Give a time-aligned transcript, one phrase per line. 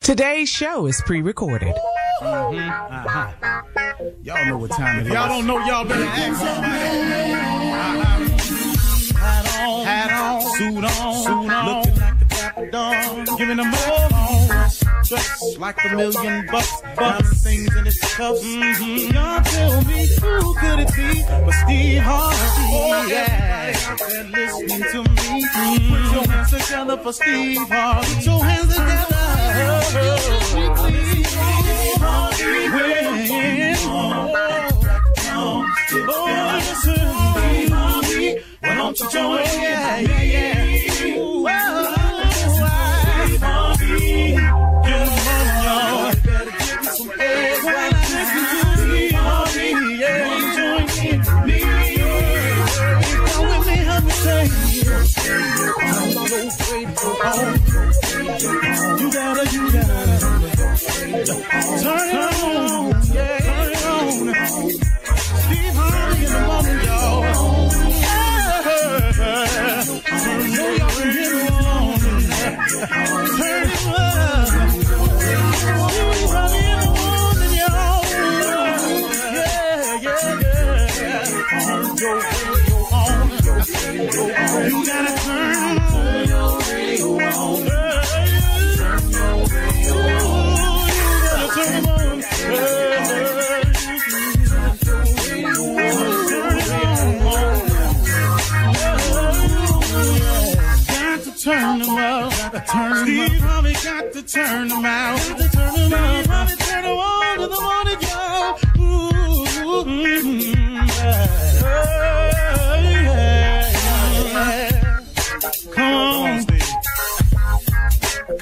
[0.00, 1.74] Today's show is pre-recorded.
[2.22, 2.58] Mm-hmm.
[2.58, 3.32] Uh-huh.
[4.22, 5.12] Y'all know what time it is.
[5.12, 5.58] Y'all don't know.
[5.66, 7.32] Y'all better ask somebody.
[7.32, 8.22] Uh-huh.
[9.16, 11.66] Hat on, hat on, suit on, suit on.
[11.78, 11.95] Looking
[12.56, 14.08] dapper dawn, giving them all
[15.04, 18.42] Just like a million bucks, bucks, things in its cuffs.
[18.42, 19.14] Mm-hmm.
[19.14, 22.36] Y'all tell me who could it be but Steve Harvey?
[22.72, 25.44] Oh yeah, out there listening to me.
[25.44, 25.94] Mm-hmm.
[25.94, 28.14] Put your hands together for Steve Harvey.
[28.14, 29.06] Put your hands together.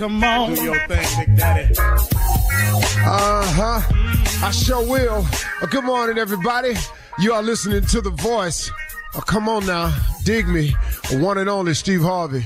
[0.05, 0.53] Come on.
[0.55, 1.75] Do your thing, Big Daddy.
[1.79, 4.47] Uh huh.
[4.47, 5.25] I sure will.
[5.62, 6.75] Uh, good morning, everybody.
[7.19, 8.71] You are listening to The Voice.
[9.15, 9.97] Oh, come on now.
[10.25, 10.75] Dig me.
[11.12, 12.45] One and only Steve Harvey.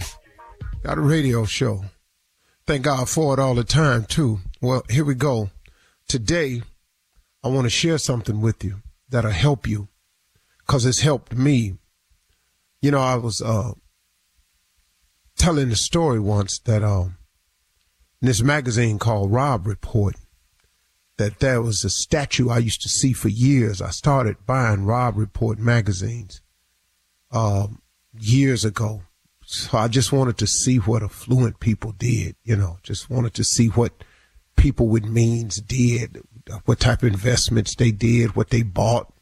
[0.85, 1.83] Got a radio show.
[2.65, 4.39] Thank God for it all the time, too.
[4.63, 5.51] Well, here we go.
[6.07, 6.63] Today,
[7.43, 8.77] I want to share something with you
[9.09, 9.89] that'll help you
[10.61, 11.75] because it's helped me.
[12.81, 13.73] You know, I was uh,
[15.37, 17.18] telling the story once that um,
[18.21, 20.17] in this magazine called Robb Report
[21.19, 23.83] that there was a statue I used to see for years.
[23.83, 26.41] I started buying Robb Report magazines
[27.33, 27.83] um,
[28.19, 29.03] years ago.
[29.45, 33.45] So I just wanted to see what affluent people did, you know, just wanted to
[33.45, 34.05] see what
[34.57, 36.23] people with means did,
[36.67, 39.13] what type of investments they did, what they bought,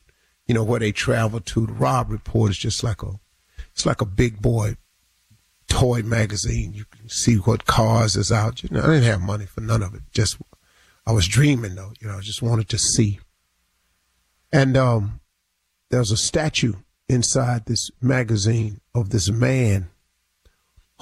[0.47, 1.67] you know, where they traveled to.
[1.67, 3.13] The Robb Report is just like a,
[3.73, 4.77] it's like a big boy
[5.69, 6.73] toy magazine.
[6.73, 8.63] You can see what cars is out.
[8.63, 10.03] You know, I didn't have money for none of it.
[10.13, 10.39] Just,
[11.07, 13.21] I was dreaming though, you know, I just wanted to see.
[14.53, 15.21] And, um,
[15.91, 16.75] there was a statue
[17.09, 19.89] inside this magazine of this man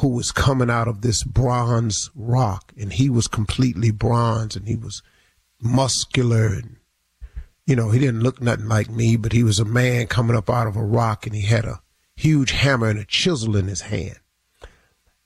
[0.00, 4.76] who was coming out of this bronze rock and he was completely bronze and he
[4.76, 5.02] was
[5.60, 6.76] muscular and
[7.66, 10.50] you know he didn't look nothing like me but he was a man coming up
[10.50, 11.80] out of a rock and he had a
[12.16, 14.18] huge hammer and a chisel in his hand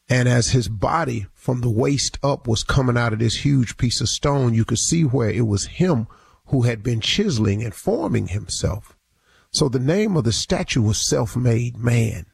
[0.09, 4.01] and as his body from the waist up was coming out of this huge piece
[4.01, 6.07] of stone you could see where it was him
[6.47, 8.97] who had been chiseling and forming himself
[9.51, 12.27] so the name of the statue was self-made man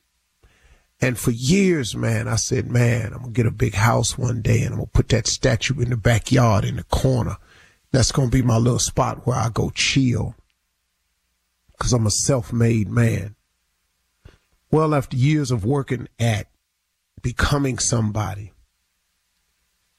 [1.01, 4.63] and for years, man, I said, man, I'm gonna get a big house one day
[4.63, 7.37] and I'm gonna put that statue in the backyard in the corner.
[7.93, 10.35] That's gonna be my little spot where I go chill.
[11.79, 13.35] Cause I'm a self-made man.
[14.71, 16.47] Well, after years of working at
[17.25, 18.53] becoming somebody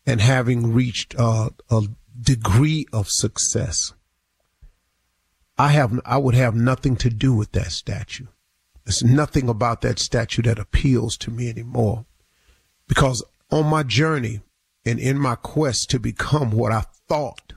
[0.05, 1.81] and having reached uh, a
[2.21, 3.93] degree of success,
[5.57, 8.27] I have, I would have nothing to do with that statue.
[8.85, 12.05] There's nothing about that statue that appeals to me anymore.
[12.87, 14.41] Because on my journey
[14.85, 17.53] and in my quest to become what I thought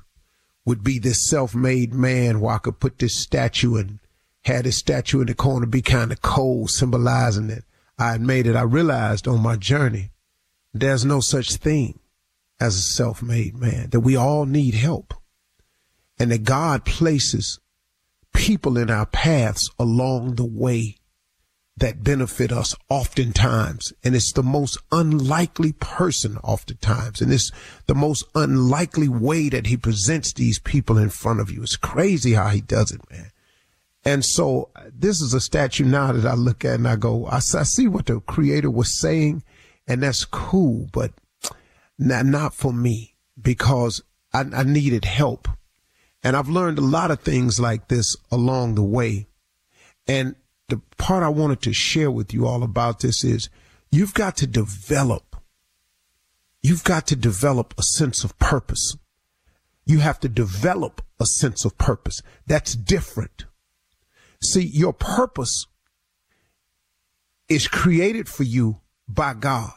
[0.65, 3.99] would be this self-made man where I could put this statue and
[4.45, 7.65] had this statue in the corner be kind of cold, symbolizing that
[7.99, 8.57] I had made it.
[8.57, 10.13] I realized on my journey,
[10.73, 11.99] there's no such thing
[12.61, 15.15] as a self-made man, that we all need help
[16.19, 17.61] and that God places
[18.35, 20.97] people in our paths along the way
[21.77, 23.93] that benefit us oftentimes.
[24.03, 27.21] And it's the most unlikely person oftentimes.
[27.21, 27.53] And it's
[27.87, 31.63] the most unlikely way that he presents these people in front of you.
[31.63, 33.31] It's crazy how he does it, man.
[34.05, 37.41] And so this is a statue now that I look at and I go, I,
[37.41, 39.43] see what the creator was saying
[39.87, 41.13] and that's cool, but
[41.99, 44.03] not, not for me because
[44.33, 45.49] I, I needed help.
[46.23, 49.29] And I've learned a lot of things like this along the way.
[50.07, 50.37] And
[50.69, 53.49] the part I wanted to share with you all about this is
[53.91, 55.37] you've got to develop,
[56.63, 58.97] you've got to develop a sense of purpose.
[59.87, 62.21] You have to develop a sense of purpose.
[62.47, 63.47] That's different.
[64.43, 65.67] See, your purpose
[67.49, 69.73] is created for you by God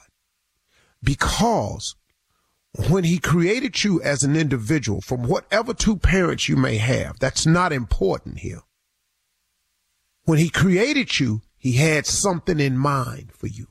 [1.04, 1.96] because
[2.90, 7.46] when he created you as an individual from whatever two parents you may have, that's
[7.46, 8.62] not important here.
[10.24, 13.68] When he created you, he had something in mind for you.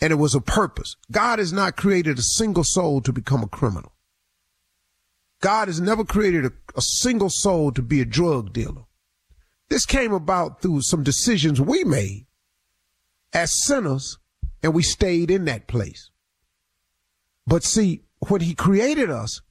[0.00, 0.96] And it was a purpose.
[1.10, 3.92] God has not created a single soul to become a criminal.
[5.40, 8.84] God has never created a, a single soul to be a drug dealer.
[9.68, 12.26] This came about through some decisions we made
[13.32, 14.18] as sinners,
[14.62, 16.10] and we stayed in that place.
[17.46, 19.42] But see, when he created us,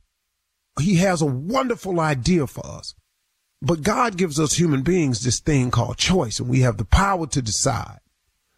[0.79, 2.95] he has a wonderful idea for us.
[3.61, 7.27] But God gives us human beings this thing called choice, and we have the power
[7.27, 7.99] to decide.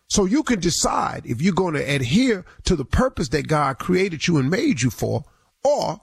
[0.09, 4.27] So you can decide if you're going to adhere to the purpose that God created
[4.27, 5.25] you and made you for,
[5.63, 6.01] or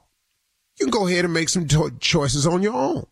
[0.79, 1.67] you can go ahead and make some
[2.01, 3.07] choices on your own.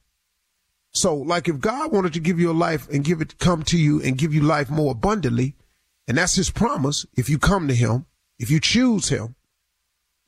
[0.92, 3.78] So, like if God wanted to give you a life and give it come to
[3.78, 5.56] you and give you life more abundantly,
[6.06, 8.06] and that's his promise, if you come to him,
[8.38, 9.34] if you choose him,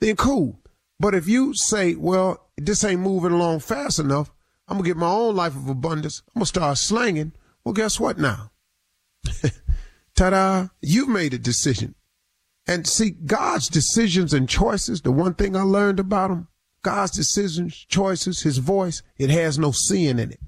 [0.01, 0.61] then cool.
[0.99, 4.33] But if you say, well, this ain't moving along fast enough,
[4.67, 6.23] I'm gonna get my own life of abundance.
[6.29, 7.33] I'm gonna start slanging.
[7.65, 8.51] Well, guess what now?
[10.15, 10.69] Ta-da!
[10.81, 11.95] You've made a decision.
[12.67, 16.49] And see, God's decisions and choices, the one thing I learned about him,
[16.83, 20.41] God's decisions, choices, his voice, it has no sin in it.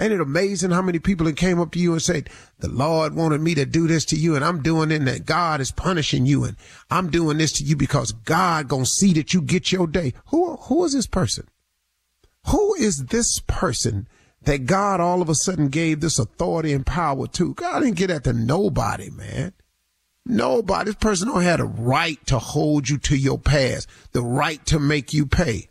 [0.00, 3.14] Ain't it amazing how many people that came up to you and said, the Lord
[3.14, 5.70] wanted me to do this to you and I'm doing it and that God is
[5.70, 6.56] punishing you and
[6.90, 10.12] I'm doing this to you because God gonna see that you get your day.
[10.26, 11.46] Who, who is this person?
[12.48, 14.08] Who is this person
[14.42, 17.54] that God all of a sudden gave this authority and power to?
[17.54, 19.52] God didn't get that to nobody, man.
[20.26, 20.86] Nobody.
[20.86, 24.80] This person don't have the right to hold you to your past, the right to
[24.80, 25.68] make you pay.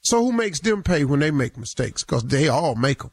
[0.00, 2.04] So who makes them pay when they make mistakes?
[2.04, 3.10] Because they all make them.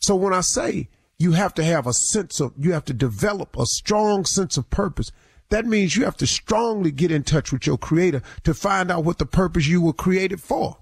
[0.00, 3.56] So when I say you have to have a sense of, you have to develop
[3.56, 5.10] a strong sense of purpose,
[5.50, 9.04] that means you have to strongly get in touch with your creator to find out
[9.04, 10.78] what the purpose you were created for.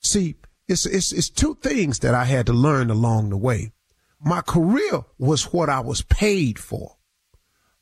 [0.00, 0.36] See,
[0.66, 3.72] it's, it's, it's two things that I had to learn along the way.
[4.24, 6.96] My career was what I was paid for.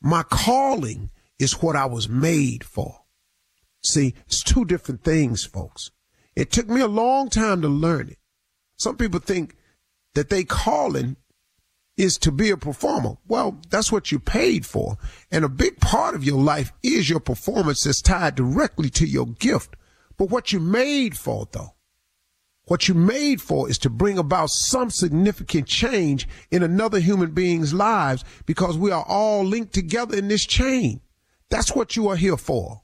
[0.00, 3.02] My calling is what I was made for.
[3.82, 5.90] See, it's two different things, folks.
[6.40, 8.16] It took me a long time to learn it.
[8.78, 9.56] Some people think
[10.14, 11.16] that they calling
[11.98, 13.18] is to be a performer.
[13.28, 14.96] Well, that's what you're paid for.
[15.30, 19.26] And a big part of your life is your performance that's tied directly to your
[19.26, 19.76] gift.
[20.16, 21.74] But what you're made for, though,
[22.64, 27.74] what you're made for is to bring about some significant change in another human being's
[27.74, 31.02] lives because we are all linked together in this chain.
[31.50, 32.80] That's what you are here for.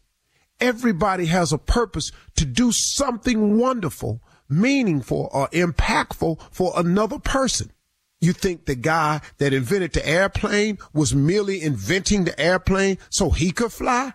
[0.61, 7.73] Everybody has a purpose to do something wonderful, meaningful, or impactful for another person.
[8.21, 13.53] You think the guy that invented the airplane was merely inventing the airplane so he
[13.53, 14.15] could fly?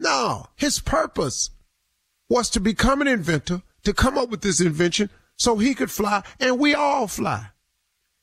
[0.00, 1.50] No, his purpose
[2.28, 6.22] was to become an inventor to come up with this invention so he could fly
[6.40, 7.48] and we all fly.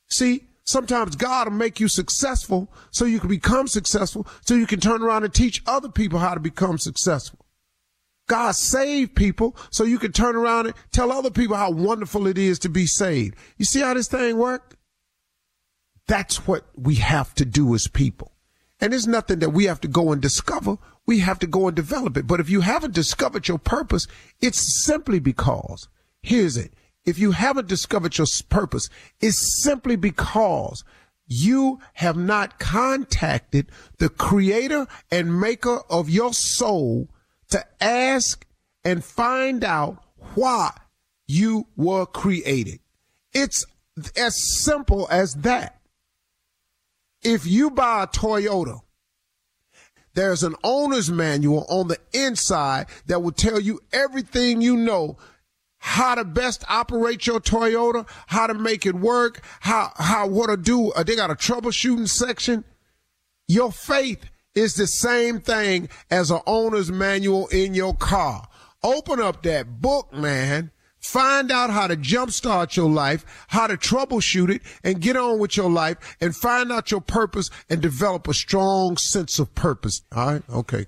[0.09, 4.79] See, sometimes God will make you successful so you can become successful so you can
[4.79, 7.45] turn around and teach other people how to become successful.
[8.27, 12.37] God saved people so you can turn around and tell other people how wonderful it
[12.37, 13.35] is to be saved.
[13.57, 14.75] You see how this thing works?
[16.07, 18.31] That's what we have to do as people.
[18.79, 20.77] And it's nothing that we have to go and discover.
[21.07, 22.27] We have to go and develop it.
[22.27, 24.07] But if you haven't discovered your purpose,
[24.39, 25.87] it's simply because,
[26.21, 26.73] here's it.
[27.09, 28.87] If you haven't discovered your purpose,
[29.19, 30.83] it's simply because
[31.25, 37.09] you have not contacted the creator and maker of your soul
[37.49, 38.45] to ask
[38.83, 40.03] and find out
[40.35, 40.71] why
[41.27, 42.79] you were created.
[43.33, 43.65] It's
[44.15, 45.79] as simple as that.
[47.23, 48.81] If you buy a Toyota,
[50.13, 55.17] there's an owner's manual on the inside that will tell you everything you know
[55.79, 60.57] how to best operate your Toyota, how to make it work, how, how, what to
[60.57, 60.91] do.
[60.91, 62.63] Uh, they got a troubleshooting section.
[63.47, 68.47] Your faith is the same thing as an owner's manual in your car.
[68.83, 74.49] Open up that book, man, Find out how to jumpstart your life, how to troubleshoot
[74.49, 78.33] it, and get on with your life, and find out your purpose and develop a
[78.33, 80.01] strong sense of purpose.
[80.13, 80.43] All right?
[80.49, 80.87] Okay.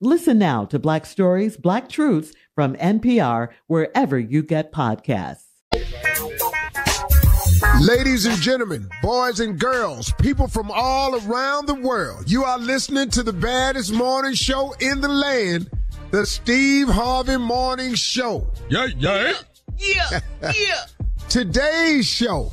[0.00, 5.44] Listen now to Black Stories, Black Truths from NPR, wherever you get podcasts.
[7.80, 13.08] Ladies and gentlemen, boys and girls, people from all around the world, you are listening
[13.10, 15.70] to the baddest morning show in the land,
[16.10, 18.46] the Steve Harvey Morning Show.
[18.68, 19.32] Yeah, yeah.
[19.78, 20.84] Yeah, yeah.
[21.28, 22.52] Today's show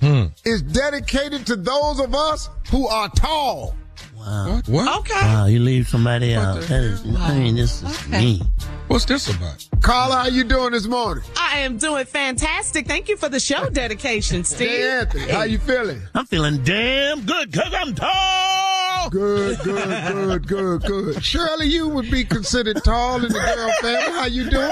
[0.00, 0.26] Hmm.
[0.46, 3.74] is dedicated to those of us who are tall.
[4.20, 4.60] Wow.
[4.66, 4.98] What?
[5.00, 5.14] Okay.
[5.14, 6.60] Wow, you leave somebody out.
[6.60, 8.20] the That is, I mean, this is Okay.
[8.20, 8.42] mean.
[8.88, 9.66] What's this about?
[9.80, 11.24] Carla, how you doing this morning?
[11.38, 12.86] I am doing fantastic.
[12.86, 14.68] Thank you for the show dedication, Steve.
[14.68, 16.02] Hey, Anthony, how you feeling?
[16.14, 19.08] I'm feeling damn good because I'm tall.
[19.10, 21.24] Good, good, good, good, good.
[21.24, 24.12] Shirley, you would be considered tall in the girl family.
[24.12, 24.70] How you doing?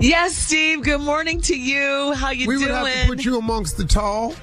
[0.00, 0.82] Yes, Steve.
[0.82, 2.12] Good morning to you.
[2.14, 2.58] How you doing?
[2.58, 2.86] we would doing?
[2.86, 4.34] have to put you amongst the tall.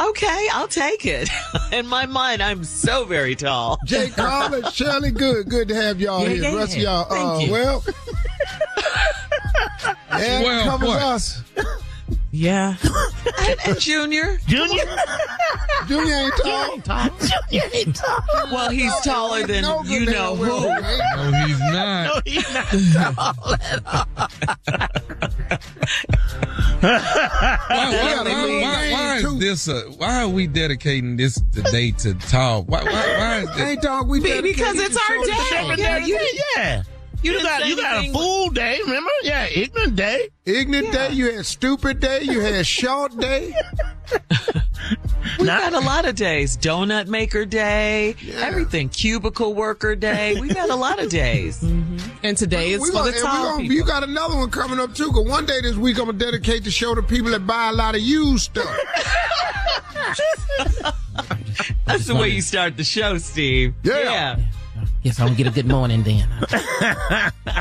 [0.00, 1.28] Okay, I'll take it.
[1.72, 3.78] In my mind, I'm so very tall.
[3.86, 6.42] Jay Carla, Shirley, good, good to have y'all Yeah, here.
[6.42, 7.52] yeah, The rest of y'all, Thank uh, you.
[7.52, 7.84] well,
[10.10, 11.02] and Well, covers what?
[11.02, 11.42] us.
[12.32, 12.76] Yeah.
[13.48, 14.38] and, and Junior.
[14.46, 14.84] Junior?
[15.88, 16.78] Junior ain't tall.
[16.80, 17.08] tall.
[17.50, 18.20] Junior ain't tall.
[18.52, 20.68] Well, he's taller than No, you know damn well who.
[21.32, 22.04] No, he's not.
[22.06, 24.06] No, he's not tall at all.
[26.86, 29.68] Why, why, gotta why, why, why is this?
[29.68, 32.62] Uh, why are we dedicating this today to tall?
[32.64, 33.60] Why, why, why is this?
[33.60, 35.82] Ain't dog, we Be- because it's our day.
[35.82, 36.18] Yeah, you
[36.56, 36.82] yeah.
[37.22, 39.10] You, You got you got a fool day, remember?
[39.22, 40.28] Yeah, ignorant day.
[40.44, 43.54] Ignorant day, you had stupid day, you had short day.
[45.38, 46.56] We've got a lot of days.
[46.56, 48.88] Donut maker day, everything.
[48.88, 50.40] Cubicle worker day.
[50.40, 51.62] We've got a lot of days.
[51.76, 52.26] Mm-hmm.
[52.26, 54.80] And today is We for gonna- the and tall gonna- You got another one coming
[54.80, 55.12] up too.
[55.12, 57.72] Cause one day this week I'm gonna dedicate the show to people that buy a
[57.72, 58.66] lot of used stuff.
[61.86, 63.74] That's the way you start the show, Steve.
[63.82, 64.38] Yeah.
[65.02, 66.28] Yes, I'm gonna get a good morning then.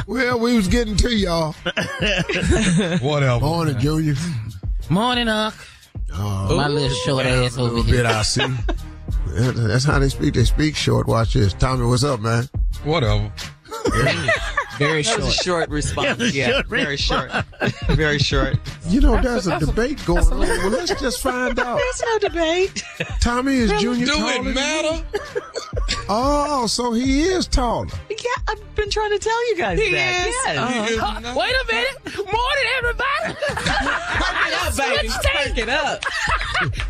[0.07, 1.53] well, we was getting to y'all.
[3.01, 3.39] Whatever.
[3.39, 4.15] Morning, Junior.
[4.89, 5.53] Morning, Unc.
[6.17, 8.03] Oh, My little short ass a over little here.
[8.03, 8.45] bit I see.
[9.27, 10.33] That's how they speak.
[10.33, 11.07] They speak short.
[11.07, 11.53] Watch this.
[11.53, 12.47] Tommy, what's up, man?
[12.83, 13.31] Whatever.
[14.77, 15.43] Very That was a short.
[15.43, 16.19] short response.
[16.19, 17.31] was Yeah, short very short.
[17.89, 18.57] Very short.
[18.87, 20.39] You know, there's a debate going on.
[20.39, 21.77] Well, let's just find out.
[21.77, 22.83] There's no debate.
[23.21, 25.05] Tommy is Junior Do taller it matter?
[26.07, 27.87] Oh, so he is taller.
[28.09, 28.15] Yeah,
[28.47, 29.89] I've been trying to tell you guys that.
[29.89, 30.25] Yes.
[30.25, 31.19] He is uh-huh.
[31.19, 31.35] not.
[31.35, 32.15] Wait a minute.
[32.15, 33.33] Morning, everybody.
[33.55, 35.09] Perk it up, baby.
[35.09, 36.03] Perk it up.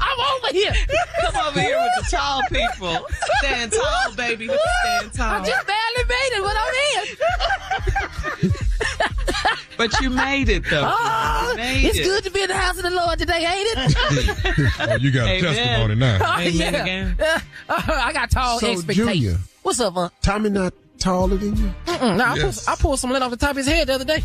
[0.02, 0.74] I'm over here.
[1.22, 3.08] Come over here with the tall people.
[3.40, 4.48] Stand tall, baby.
[4.48, 5.42] Stand tall.
[5.42, 7.55] I just barely made it, but I'm in.
[9.78, 10.90] But you made it, though.
[10.90, 12.04] Oh, made it's it.
[12.04, 14.76] good to be in the house of the Lord today, ain't it?
[14.90, 15.44] Oh, you got a Amen.
[15.44, 16.18] testimony now.
[16.22, 16.82] Oh, Amen yeah.
[16.82, 17.16] again.
[17.20, 17.40] Uh,
[17.70, 19.10] I got tall So, expectations.
[19.14, 19.38] Junior.
[19.64, 20.14] What's up, Unc?
[20.22, 21.74] Tommy not taller than you?
[21.88, 22.66] Mm-mm, nah, Yes.
[22.70, 24.24] I, pulled, I pulled some lint off the top of his head the other day.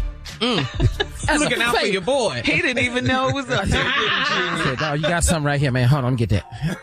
[1.29, 2.43] As a Looking out for your boy.
[2.45, 4.63] He didn't even know it was up there, didn't I you?
[4.65, 5.89] said, dog, you got something right here, man.
[5.89, 6.79] Hold on, let me get that.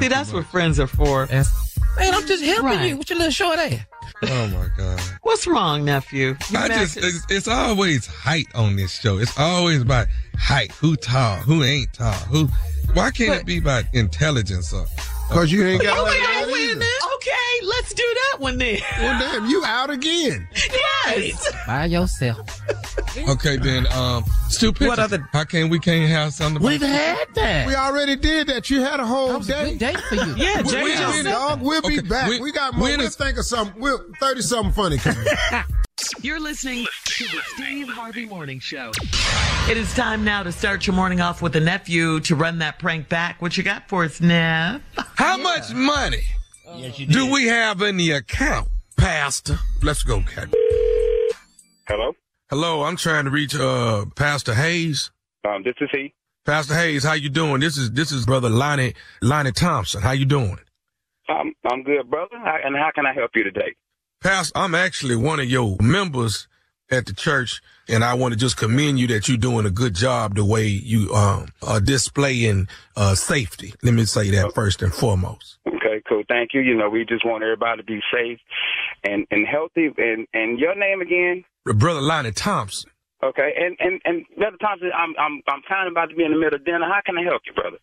[0.00, 1.28] See, that's what friends are for.
[1.98, 2.88] Man, I'm just helping Right.
[2.88, 3.80] you with your little short ass.
[4.24, 5.00] Oh my god.
[5.22, 6.36] What's wrong, nephew?
[6.50, 9.18] You I just, it's, it's always height on this show.
[9.18, 10.06] It's always about
[10.38, 10.72] height.
[10.72, 11.36] Who tall?
[11.38, 12.12] Who ain't tall?
[12.12, 12.48] Who?
[12.94, 14.72] Why can't But- it be about intelligence?
[14.72, 14.86] Or,
[15.32, 17.14] Because you ain't got Oh, like we that win either.
[17.16, 18.78] Okay, let's do that one then.
[18.98, 20.46] Well, damn, you out again.
[21.06, 21.52] Yes.
[21.66, 22.40] By yourself.
[23.28, 24.88] okay, then um, stupid.
[24.88, 26.62] What other- How can we can't have something?
[26.62, 27.66] We've about- had that.
[27.66, 28.68] We already did that.
[28.70, 29.70] You had a whole That was a day.
[29.70, 30.34] good day for you.
[30.36, 32.28] Yeah, When- Jay when- just said- Dog, we'll be back.
[32.28, 32.82] when- we got more.
[32.88, 33.80] when We'll is- think of something.
[33.80, 35.26] We'll thirty something funny coming.
[36.20, 38.92] You're listening to the Steve Harvey Morning Show.
[39.70, 42.78] It is time now to start your morning off with a nephew to run that
[42.78, 43.40] prank back.
[43.42, 44.82] What you got for us, Nev?
[45.16, 46.22] How much money
[46.76, 49.58] Yes, do we have in the account, Pastor?
[49.82, 50.48] Let's go, Cat.
[51.86, 52.12] Hello,
[52.48, 55.10] Hello, I'm trying to reach uh Pastor Hayes.
[55.46, 56.14] um, this is he.
[56.46, 57.60] Pastor Hayes, how you doing?
[57.60, 60.00] This is this is brother Lonnie Lonnie Thompson.
[60.02, 60.58] How you doing?
[61.28, 62.36] I'm I'm good, brother.
[62.42, 63.74] How, and how can I help you today?
[64.22, 66.46] Pastor, I'm actually one of your members
[66.90, 69.94] at the church, and I want to just commend you that you're doing a good
[69.94, 73.74] job the way you um are displaying uh safety.
[73.82, 75.58] Let me say that first and foremost.
[75.66, 76.22] Okay, cool.
[76.28, 76.60] Thank you.
[76.60, 78.38] You know, we just want everybody to be safe
[79.04, 79.90] and and healthy.
[79.98, 81.44] And and your name again?
[81.64, 82.90] Brother Lonnie Thompson.
[83.22, 83.52] Okay.
[83.56, 86.38] And and and Brother Thompson, I'm I'm I'm kind of about to be in the
[86.38, 86.86] middle of dinner.
[86.86, 87.78] How can I help you, brother?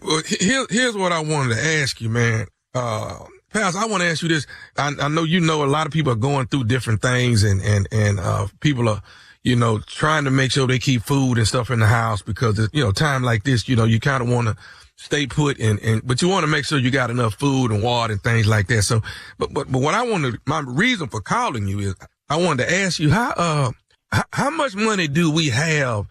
[0.00, 2.46] Well, here, here's what I wanted to ask you, man.
[2.74, 4.48] Uh, Pastor, I want to ask you this.
[4.76, 7.62] I, I know you know a lot of people are going through different things and,
[7.62, 9.00] and, and, uh, people are,
[9.44, 12.68] you know, trying to make sure they keep food and stuff in the house because,
[12.72, 14.56] you know, time like this, you know, you kind of want to
[14.96, 17.80] stay put and, and, but you want to make sure you got enough food and
[17.80, 18.82] water and things like that.
[18.82, 19.02] So,
[19.38, 21.94] but, but, but what I wanted, my reason for calling you is
[22.28, 23.70] I wanted to ask you how, uh,
[24.10, 26.06] how, how much money do we have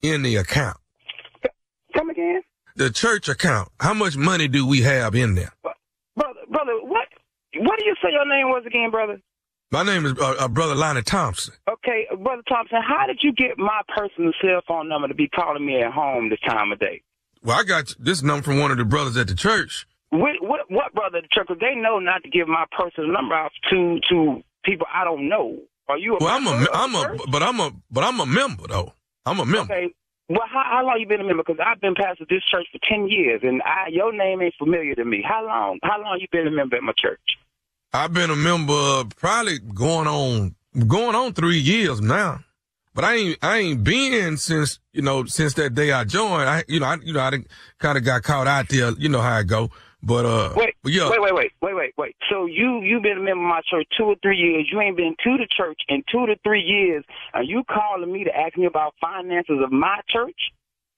[0.00, 0.76] in the account?
[1.96, 2.42] Come again,
[2.76, 3.70] The church account.
[3.80, 5.50] How much money do we have in there?
[7.58, 9.20] What do you say your name was again, brother?
[9.70, 11.54] My name is uh, uh, Brother Lonnie Thompson.
[11.68, 12.78] Okay, brother Thompson.
[12.86, 16.30] How did you get my personal cell phone number to be calling me at home
[16.30, 17.02] this time of day?
[17.42, 19.86] Well, I got this number from one of the brothers at the church.
[20.10, 21.48] What, what, what brother at the church?
[21.48, 25.28] 'Cause they know not to give my personal number out to to people I don't
[25.28, 25.58] know.
[25.88, 26.14] Are you?
[26.14, 28.92] A Well, I'm a, I'm a, but I'm a, but I'm a member though.
[29.26, 29.74] I'm a member.
[29.74, 29.92] Okay.
[30.28, 31.42] Well, how, how long you been a member?
[31.44, 34.94] Because I've been pastor this church for ten years, and I, your name ain't familiar
[34.94, 35.22] to me.
[35.26, 35.78] How long?
[35.82, 37.20] How long you been a member at my church?
[37.94, 40.56] I've been a member probably going on,
[40.88, 42.40] going on three years now.
[42.92, 46.48] But I ain't, I ain't been since, you know, since that day I joined.
[46.48, 47.30] I, you know, I, you know, I
[47.78, 48.90] kind of got caught out there.
[48.98, 49.70] You know how I go.
[50.02, 51.08] But, uh, Wait, but yeah.
[51.08, 52.16] wait, wait, wait, wait, wait, wait.
[52.28, 54.68] So you you been a member of my church two or three years.
[54.70, 58.24] You ain't been to the church in two to three years, and you calling me
[58.24, 60.36] to ask me about finances of my church?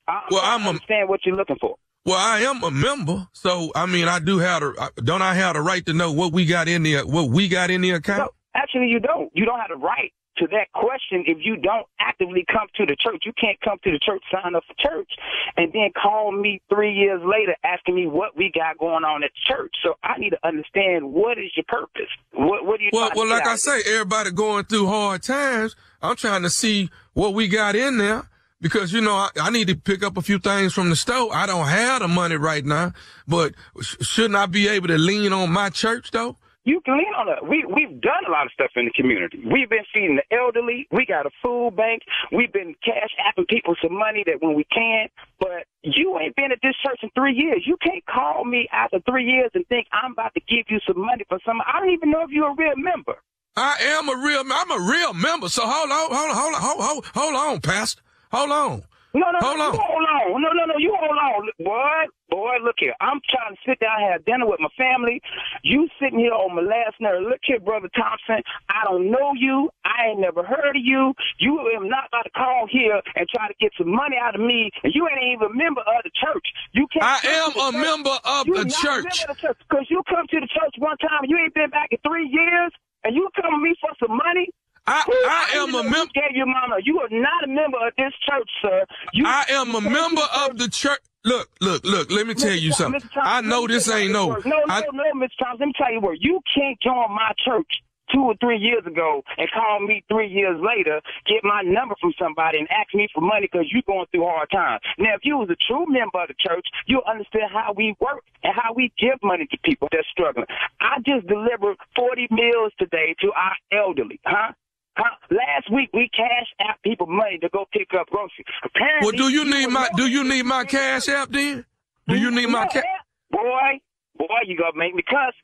[0.08, 1.76] I Well, I I'm a- understand what you're looking for.
[2.06, 5.54] Well, I am a member, so I mean, I do have the don't I have
[5.54, 8.18] the right to know what we got in the what we got in the account?
[8.20, 9.28] No, actually, you don't.
[9.34, 12.94] You don't have the right to that question if you don't actively come to the
[12.94, 13.24] church.
[13.24, 15.10] You can't come to the church, sign up for church,
[15.56, 19.30] and then call me three years later asking me what we got going on at
[19.48, 19.74] church.
[19.82, 22.12] So I need to understand what is your purpose.
[22.34, 22.90] What What do you?
[22.92, 25.74] Well, well, like I say, everybody going through hard times.
[26.00, 28.28] I'm trying to see what we got in there
[28.60, 31.34] because you know I, I need to pick up a few things from the store.
[31.34, 32.92] I don't have the money right now,
[33.26, 36.36] but sh- shouldn't I be able to lean on my church though?
[36.64, 37.46] You can lean on it.
[37.48, 39.38] We we've done a lot of stuff in the community.
[39.38, 40.88] We've been feeding the elderly.
[40.90, 42.02] We got a food bank.
[42.32, 45.06] We've been cash apping people some money that when we can.
[45.38, 47.62] But you ain't been at this church in three years.
[47.64, 50.98] You can't call me after three years and think I'm about to give you some
[50.98, 51.60] money for some.
[51.62, 53.14] I don't even know if you're a real member.
[53.56, 55.48] I am a real, I'm a real member.
[55.48, 58.02] So hold on, hold on, hold on, hold, hold, hold on, Pastor.
[58.32, 58.82] Hold on.
[59.16, 59.72] No, no, Hold no, on.
[59.72, 60.42] you hold on.
[60.44, 61.48] No, no, no, you hold on.
[61.64, 62.92] Boy, boy, look here.
[63.00, 65.22] I'm trying to sit down and have dinner with my family.
[65.64, 67.24] You sitting here on my last nerve.
[67.24, 68.44] Look here, Brother Thompson.
[68.68, 69.70] I don't know you.
[69.88, 71.14] I ain't never heard of you.
[71.40, 74.44] You am not about to call here and try to get some money out of
[74.44, 76.44] me, and you ain't even a member of the church.
[76.76, 77.00] You can't.
[77.08, 78.68] I am a member of you not.
[78.68, 81.40] A member of the church because you come to the church one time and you
[81.40, 82.68] ain't been back in three years,
[83.04, 84.52] and you come to me for some money.
[84.86, 86.12] I, Who- I am a member.
[86.32, 86.76] Your mama.
[86.82, 88.84] You are not a member of this church, sir.
[89.12, 91.00] You, I am a you came to member of the church.
[91.24, 92.10] Look, look, look.
[92.10, 92.74] Let me tell you Mr.
[92.74, 93.00] Something.
[93.00, 93.12] Mr.
[93.14, 94.28] Thompson, I know this ain't no.
[94.28, 94.46] works.
[94.46, 95.30] No, I, no, no, Mr.
[95.38, 95.58] Thompson.
[95.60, 96.20] Let me tell you what.
[96.20, 100.58] You can't join my church two or three years ago and call me three years
[100.60, 104.24] later, get my number from somebody and ask me for money because you're going through
[104.24, 104.80] hard times.
[104.98, 108.22] Now, if you was a true member of the church, you'll understand how we work
[108.42, 110.46] and how we give money to people that's struggling.
[110.80, 114.52] I just delivered 40 meals today to our elderly, huh?
[114.96, 115.16] Huh?
[115.30, 118.46] Last week we cashed out people money to go pick up groceries.
[118.64, 119.88] Apparently, well, do you need my?
[119.96, 121.64] Do you need my cash app then?
[122.08, 122.84] Do you need my cash?
[123.30, 123.80] boy,
[124.16, 125.34] boy, you gonna make me cuss.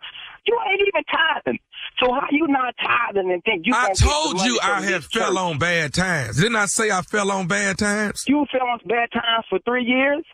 [0.47, 1.59] You ain't even tithing.
[2.01, 3.75] So how you not tithing and think you?
[3.75, 5.39] I gonna get the told you I have had fell church?
[5.39, 6.37] on bad times.
[6.37, 8.25] Didn't I say I fell on bad times?
[8.27, 10.25] You fell on bad times for three years.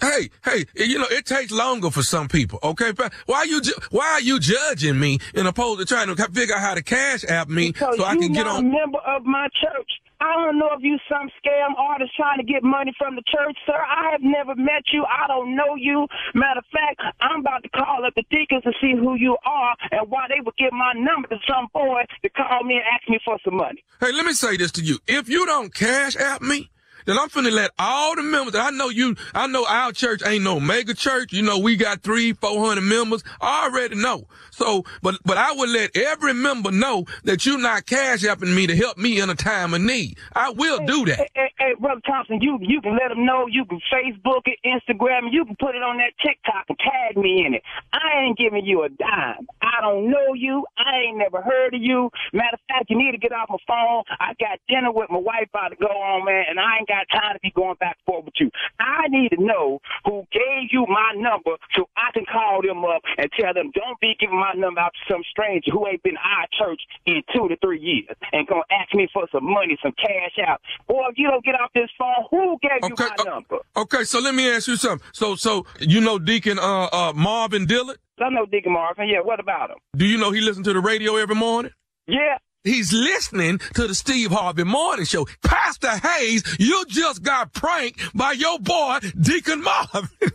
[0.00, 2.58] Hey, hey, you know it takes longer for some people.
[2.62, 2.92] Okay,
[3.26, 6.60] why you ju- why are you judging me in opposed to trying to figure out
[6.60, 8.70] how to cash app me Because so I can get on?
[8.70, 9.90] member of my church.
[10.20, 13.56] I don't know if you some scam artist trying to get money from the church,
[13.64, 13.72] sir.
[13.78, 15.04] I have never met you.
[15.04, 16.06] I don't know you.
[16.34, 19.76] Matter of fact, I'm about to call up the deacons to see who you are
[19.92, 23.08] and why they would give my number to some boy to call me and ask
[23.08, 23.82] me for some money.
[24.00, 24.98] Hey, let me say this to you.
[25.06, 26.68] If you don't cash app me,
[27.08, 28.52] then I'm finna let all the members.
[28.52, 29.16] that I know you.
[29.34, 31.32] I know our church ain't no mega church.
[31.32, 33.24] You know we got three, four hundred members.
[33.40, 34.26] I already know.
[34.50, 38.66] So, but but I would let every member know that you're not cash apping me
[38.66, 40.18] to help me in a time of need.
[40.34, 41.18] I will do that.
[41.18, 43.46] Hey, hey, hey, Brother Thompson, you you can let them know.
[43.48, 45.32] You can Facebook it, Instagram it.
[45.32, 47.62] You can put it on that TikTok and tag me in it.
[47.92, 49.46] I ain't giving you a dime.
[49.62, 50.66] I don't know you.
[50.76, 52.10] I ain't never heard of you.
[52.32, 54.02] Matter of fact, you need to get off my phone.
[54.18, 56.97] I got dinner with my wife about to go on, man, and I ain't got
[57.12, 58.50] time to be going back and forth with you.
[58.78, 63.02] I need to know who gave you my number so I can call them up
[63.16, 66.16] and tell them don't be giving my number out to some stranger who ain't been
[66.16, 69.92] our church in two to three years and gonna ask me for some money, some
[69.98, 70.60] cash out.
[70.86, 73.58] Boy, if you don't get off this phone, who gave you my number?
[73.76, 75.06] Okay, so let me ask you something.
[75.12, 77.98] So so you know Deacon uh uh Marvin Dillard?
[78.20, 79.08] I know Deacon Marvin.
[79.08, 79.76] Yeah, what about him?
[79.96, 81.72] Do you know he listens to the radio every morning?
[82.06, 82.38] Yeah.
[82.64, 85.26] He's listening to the Steve Harvey Morning Show.
[85.44, 90.08] Pastor Hayes, you just got pranked by your boy Deacon Marvin.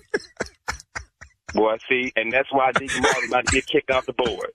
[1.53, 4.49] Boy, see, and that's why Deacon Marvin about to get kicked off the board.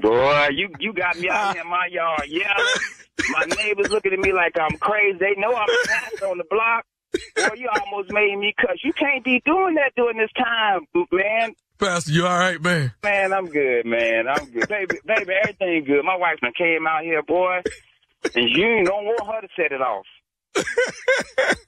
[0.00, 2.64] Boy, you you got me out in my yard yelling.
[3.32, 5.18] My neighbors looking at me like I'm crazy.
[5.20, 6.86] They know I'm a pastor on the block.
[7.36, 8.78] Boy, you almost made me cuss.
[8.82, 11.52] You can't be doing that during this time, man.
[11.78, 12.92] Pastor, you all right, man?
[13.02, 14.28] Man, I'm good, man.
[14.28, 14.68] I'm good.
[14.68, 16.04] Baby, baby, everything good.
[16.04, 17.60] My wife done came out here, boy,
[18.34, 20.06] and you don't want her to set it off.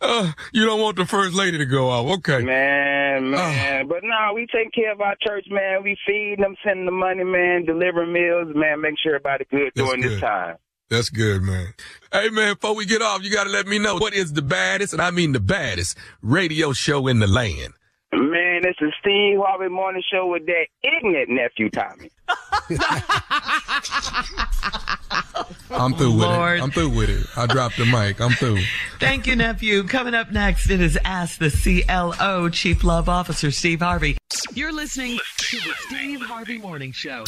[0.00, 2.18] Uh, you don't want the first lady to go off.
[2.18, 2.40] Okay.
[2.42, 3.88] Man, man.
[3.88, 5.82] But no, we take care of our church, man.
[5.82, 9.88] We feed them, sending the money, man, delivering meals, man, make sure everybody good That's
[9.88, 10.12] during good.
[10.12, 10.56] this time.
[10.88, 11.74] That's good, man.
[12.12, 14.40] Hey, man, before we get off, you got to let me know what is the
[14.40, 17.74] baddest, and I mean the baddest, radio show in the land.
[18.18, 22.10] Man, this is Steve Harvey Morning Show with that ignorant nephew Tommy.
[25.70, 26.58] I'm through with Lord.
[26.58, 26.62] it.
[26.62, 27.24] I'm through with it.
[27.36, 28.20] I dropped the mic.
[28.20, 28.58] I'm through.
[28.98, 29.84] Thank you, nephew.
[29.84, 31.48] Coming up next, it is Ask the
[31.86, 34.18] CLO Chief Love Officer Steve Harvey.
[34.52, 37.22] You're listening to the Steve Harvey Morning Show.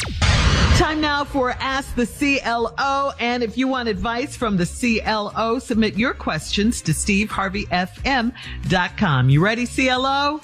[0.75, 3.13] Time now for Ask the CLO.
[3.17, 9.29] And if you want advice from the CLO, submit your questions to steveharveyfm.com.
[9.29, 10.41] You ready, CLO?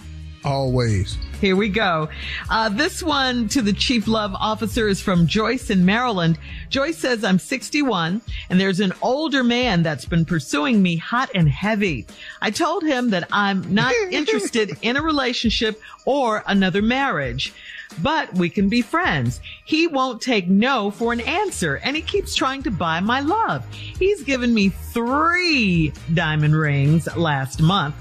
[0.48, 1.18] Always.
[1.42, 2.08] Here we go.
[2.50, 6.40] Uh, this one to the chief love officer is from Joyce in Maryland.
[6.70, 11.50] Joyce says, I'm 61 and there's an older man that's been pursuing me hot and
[11.50, 12.08] heavy.
[12.42, 17.54] I told him that I'm not interested in a relationship or another marriage.
[18.02, 19.42] But we can be friends.
[19.66, 23.66] He won't take no for an answer and he keeps trying to buy my love.
[23.74, 27.96] He's given me three diamond rings last month.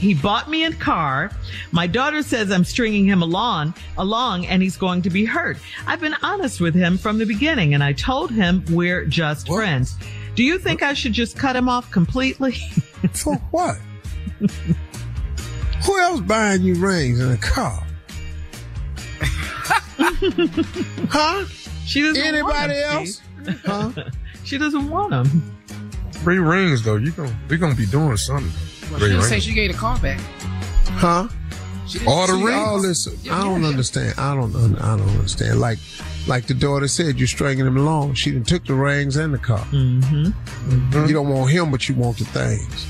[0.00, 1.30] He bought me a car.
[1.72, 5.58] My daughter says I'm stringing him along, along and he's going to be hurt.
[5.86, 9.96] I've been honest with him from the beginning and I told him we're just friends.
[10.34, 12.52] Do you think I should just cut him off completely?
[13.12, 13.76] For what?
[15.84, 17.86] Who else buying you rings in a car?
[21.10, 21.44] huh?
[21.84, 23.22] She doesn't Anybody want 'em, else?
[23.64, 23.92] Huh?
[24.44, 25.56] She doesn't want them.
[26.12, 26.96] Three rings though.
[26.96, 28.50] You gonna we gonna be doing something.
[28.90, 30.20] Well, Three she didn't say she gave the car back.
[30.88, 31.28] Huh?
[32.06, 32.62] All the say- rings?
[32.68, 33.68] Oh, listen, Yeah, I don't yeah.
[33.68, 34.14] understand.
[34.18, 34.54] I don't.
[34.80, 35.58] I don't understand.
[35.60, 35.78] Like,
[36.28, 38.14] like the daughter said, you're stringing him along.
[38.14, 39.64] She done took the rings and the car.
[39.72, 41.06] Mm-hmm.
[41.06, 42.86] You don't want him, but you want the things.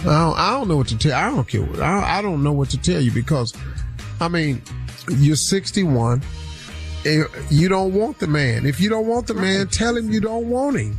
[0.00, 1.14] I don't, I don't know what to tell.
[1.14, 1.62] I don't care.
[1.62, 3.52] What, I, I don't know what to tell you because,
[4.20, 4.60] I mean,
[5.08, 6.22] you're 61.
[7.04, 8.66] eh, You don't want the man.
[8.66, 10.98] If you don't want the man, tell him you don't want him.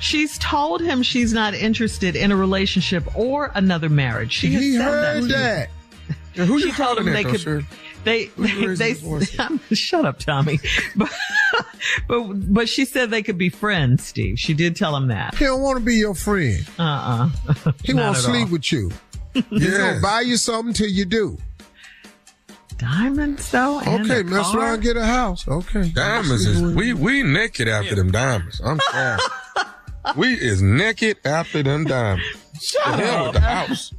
[0.00, 4.32] She's told him she's not interested in a relationship or another marriage.
[4.32, 5.28] She has He said heard that.
[5.28, 5.68] that.
[6.34, 7.40] Yeah, who She told him they though, could.
[7.40, 7.64] Shirley?
[8.04, 10.60] They Who's they, they shut up, Tommy.
[10.96, 11.10] But,
[12.08, 14.04] but but she said they could be friends.
[14.06, 15.34] Steve, she did tell him that.
[15.36, 16.66] He don't want to be your friend.
[16.78, 17.28] Uh
[17.64, 18.90] uh He won't sleep with you.
[19.32, 19.76] He's Yes.
[19.78, 21.38] gonna buy you something till you do.
[22.78, 23.80] Diamonds though.
[23.80, 24.60] and Okay, a mess car?
[24.60, 25.46] around, and get a house.
[25.48, 28.60] Okay, Diamonds is we we naked after them diamonds.
[28.64, 29.20] I'm sorry.
[30.16, 32.24] We is naked after them diamonds.
[32.60, 33.24] Shut The hell up.
[33.26, 33.92] with the house.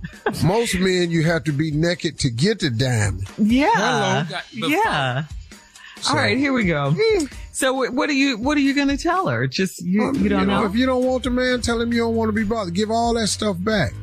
[0.44, 3.28] Most men, you have to be naked to get the diamond.
[3.38, 4.26] Yeah.
[4.26, 4.68] Hello.
[4.68, 5.24] Yeah.
[6.02, 6.96] So- All right, here we go.
[7.52, 9.48] So what are you what are you going to tell her?
[9.48, 10.64] Just you, Um, you don't know?
[10.66, 12.74] If you don't want the man, tell him you don't want to be bothered.
[12.76, 13.94] Give all that stuff back.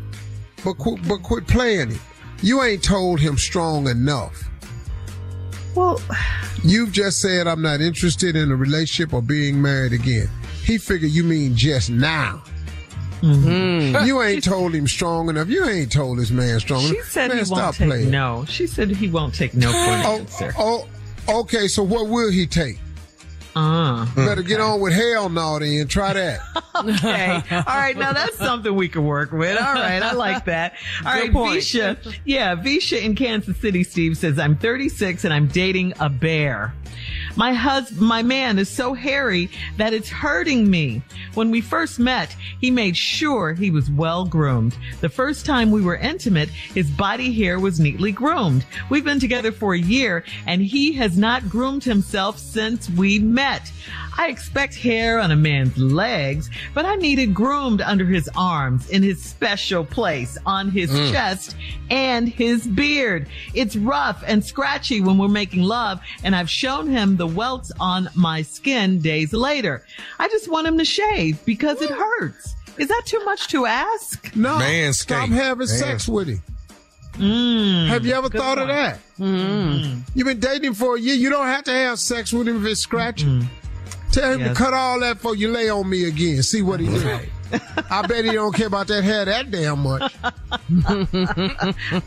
[0.65, 2.01] But quit, but quit playing it.
[2.43, 4.43] You ain't told him strong enough.
[5.75, 6.01] Well,
[6.65, 10.29] You've just said I'm not interested in a relationship or being married again.
[10.65, 12.43] He figured you mean just now.
[13.21, 14.05] Mm-hmm.
[14.07, 15.49] You ain't told him strong enough.
[15.49, 17.05] You ain't told this man strong she enough.
[17.07, 18.11] She said man, he stop won't take playing.
[18.11, 18.45] no.
[18.49, 20.55] She said he won't take no for an Oh, answer.
[20.59, 20.89] oh,
[21.29, 21.69] okay.
[21.69, 22.79] So what will he take?
[23.57, 25.87] Uh, Better get on with hell now then.
[25.87, 26.41] Try that.
[26.77, 27.41] okay.
[27.57, 27.97] All right.
[27.97, 29.57] Now that's something we can work with.
[29.57, 30.03] All right.
[30.03, 30.75] I like that.
[31.07, 31.33] All right.
[31.33, 31.61] point.
[31.61, 32.17] Visha.
[32.25, 32.57] Yeah.
[32.57, 36.75] Visha in Kansas City, Steve says, I'm 36 and I'm dating a bear.
[37.37, 41.03] My husband, my man is so hairy that it's hurting me.
[41.35, 44.77] When we first met, he made sure he was well groomed.
[45.01, 48.65] The first time we were intimate, his body hair was neatly groomed.
[48.89, 53.73] We've been together for a year and he has not groomed himself since we met.
[54.17, 58.89] I expect hair on a man's legs, but I need it groomed under his arms,
[58.91, 61.11] in his special place, on his Mm.
[61.13, 61.57] chest,
[61.91, 63.27] and his beard.
[63.55, 68.09] It's rough and scratchy when we're making love, and I've shown him the welts on
[68.15, 69.85] my skin days later.
[70.19, 72.55] I just want him to shave because it hurts.
[72.79, 74.35] Is that too much to ask?
[74.37, 74.57] No.
[74.59, 74.95] Manscaped.
[74.95, 76.43] Stop having sex with him.
[77.19, 78.77] Mm, Have you ever good thought of one.
[78.77, 80.05] that?
[80.15, 81.15] You've been dating him for a year.
[81.15, 83.49] You don't have to have sex with him if it's scratching.
[84.15, 84.57] Tell him Yes.
[84.57, 86.43] to cut all that before you lay on me again.
[86.43, 87.19] See what he do.
[87.91, 90.13] I bet he don't care about that hair that damn much.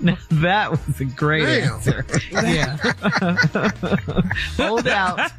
[0.01, 1.73] Now, that was a great Damn.
[1.75, 2.05] answer.
[2.31, 2.77] Yeah.
[4.57, 5.31] Hold out.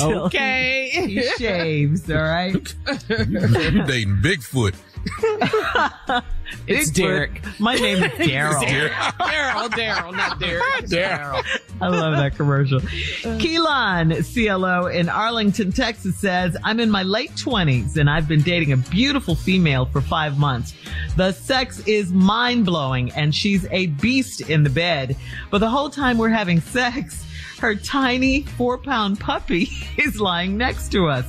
[0.00, 0.90] Okay.
[0.92, 2.74] He shaves, all right?
[3.08, 4.74] You dating Bigfoot.
[6.66, 6.94] It's Bigfoot.
[6.94, 7.42] Derek.
[7.58, 8.62] My name is Daryl.
[8.62, 10.62] Daryl, Daryl, not Derek.
[10.84, 11.42] Daryl.
[11.80, 12.80] I love that commercial.
[13.24, 13.38] Uh.
[13.38, 18.72] Keelan, CLO in Arlington, Texas says, I'm in my late 20s and I've been dating
[18.72, 20.74] a beautiful female for five months.
[21.16, 25.16] The sex is mind blowing and she's a beast in the bed.
[25.50, 27.24] But the whole time we're having sex,
[27.62, 31.24] her tiny four pound puppy is lying next to us,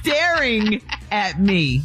[0.00, 1.82] staring at me.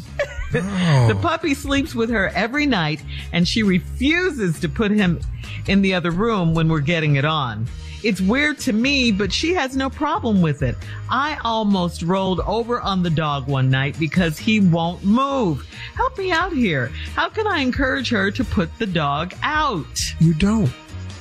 [0.54, 1.08] Oh.
[1.08, 5.20] The puppy sleeps with her every night and she refuses to put him
[5.66, 7.66] in the other room when we're getting it on.
[8.02, 10.76] It's weird to me, but she has no problem with it.
[11.10, 15.66] I almost rolled over on the dog one night because he won't move.
[15.94, 16.86] Help me out here.
[17.14, 20.00] How can I encourage her to put the dog out?
[20.20, 20.72] You don't.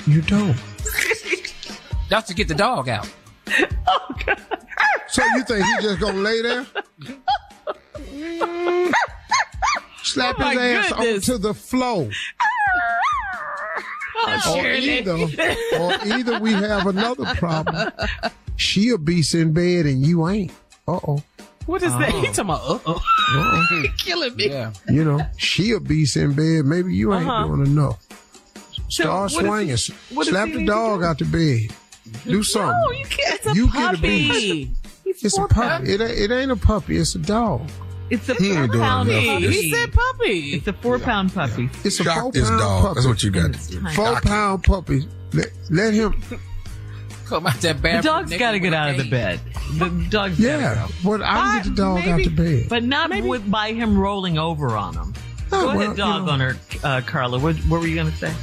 [0.07, 0.57] You don't.
[2.09, 3.07] Just to get the dog out.
[5.09, 6.65] So you think he just gonna lay there?
[10.03, 11.29] Slap Oh, his ass goodness.
[11.29, 12.09] onto the floor.
[14.25, 15.13] Oh, or either,
[15.79, 17.91] or either we have another problem.
[18.55, 20.51] She'll be in bed and you ain't.
[20.87, 21.23] Uh oh.
[21.65, 22.09] What is that?
[22.11, 22.93] He talking about, uh-oh.
[22.95, 23.83] Uh-oh.
[23.99, 24.49] Killing me.
[24.49, 24.73] Yeah.
[24.89, 26.65] You know, she'll be in bed.
[26.65, 27.47] Maybe you ain't Uh-huh.
[27.47, 27.99] doing enough.
[28.89, 30.17] Start what does swinging.
[30.17, 31.05] he- Slap the dog do?
[31.05, 31.75] out the bed.
[32.25, 32.69] Do something.
[32.85, 33.35] No, you can't.
[33.35, 34.29] It's a You get a puppy.
[34.29, 34.69] beat.
[35.05, 35.93] It's a puppy.
[35.93, 36.97] It, ain't- it ain't a puppy.
[36.97, 37.69] It's a dog.
[38.09, 39.25] It's a He ain't four doing pound enough.
[39.25, 39.47] puppy.
[39.51, 40.53] He said puppy.
[40.53, 41.69] It's a four pound puppy.
[41.83, 42.81] It's a Shock four this pound dog.
[42.83, 42.93] puppy.
[42.95, 43.55] That's what you got.
[43.95, 45.07] Four pound puppy.
[45.33, 46.21] Let, let him.
[47.25, 48.01] Come out that The bathroom.
[48.03, 49.39] dog's naked got to get out of the bed.
[49.77, 50.75] The dog's Yeah.
[50.75, 50.93] gotta.
[51.03, 52.69] But I get the dog out maybe- the bed.
[52.69, 55.13] But not with by him rolling over on him.
[55.51, 56.31] Oh, Go well, ahead, you dog know.
[56.33, 57.39] on her, uh, Carla.
[57.39, 58.33] What, what were you going to say?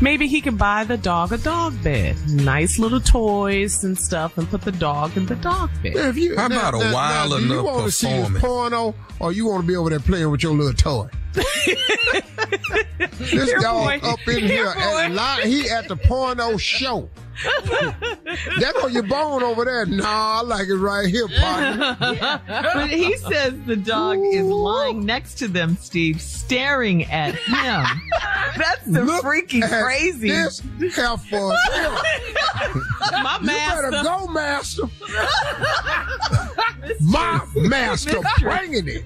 [0.00, 2.16] Maybe he can buy the dog a dog bed.
[2.28, 5.94] Nice little toys and stuff and put the dog in the dog bed.
[5.94, 8.94] Yeah, if you, How about a wild do you enough want to see his porno
[9.18, 11.08] or you want to be over there playing with your little toy?
[13.18, 14.08] this Here, dog boy.
[14.08, 17.08] up in here, Here, at, he at the porno show.
[18.58, 19.86] that on your bone over there?
[19.86, 21.96] Nah, I like it right here, partner.
[22.74, 27.84] But he says the dog is lying next to them, Steve, staring at him.
[28.56, 30.28] That's the Look freaking at crazy.
[30.28, 30.60] This
[30.96, 31.52] heifer.
[33.22, 34.02] My You better master.
[34.02, 34.82] go, master.
[37.00, 39.04] My master bringing it.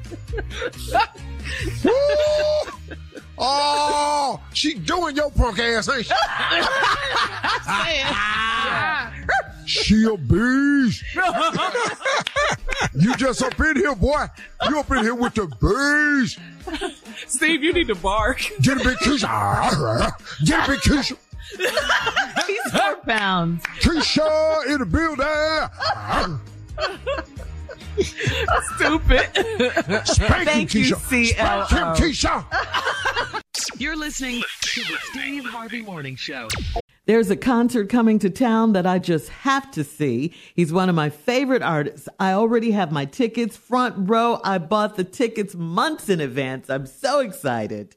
[1.84, 2.96] Woo!
[3.36, 6.14] Oh, she doing your punk ass, ain't she?
[9.66, 11.02] She a beast.
[12.94, 14.26] you just up in here, boy.
[14.68, 16.38] You up in here with the beast.
[17.26, 18.40] Steve, you need to bark.
[18.60, 19.24] Get a big Keisha.
[19.26, 21.16] Ah, get a big Keisha.
[22.46, 23.62] He's four pounds.
[23.80, 25.26] Keisha in the building.
[25.26, 26.40] Ah.
[28.76, 29.28] Stupid.
[30.06, 31.26] Spank him, Thank you, Keisha.
[31.26, 33.42] Spank him, Keisha.
[33.78, 36.48] You're listening to the Steve Harvey Morning Show.
[37.06, 40.32] There's a concert coming to town that I just have to see.
[40.54, 42.08] He's one of my favorite artists.
[42.18, 44.40] I already have my tickets front row.
[44.42, 46.70] I bought the tickets months in advance.
[46.70, 47.96] I'm so excited.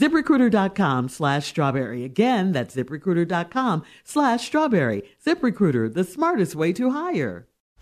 [0.00, 2.04] ZipRecruiter.com slash strawberry.
[2.04, 5.02] Again, that's ZipRecruiter.com slash strawberry.
[5.26, 7.49] ZipRecruiter, the smartest way to hire.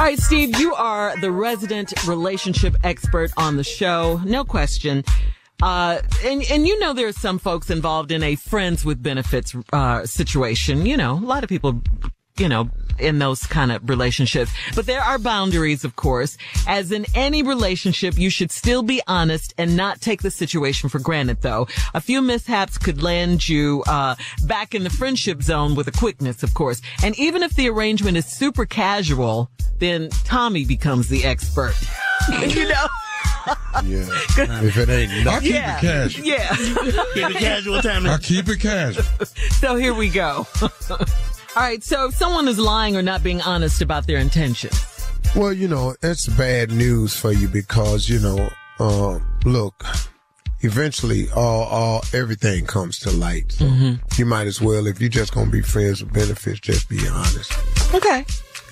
[0.00, 4.18] All right, Steve, you are the resident relationship expert on the show.
[4.24, 5.04] No question.
[5.62, 10.06] Uh, and, and you know, there's some folks involved in a friends with benefits, uh,
[10.06, 10.86] situation.
[10.86, 11.82] You know, a lot of people,
[12.38, 14.50] you know, in those kind of relationships.
[14.74, 16.36] But there are boundaries, of course.
[16.66, 20.98] As in any relationship, you should still be honest and not take the situation for
[20.98, 21.68] granted, though.
[21.94, 24.14] A few mishaps could land you uh,
[24.46, 26.80] back in the friendship zone with a quickness, of course.
[27.02, 31.74] And even if the arrangement is super casual, then Tommy becomes the expert.
[32.46, 32.86] you know?
[33.84, 34.06] Yeah.
[34.62, 35.78] if it ain't I keep Yeah.
[35.78, 36.26] it casual.
[36.26, 36.56] Yeah.
[36.56, 38.06] Keep it casual time.
[38.06, 39.04] I keep it casual.
[39.52, 40.46] so here we go.
[41.56, 41.82] All right.
[41.82, 45.94] So if someone is lying or not being honest about their intentions, Well, you know,
[46.02, 48.48] it's bad news for you because, you know,
[48.78, 49.84] uh, look,
[50.60, 53.52] eventually all, all, everything comes to light.
[53.52, 53.64] So
[54.16, 57.06] you might as well, if you're just going to be friends with benefits, just be
[57.08, 57.52] honest.
[57.94, 58.24] okay.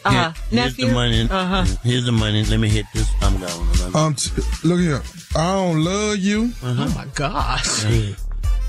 [0.04, 0.86] Uh, Here- here's nephew.
[0.86, 1.28] the money.
[1.28, 1.64] Uh-huh.
[1.82, 2.44] Here's the money.
[2.44, 3.10] Let me hit this.
[3.20, 3.94] I'm going.
[3.96, 4.30] Um, t-
[4.64, 5.02] look here.
[5.36, 6.52] I don't love you.
[6.62, 7.84] Oh my gosh.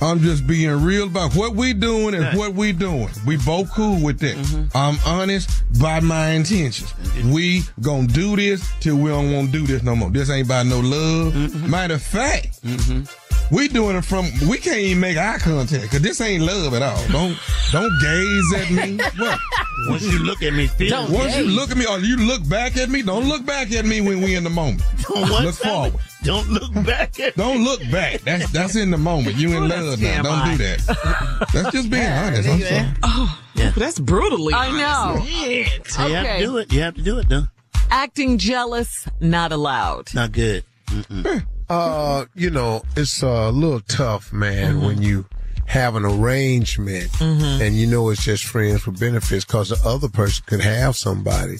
[0.02, 3.10] I'm just being real about what we doing and what we doing.
[3.26, 4.36] We both cool with that.
[4.38, 4.78] Mm-hmm.
[4.78, 5.50] I'm honest
[5.82, 6.93] by my intentions.
[7.26, 10.10] We gonna do this till we don't want to do this no more.
[10.10, 11.36] This ain't about no love.
[11.70, 13.04] Matter of fact, mm-hmm.
[13.52, 14.26] We doing it from.
[14.47, 17.08] We can't even make eye contact because this ain't love at all.
[17.08, 17.38] Don't
[17.72, 18.97] don't gaze at me.
[19.18, 19.39] What?
[19.88, 22.76] Once you look at me, feel Once you look at me or you look back
[22.76, 24.82] at me, don't look back at me when we in the moment.
[25.10, 25.89] What, look Tommy?
[25.89, 26.06] forward.
[26.24, 28.22] Don't look back at Don't look back.
[28.22, 29.38] That's that's in the moment.
[29.38, 30.22] You in love now.
[30.22, 31.47] Don't do that.
[31.54, 32.47] That's just being honest.
[32.47, 32.88] I'm sorry.
[33.04, 33.72] Oh, yeah.
[33.72, 34.54] that's brutally.
[34.54, 35.22] I know.
[35.22, 35.64] Okay.
[35.64, 36.74] You have to do it.
[36.74, 37.43] You have to do it, though.
[37.89, 40.14] Acting jealous, not allowed.
[40.14, 40.64] Not good.
[40.88, 41.45] Mm-mm.
[41.70, 44.86] Uh, you know, it's a little tough, man, Mm-hmm.
[44.86, 45.26] when you
[45.67, 50.43] have an arrangement and you know it's just friends with benefits because the other person
[50.47, 51.57] could have somebody.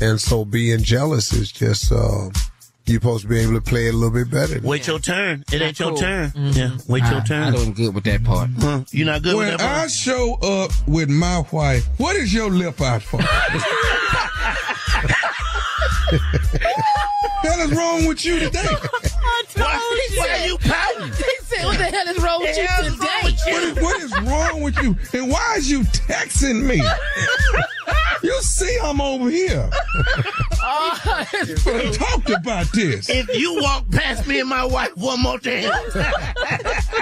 [0.00, 2.30] And so being jealous is just, uh,
[2.86, 4.60] you're supposed to be able to play it a little bit better.
[4.66, 5.44] Wait your turn.
[5.52, 5.98] It ain't your cool.
[5.98, 6.32] turn.
[6.34, 6.70] Yeah.
[6.88, 7.48] Wait your turn.
[7.48, 8.48] I wasn't good with that part.
[8.58, 8.80] Huh?
[8.92, 9.84] You not good When with that?
[9.84, 13.20] I show up with my wife, what is your lip out for?
[17.42, 18.64] hell is wrong with you today?
[19.54, 21.12] Why, why are you pouting?
[21.12, 23.52] He said, "What the hell is wrong with you Hell is wrong today?" with you?
[23.52, 24.96] What is, what is wrong with you?
[25.20, 26.82] And why is you texting me?
[28.22, 29.68] You see I'm over here.
[30.62, 33.08] Oh, it's We talked about this.
[33.08, 35.70] If you walk past me and my wife one more time,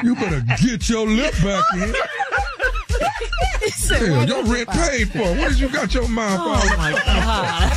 [0.04, 1.94] You better get your lip back in.
[3.62, 5.18] He said, Hell, your don't rent paid for.
[5.18, 6.78] What did you got your mouth Oh on?
[6.78, 7.72] my God.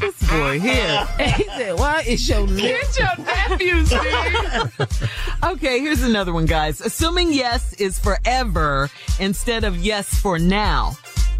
[0.00, 1.08] this boy here.
[1.36, 5.00] He said, "Why is your lip?" Get your nephew, Steve.
[5.42, 6.80] Okay, here's another one, guys.
[6.80, 8.88] Assuming yes is forever
[9.18, 10.92] instead of yes for now.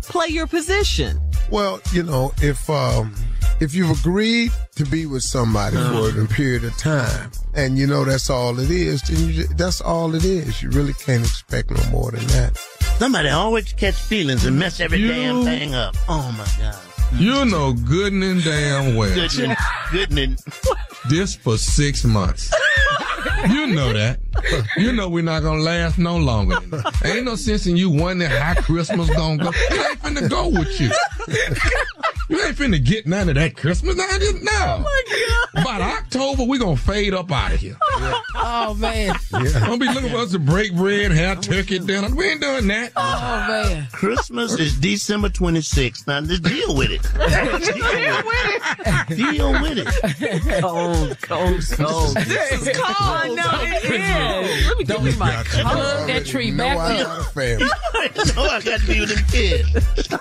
[0.03, 1.21] Play your position.
[1.51, 3.15] Well, you know, if um,
[3.61, 8.05] if you've agreed to be with somebody for a period of time, and you know
[8.05, 10.63] that's all it is, then you, ju- that's all it is.
[10.63, 12.59] You really can't expect no more than that.
[12.99, 15.97] Somebody always catch feelings and mess every You- damn thing up.
[16.09, 16.77] Oh my god.
[17.15, 19.15] You know good and damn well.
[19.15, 19.59] Goodness,
[19.93, 20.45] goodness.
[21.09, 22.53] This for six months.
[23.49, 24.19] You know that.
[24.77, 26.57] You know we're not gonna last no longer.
[27.05, 29.51] Ain't no sense in you wondering how Christmas gonna go.
[29.55, 30.91] It ain't finna go with you.
[32.29, 33.97] You ain't finna get none of that Christmas.
[33.97, 34.85] Now, just now.
[35.55, 37.77] By October, we gonna fade up out of here.
[38.49, 39.15] Oh man.
[39.33, 42.15] Don't be looking for us to break bread, have turkey dinner.
[42.15, 42.93] We ain't doing that.
[42.95, 43.89] Oh man.
[43.93, 46.07] Christmas is December 26th.
[46.07, 47.03] Now just deal with it.
[47.03, 48.47] deal with
[49.09, 49.17] it.
[49.17, 50.61] Deal with it.
[50.63, 52.17] Cold, cold, cold.
[52.17, 52.97] This is cold.
[52.99, 54.01] I know it is.
[54.69, 56.07] Let me give you my Plug color.
[56.07, 57.07] that tree No, back I up.
[57.07, 57.65] got a family.
[58.37, 60.09] no, I got to be with them kids.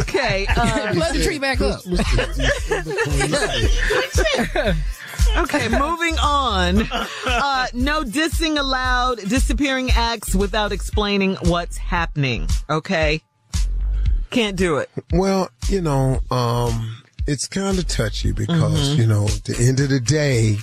[0.00, 0.46] Okay.
[0.56, 1.80] Uh, Plug the tree back up.
[5.36, 6.82] okay, moving on.
[7.26, 12.48] Uh, no dissing allowed, disappearing acts without explaining what's happening.
[12.70, 13.20] Okay?
[14.30, 14.90] Can't do it.
[15.12, 19.88] Well, you know, um, it's kind of touchy because, you know, at the end of
[19.90, 20.58] the day,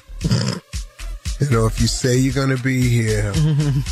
[1.50, 3.84] you know, if you say you're going to be here, you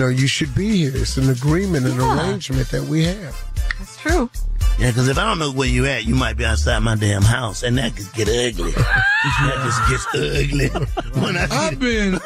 [0.00, 0.92] know, you should be here.
[0.94, 2.28] It's an agreement, an Yeah.
[2.28, 3.36] arrangement that we have.
[3.78, 4.30] That's true.
[4.78, 7.22] Yeah, because if I don't know where you at, you might be outside my damn
[7.22, 8.72] house, and that could get ugly.
[8.72, 10.68] that just gets ugly.
[11.22, 12.18] When I see I've been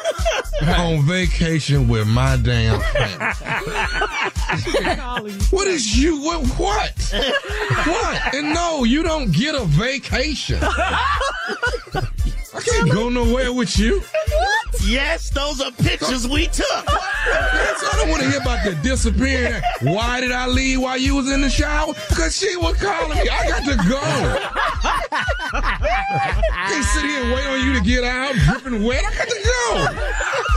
[0.67, 3.71] on vacation with my damn family.
[5.51, 6.21] What is you?
[6.21, 6.45] What?
[6.59, 7.13] What?
[7.85, 8.33] What?
[8.35, 10.59] And no, you don't get a vacation.
[10.61, 14.01] I can't go nowhere with you.
[14.83, 16.65] Yes, those are pictures we took.
[16.87, 19.61] I don't want to hear about the disappearing.
[19.81, 21.93] Why did I leave while you was in the shower?
[22.09, 23.29] Because she was calling me.
[23.29, 24.01] I got to go.
[26.67, 29.03] Can't sit here and wait on you to get out, dripping wet.
[29.05, 29.87] I got to go.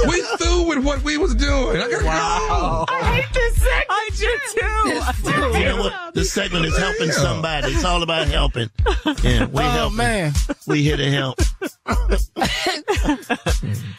[0.09, 1.80] We through with what we was doing.
[1.80, 2.84] I got to Wow.
[2.88, 2.94] go.
[2.94, 3.86] I hate this segment.
[3.90, 4.38] I you
[5.52, 5.59] too.
[5.59, 6.14] You know what?
[6.14, 7.72] This segment is helping somebody.
[7.72, 8.68] It's all about helping.
[9.22, 9.96] Yeah, we Oh, helping.
[9.96, 10.32] man.
[10.66, 11.38] We here to help.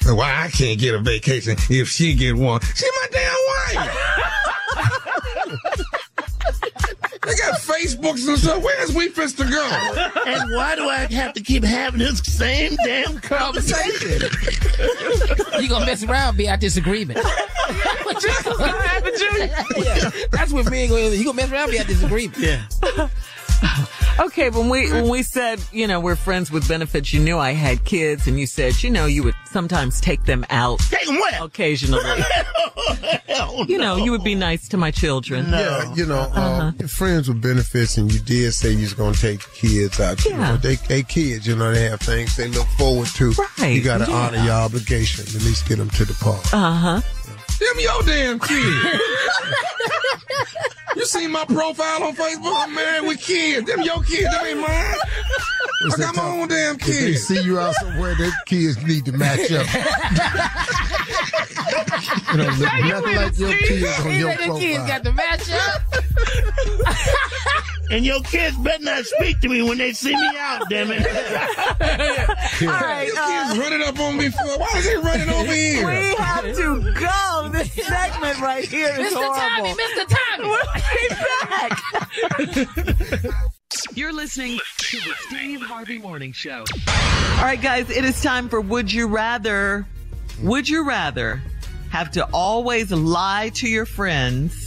[0.05, 2.61] Why I can't get a vacation if she get one?
[2.75, 3.35] She my damn
[3.75, 3.91] wife.
[7.25, 8.61] they got Facebooks and stuff.
[8.61, 9.69] Where's we fist to go?
[10.25, 14.29] And why do I have to keep having this same damn conversation?
[15.59, 17.19] You gonna mess around, be our disagreement.
[18.03, 21.09] what yeah, that's what me and gonna.
[21.09, 22.37] You gonna mess around, be our disagreement.
[22.37, 23.09] Yeah.
[24.17, 27.51] Okay, when we when we said you know we're friends with benefits, you knew I
[27.51, 31.15] had kids, and you said you know you would sometimes take them out Take them
[31.15, 31.43] where?
[31.43, 32.01] occasionally.
[33.27, 34.05] Hell You know, no.
[34.05, 35.47] you would be nice to my children.
[35.49, 39.15] Yeah, you know, uh, your friends with benefits, and you did say you was gonna
[39.17, 40.23] take kids out.
[40.23, 40.37] You Yeah.
[40.51, 43.33] know, they, they kids, you know, they have things they look forward to.
[43.59, 44.15] Right, You got to yeah.
[44.15, 45.25] honor your obligation.
[45.25, 46.41] At least get them to the park.
[46.53, 47.01] Uh huh.
[47.59, 49.01] Them your damn kid.
[50.95, 52.53] you see my profile on Facebook?
[52.55, 53.67] I'm married with kids.
[53.67, 54.23] Them your kids.
[54.23, 54.95] Them ain't mine.
[55.93, 56.97] I got my own damn kids.
[56.97, 59.67] If they see you out somewhere, their kids need to match up.
[62.31, 65.81] you know, look nothing like your kids on your the kids got the match up.
[67.91, 71.05] And your kids better not speak to me when they see me out, damn it.
[71.05, 73.05] All right.
[73.05, 75.85] These uh, kids running up on me for why is they running over here?
[75.85, 77.49] we have to go.
[77.53, 79.35] This segment right here is Mr.
[79.35, 79.73] Tommy.
[79.73, 80.05] Mr.
[80.07, 80.81] Tommy.
[80.93, 81.81] We'll back.
[83.93, 86.65] You're listening to the Steve Harvey Morning Show.
[86.87, 89.85] All right, guys, it is time for Would You Rather.
[90.41, 91.41] Would you rather
[91.91, 94.64] have to always lie to your friends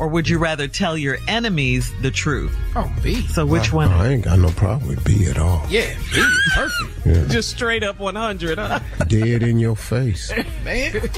[0.00, 2.56] or would you rather tell your enemies the truth?
[2.74, 3.20] Oh, B.
[3.28, 3.88] So which one?
[3.90, 5.64] I ain't got no problem with B at all.
[5.68, 6.26] Yeah, B.
[6.54, 8.80] Perfect, Just straight up 100, huh?
[9.06, 10.32] Dead in your face.
[10.64, 10.92] man.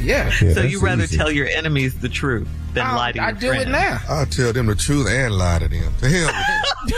[0.00, 1.16] Yeah, So you that's rather easy.
[1.16, 3.64] tell your enemies the truth than I, lie to your I do friends?
[3.64, 4.00] it now.
[4.08, 5.92] I'll tell them the truth and lie to them.
[6.00, 6.94] To hell with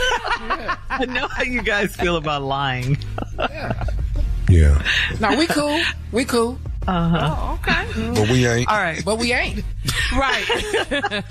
[0.59, 0.77] them.
[0.89, 2.97] I know how you guys feel about lying.
[4.49, 4.81] Yeah.
[5.19, 5.81] Now we cool.
[6.11, 6.59] We cool.
[6.87, 7.35] Uh-huh.
[7.37, 8.13] Oh, okay.
[8.13, 8.69] But we ain't.
[8.69, 9.03] All right.
[9.03, 9.63] But we ain't.
[10.13, 11.23] Right.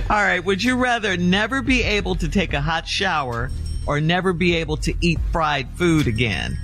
[0.10, 0.40] All right.
[0.44, 3.50] Would you rather never be able to take a hot shower
[3.86, 6.58] or never be able to eat fried food again?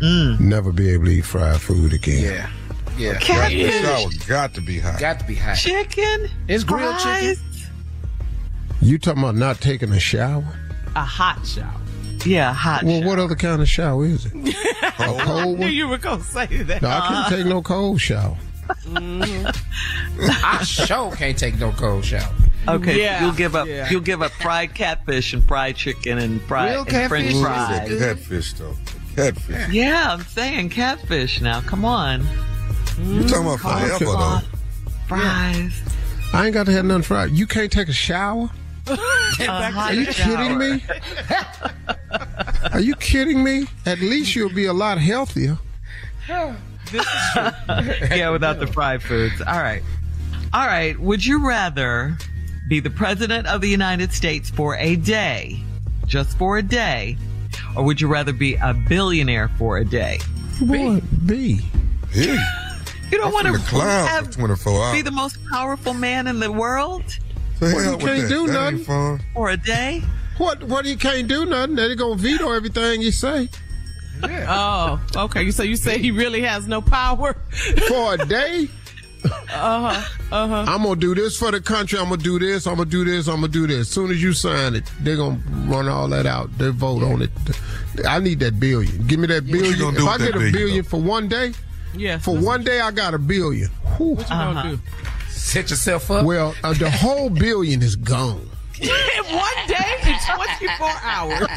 [0.00, 2.22] Never be able to eat fried food again.
[2.22, 2.50] Yeah.
[2.98, 3.20] Yeah.
[3.20, 4.98] Got, the shower got to be hot.
[4.98, 5.56] Got to be hot.
[5.56, 6.28] Chicken?
[6.48, 7.36] It's grilled chicken.
[8.82, 10.44] You talking about not taking a shower?
[10.96, 11.79] A hot shower.
[12.26, 13.08] Yeah, hot Well, shower.
[13.08, 14.32] what other kind of shower is it?
[14.98, 15.72] a I cold knew one?
[15.72, 16.82] you were going to say that.
[16.82, 18.36] No, I can't take no cold shower.
[18.84, 19.56] Mm.
[20.44, 22.32] I sure can't take no cold shower.
[22.68, 23.66] Okay, Yeah, you'll give up.
[23.66, 23.88] yeah.
[23.90, 27.40] You'll give up fried catfish and fried chicken and fried Real and French catfish?
[27.42, 27.98] fries.
[27.98, 28.76] Catfish though.
[29.16, 29.68] Catfish.
[29.72, 31.62] Yeah, I'm saying catfish now.
[31.62, 32.20] Come on,
[33.02, 34.40] You talking about forever though?
[35.08, 35.72] fries.
[36.32, 37.30] I ain't got to have nothing fried.
[37.30, 38.50] You can't take a shower?
[38.90, 40.82] A hot Are you kidding me?
[42.72, 43.66] Are you kidding me?
[43.86, 45.58] At least you'll be a lot healthier.
[46.28, 49.40] yeah, without the fried foods.
[49.40, 49.82] All right,
[50.52, 50.98] all right.
[50.98, 52.16] Would you rather
[52.68, 55.60] be the president of the United States for a day,
[56.06, 57.16] just for a day,
[57.76, 60.18] or would you rather be a billionaire for a day?
[60.60, 61.60] Boy, B.
[62.14, 62.76] Yeah.
[63.10, 64.94] You don't want to finna clown for have 24 hours.
[64.94, 67.02] be the most powerful man in the world
[67.60, 68.78] The Well, you can't do that nothing.
[68.84, 69.20] Fun.
[69.34, 70.02] for a day.
[70.38, 70.62] What?
[70.64, 70.86] What?
[70.86, 71.76] You can't do nothing.
[71.76, 73.48] They're gonna veto everything you say
[74.22, 75.50] Oh, okay.
[75.50, 77.34] So you say he really has no power?
[77.88, 78.68] for a day.
[79.24, 79.28] Uh
[79.92, 80.02] huh.
[80.32, 80.64] Uh huh.
[80.68, 81.98] I'm gonna do this for the country.
[81.98, 82.66] I'm gonna do this.
[82.66, 83.28] I'm gonna do this.
[83.28, 83.80] I'm gonna do this.
[83.80, 86.56] As soon as you sign it, they're gonna run all that out.
[86.58, 87.30] They vote on it.
[88.08, 89.06] I need that billion.
[89.06, 89.78] Give me that billion.
[89.78, 91.52] gonna If I get a billion, billion for one day,
[91.94, 92.18] Yeah.
[92.18, 93.68] for one day I got a billion.
[93.98, 94.14] Whew.
[94.14, 94.80] What you gonna do?
[95.40, 96.24] Set yourself up.
[96.24, 98.48] Well, uh, the whole billion is gone.
[98.80, 101.48] In one day, in 24 hours.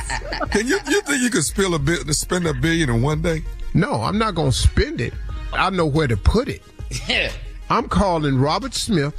[0.52, 3.44] Can you you think you could spill a bit spend a billion in one day?
[3.74, 5.14] No, I'm not gonna spend it.
[5.54, 6.62] I know where to put it.
[7.08, 7.32] Yeah.
[7.70, 9.14] I'm calling Robert Smith,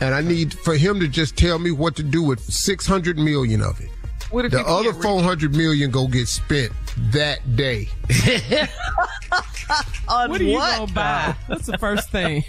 [0.00, 3.62] and I need for him to just tell me what to do with 600 million
[3.62, 3.88] of it.
[4.30, 6.72] What if The you other 400 million go get spent
[7.12, 7.88] that day.
[10.08, 11.36] on What are you what, gonna buy?
[11.48, 12.44] That's the first thing.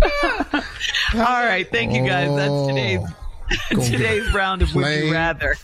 [0.22, 2.34] All right, thank you guys.
[2.36, 2.68] That's oh.
[2.68, 3.00] today's
[3.70, 5.56] Go get today's round of Would You Rather.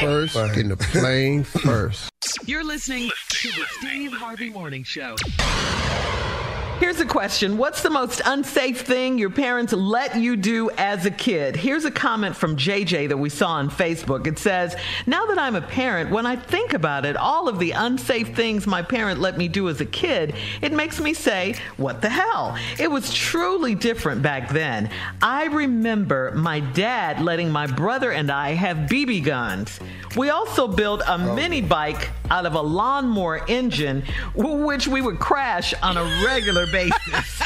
[0.00, 2.10] First, getting the plane first.
[2.46, 5.16] You're listening to the Steve Harvey Morning Show.
[6.78, 7.58] Here's a question.
[7.58, 11.56] What's the most unsafe thing your parents let you do as a kid?
[11.56, 14.28] Here's a comment from JJ that we saw on Facebook.
[14.28, 17.72] It says, Now that I'm a parent, when I think about it, all of the
[17.72, 22.00] unsafe things my parent let me do as a kid, it makes me say, What
[22.00, 22.56] the hell?
[22.78, 24.88] It was truly different back then.
[25.20, 29.80] I remember my dad letting my brother and I have BB guns.
[30.16, 31.34] We also built a oh.
[31.34, 34.04] mini bike out of a lawnmower engine,
[34.34, 37.40] which we would crash on a regular basis.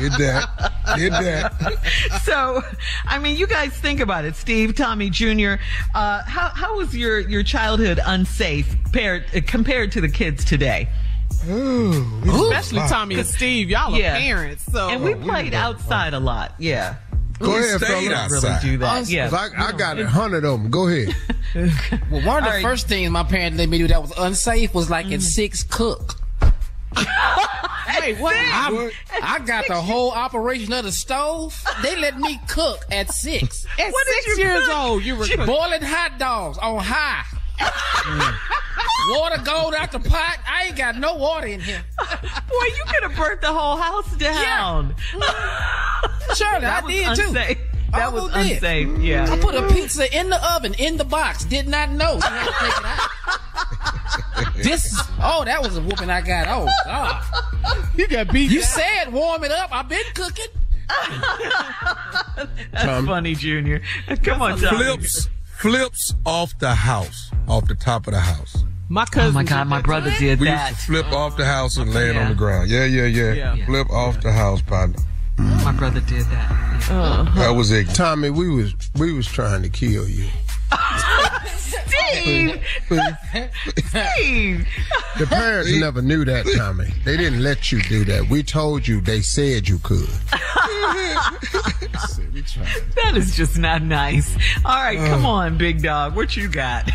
[0.00, 0.72] Did that.
[0.96, 2.20] Did that.
[2.24, 2.62] so,
[3.06, 5.54] I mean, you guys think about it, Steve, Tommy Jr.
[5.94, 10.88] Uh, how how was your your childhood unsafe paired, uh, compared to the kids today?
[11.42, 13.70] Especially Tommy and Steve.
[13.70, 16.54] Y'all are parents, so and we played outside a lot.
[16.58, 16.96] Yeah.
[17.38, 18.64] Go We ahead, stayed outside.
[18.64, 19.08] Really do that.
[19.08, 19.30] Yeah.
[19.32, 20.70] I, I got a hundred of them.
[20.70, 21.14] Go ahead.
[22.10, 22.62] Well, one of the All right.
[22.62, 26.16] first things my parents let me do that was unsafe was like at six cook.
[28.00, 28.34] Wait, what?
[28.36, 28.90] I,
[29.22, 31.62] I got the whole operation of the stove.
[31.82, 33.66] They let me cook at six.
[33.78, 34.76] At What six years cook?
[34.78, 35.46] old, you were cooking.
[35.46, 37.24] boiling hot dogs on high.
[39.10, 40.38] Water gold out the pot.
[40.46, 41.82] I ain't got no water in here.
[41.98, 44.94] Boy, you could have burnt the whole house down.
[46.34, 47.28] Surely, That I was did too.
[47.28, 47.58] unsafe.
[47.92, 48.52] That I was almost did.
[48.62, 48.98] unsafe.
[48.98, 49.32] Yeah.
[49.32, 51.44] I put a pizza in the oven, in the box.
[51.44, 52.20] Did not know.
[54.38, 54.72] You had to take it out.
[54.72, 56.46] this, oh, that was a whooping I got.
[56.48, 57.22] Oh, God.
[57.96, 58.50] You got beat.
[58.50, 58.68] You down.
[58.68, 59.70] said warm it up.
[59.72, 60.46] I've been cooking.
[62.72, 63.82] That's funny, Junior.
[64.22, 64.76] Come on, Tommy.
[64.84, 68.64] Flips, flips off the house, off the top of the house.
[68.88, 69.30] My cousin.
[69.30, 70.70] Oh my God, my brother did We that.
[70.70, 72.70] used to flip off the house and lay it on the ground.
[72.70, 73.32] Yeah, yeah, yeah.
[73.54, 73.66] Yeah.
[73.66, 74.96] Flip off the house, partner.
[75.36, 77.34] My brother did that.
[77.36, 77.88] That was it.
[77.94, 80.26] Tommy, we was we was trying to kill you.
[81.56, 82.62] Steve!
[83.86, 84.66] Steve!
[85.18, 86.86] The parents never knew that, Tommy.
[87.04, 88.28] They didn't let you do that.
[88.28, 90.08] We told you they said you could.
[92.96, 94.34] That is just not nice.
[94.64, 96.14] All right, come on, big dog.
[96.16, 96.88] What you got?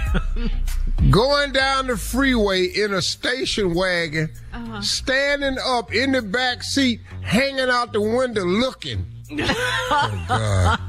[1.10, 4.82] Going down the freeway in a station wagon, Uh-huh.
[4.82, 9.06] standing up in the back seat, hanging out the window looking.
[9.42, 10.80] Oh, God.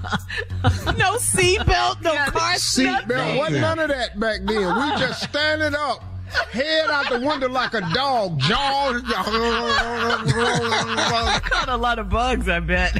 [0.98, 2.86] no seatbelt, no car seat.
[2.86, 3.38] Seatbelt.
[3.38, 4.56] Wasn't none of that back then.
[4.56, 6.02] We just standing up,
[6.50, 9.02] head out the window like a dog, jaws.
[11.42, 12.98] Caught a lot of bugs, I bet.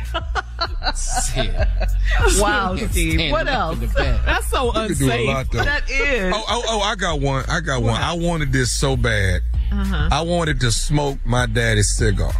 [2.40, 3.30] wow, Steve.
[3.32, 3.78] What else?
[3.96, 5.26] That's so You could do a unsafe.
[5.28, 5.50] lot.
[5.52, 6.32] That is.
[6.34, 7.44] Oh, oh, oh, I got one.
[7.48, 8.00] I got one.
[8.00, 9.42] I wanted this so bad.
[9.72, 10.08] Uh-huh.
[10.12, 12.32] I wanted to smoke my daddy's cigar.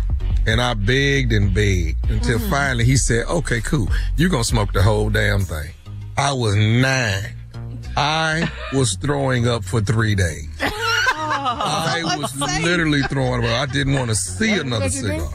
[0.47, 2.51] And I begged and begged until Mm-hmm.
[2.51, 3.89] finally he said, okay, cool.
[4.17, 5.71] You're going to smoke the whole damn thing.
[6.19, 7.35] I was nine.
[7.97, 10.49] I was throwing up for three days.
[10.61, 13.51] I was literally throwing up.
[13.51, 15.29] I didn't want to see another cigar.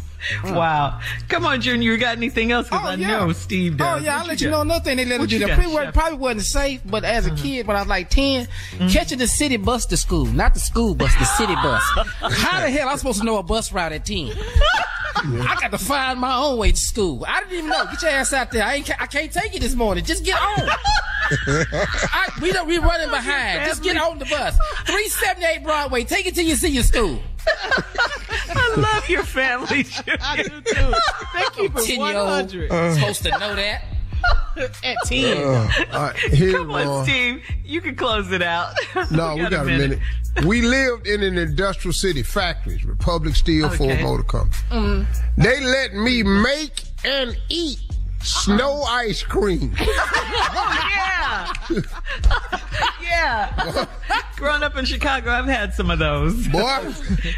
[0.44, 1.00] Wow.
[1.30, 1.94] Come on, Junior.
[1.94, 2.68] You got anything else?
[2.68, 3.08] Because Oh, I yeah.
[3.26, 4.02] know Steve does.
[4.02, 4.56] Oh yeah, I'll What let you got?
[4.58, 5.36] know another thing they let us do.
[5.36, 7.36] you That got, probably, wasn't- probably wasn't safe, but as Uh-huh.
[7.36, 8.88] a kid, when I was like 10, Mm-hmm.
[8.90, 11.82] catching the city bus to school, not the school bus, the city bus.
[12.20, 14.34] How the hell am I supposed to know a bus route at 10?
[15.16, 17.26] I got to find my own way to school.
[17.28, 17.86] I didn't even know.
[17.86, 18.64] Get your ass out there.
[18.64, 18.86] I ain't.
[18.88, 20.04] ca- I can't take you this morning.
[20.06, 20.70] Just get on.
[21.32, 22.68] I, we don't.
[22.68, 23.66] We running behind.
[23.66, 24.58] Just get on the bus.
[24.86, 26.04] Three seventy eight Broadway.
[26.04, 27.20] Take it till you see your school.
[27.48, 30.18] I love your family, Junior.
[30.22, 30.94] I do too.
[31.34, 33.84] They keep it 10 year old 100 supposed to know that.
[34.84, 35.38] at 10.
[35.38, 37.06] Uh, all right, here, Come on, Ron.
[37.06, 37.44] Steve.
[37.64, 38.74] You can close it out.
[39.12, 40.00] No, we got, a minute.
[40.46, 45.08] We lived in an industrial city, factories, Republic Steel, Ford Motor Company.
[45.38, 47.80] They let me make and eat
[48.22, 49.74] snow ice cream.
[49.80, 51.84] Oh, yeah.
[53.02, 53.86] yeah.
[54.36, 56.48] Growing up in Chicago, I've had some of those.
[56.48, 56.94] Boy,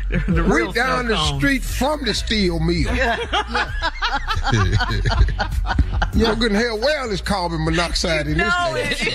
[0.09, 2.91] the we real down the street from the steel mill.
[6.13, 9.11] You know, good and hell well it's carbon monoxide in this No, damn it- stuff.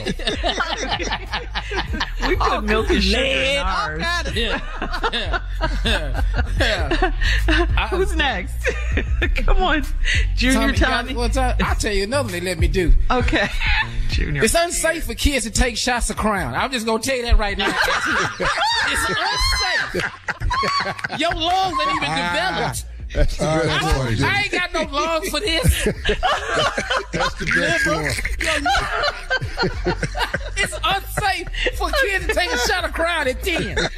[2.28, 4.02] we put milk and sugar in lead, all ours.
[7.90, 8.56] Who's next?
[9.36, 9.84] Come on,
[10.34, 11.14] Junior Tommy, Tommy.
[11.14, 12.92] one time, I'll tell you another one they let me do.
[13.10, 13.48] Okay,
[14.08, 14.42] Junior.
[14.44, 16.54] It's unsafe for kids to take shots of crown.
[16.54, 17.68] I'm just gonna tell you that right now.
[18.86, 20.02] it's unsafe.
[21.18, 22.32] Your lungs ain't even ah.
[22.32, 22.84] developed.
[23.14, 24.24] That's the best I, one.
[24.24, 25.84] I ain't got no lungs for this.
[27.12, 28.12] That's the best one.
[30.56, 33.76] It's unsafe for kids to take a shot of crowd at 10.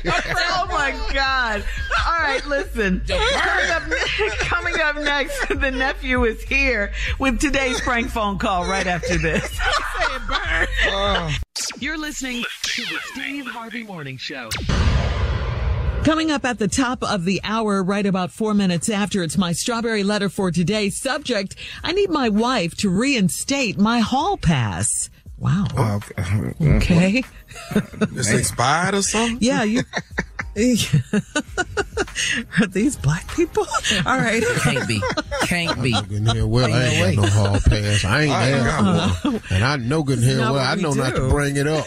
[0.61, 1.65] Oh my God!
[2.07, 3.03] All right, listen.
[3.07, 3.83] Coming up,
[4.39, 8.65] coming up next, the nephew is here with today's prank phone call.
[8.65, 9.59] Right after this.
[10.91, 11.33] Uh.
[11.79, 14.51] You're listening to the Steve Harvey Morning Show.
[16.09, 19.53] Coming up at the top of the hour, right about four minutes after, it's my
[19.53, 20.89] strawberry letter for today.
[20.89, 21.55] Subject,
[21.85, 25.11] I need my wife to reinstate my hall pass.
[25.37, 25.67] Wow.
[25.77, 26.55] Okay.
[26.63, 27.23] Okay.
[28.17, 29.37] It's expired or something?
[29.43, 29.83] Yeah, you.
[32.59, 33.67] Are these black people?
[34.07, 34.43] All right.
[34.61, 35.03] Can't be.
[35.43, 35.93] Can't be.
[35.93, 38.07] Good hell well, I ain't got no hall pass.
[38.07, 39.43] I ain't I had got one.
[39.51, 41.85] And I know good hell well, what I we know not to bring it up.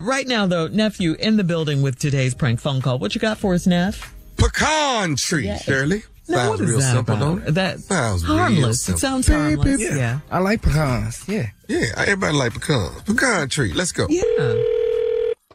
[0.00, 2.98] Right now, though, nephew in the building with today's prank phone call.
[2.98, 4.14] What you got for us, Neff?
[4.36, 5.58] Pecan tree, Yeah.
[5.58, 6.02] Shirley.
[6.28, 7.24] Now, Sounds what is real that simple, about?
[7.24, 7.54] don't it?
[7.54, 8.80] That Sounds real harmless.
[8.80, 9.00] It simple.
[9.00, 9.80] sounds harmless.
[9.80, 9.96] Yeah.
[9.96, 10.18] Yeah.
[10.30, 11.24] I like pecans.
[11.26, 11.46] Yeah.
[11.68, 13.02] Yeah, everybody like pecans.
[13.02, 13.72] Pecan tree.
[13.72, 14.06] Let's go.
[14.10, 14.22] Yeah.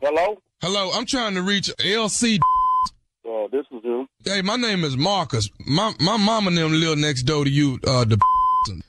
[0.02, 0.38] Hello?
[0.62, 2.40] Hello, I'm trying to reach LC.
[3.26, 4.08] Uh, this is him.
[4.26, 5.50] Hey, my name is Marcus.
[5.66, 8.18] My my mom and them live next door to you, uh, the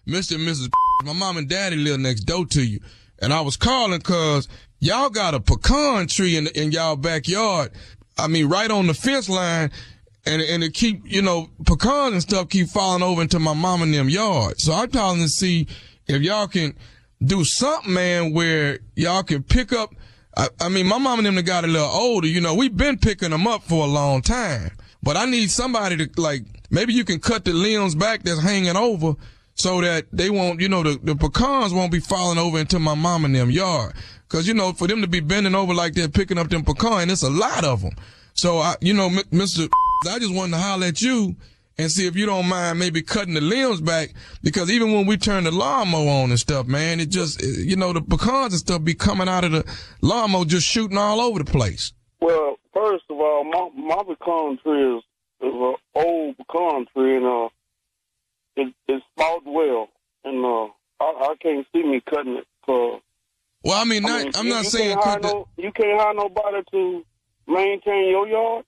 [0.09, 0.35] Mr.
[0.37, 0.68] and Mrs.
[1.05, 2.81] My mom and daddy live next door to you.
[3.20, 4.49] And I was calling cause
[4.85, 7.70] y'all got a pecan tree in, in y'all backyard.
[8.18, 9.70] I mean, right on the fence line.
[10.26, 13.82] And, and it keep, you know, pecans and stuff keep falling over into my mom
[13.82, 14.59] and them yard.
[14.59, 15.66] So I'm calling to see
[16.07, 16.74] if y'all can
[17.22, 19.95] do something, man, where y'all can pick up.
[20.35, 22.99] I, I mean, my mom and them got a little older, you know, we've been
[22.99, 24.70] picking them up for a long time.
[25.03, 28.76] But I need somebody to like, maybe you can cut the limbs back that's hanging
[28.76, 29.16] over
[29.57, 32.95] so that they won't, you know, the, the pecans won't be falling over into my
[32.95, 33.93] mom and them yard.
[34.35, 37.09] Cause, you know, for them to be bending over like they're picking up them pecan,
[37.09, 37.93] it's a lot of them.
[38.32, 39.68] So I, you know, Mr.
[40.11, 41.37] I just wanted to holler at you
[41.78, 44.12] and see if you don't mind maybe cutting the limbs back
[44.43, 47.93] because even when we turn the lawnmower on and stuff, man, it just, you know,
[47.93, 51.49] the pecans and stuff be coming out of the lawnmower just shooting all over the
[51.49, 51.93] place.
[52.20, 55.05] Well, first of all, my my pecan tree is
[55.43, 57.49] is an old pecan tree, and uh,
[58.57, 59.91] it it's sprouted well,
[60.24, 62.49] and uh, I, I can't see me cutting it.
[62.66, 63.01] Cause,
[63.65, 65.29] Well, I mean, I not, mean, I'm you- not you saying can't hire cut the,
[65.29, 67.05] no, you can't hire nobody to
[67.47, 68.65] maintain your yard,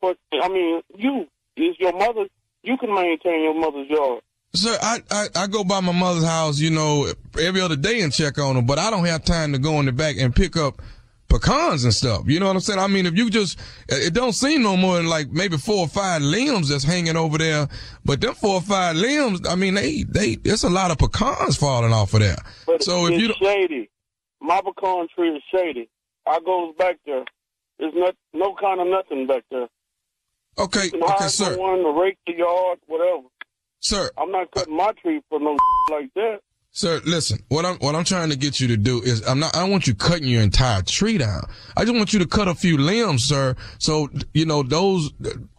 [0.00, 1.26] but I mean, you
[1.56, 2.26] is your mother.
[2.62, 4.22] You can maintain your mother's yard.
[4.52, 8.12] Sir, I, I, I go by my mother's house, you know, every other day and
[8.12, 10.56] check on her, but I don't have time to go in the back and pick
[10.56, 10.80] up
[11.28, 12.22] pecans and stuff.
[12.26, 12.78] You know what I'm saying?
[12.78, 13.58] I mean, if you just,
[13.88, 17.36] it don't seem no more than like maybe four or five limbs that's hanging over
[17.38, 17.68] there,
[18.04, 21.56] but them four or five limbs, I mean, they, they, it's a lot of pecans
[21.56, 22.36] falling off of there.
[22.66, 23.90] But So if you don't, shady.
[24.46, 25.88] My pecan tree is shady.
[26.24, 27.24] I goes back there.
[27.80, 29.66] There's not no kind of nothing back there.
[30.56, 33.26] okay, okay, sir, someone to rake the yard, whatever.
[33.80, 35.56] sir, I'm not cutting my tree for no
[35.90, 36.38] like that.
[36.70, 37.38] Sir, listen.
[37.48, 39.56] What I'm what I'm trying to get you to do is I'm not.
[39.56, 41.42] I don't want you cutting your entire tree down.
[41.76, 43.56] I just want you to cut a few limbs, sir.
[43.78, 45.10] So you know those.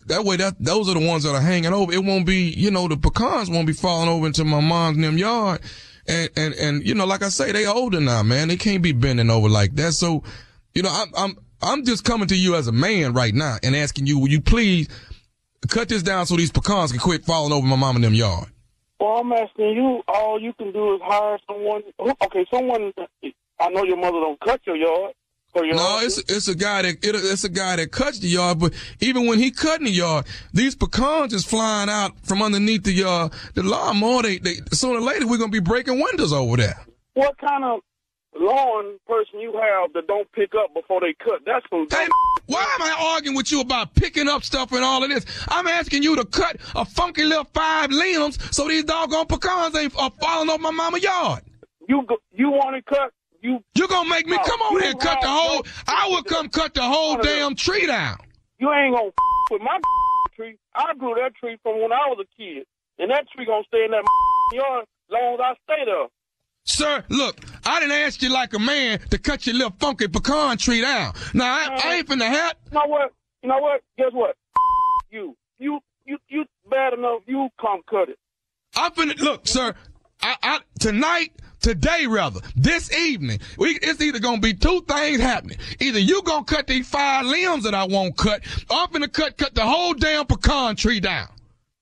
[0.05, 1.91] That way, that those are the ones that are hanging over.
[1.91, 5.03] It won't be, you know, the pecans won't be falling over into my mom's and
[5.03, 5.59] them yard.
[6.07, 8.47] And and and you know, like I say, they older now, man.
[8.47, 9.93] They can't be bending over like that.
[9.93, 10.23] So,
[10.73, 13.75] you know, I'm I'm I'm just coming to you as a man right now and
[13.75, 14.87] asking you, will you please
[15.69, 18.47] cut this down so these pecans can quit falling over my mom and them yard?
[18.99, 20.01] Well, I'm asking you.
[20.07, 21.83] All you can do is hire someone.
[21.99, 22.93] Okay, someone.
[23.59, 25.13] I know your mother don't cut your yard.
[25.57, 28.27] For your No, it's it's a guy that it, it's a guy that cuts the
[28.27, 32.83] yard, but even when he cutting the yard, these pecans is flying out from underneath
[32.83, 34.21] the uh the lawnmower.
[34.21, 36.85] They, they sooner or later we're gonna be breaking windows over there.
[37.15, 37.79] What kind of
[38.39, 41.41] lawn person you have that don't pick up before they cut?
[41.43, 41.87] That's some.
[41.89, 42.07] Hey,
[42.45, 45.25] why am I arguing with you about picking up stuff and all of this?
[45.47, 49.97] I'm asking you to cut a funky little five limbs so these doggone pecans ain't
[49.97, 51.41] are falling off my mama yard.
[51.89, 53.11] You go, you want to cut?
[53.41, 55.65] You you gonna make me come over here and cut the whole?
[55.87, 58.17] I would come cut the whole damn tree down.
[58.59, 59.11] You ain't gonna
[59.51, 59.79] with my
[60.35, 60.57] tree.
[60.75, 62.65] I grew that tree from when I was a kid,
[62.99, 64.03] and that tree gonna stay in that
[64.53, 66.07] yard long as I stay there.
[66.63, 70.57] Sir, look, I didn't ask you like a man to cut your little funky pecan
[70.57, 71.13] tree down.
[71.33, 72.55] Now, I, I ain't finna have.
[72.71, 73.13] You know what?
[73.41, 73.81] You know what?
[73.97, 74.35] Guess what?
[75.09, 77.21] You, you, you, you bad enough.
[77.27, 78.19] You come cut it.
[78.75, 79.73] I'm finna look, sir.
[80.21, 81.31] I, I tonight,
[81.61, 85.57] today rather, this evening, we it's either gonna be two things happening.
[85.79, 89.37] Either you gonna cut these five limbs that I won't cut, or I'm finna cut
[89.37, 91.27] cut the whole damn pecan tree down.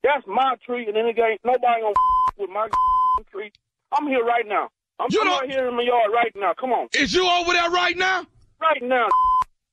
[0.03, 1.93] That's my tree, and then it ain't nobody gonna
[2.37, 2.67] with my
[3.31, 3.51] tree.
[3.97, 4.69] I'm here right now.
[4.99, 6.53] I'm, You I'm right here in my yard right now.
[6.59, 8.25] Come on, Is you over there right now?
[8.61, 9.07] right now.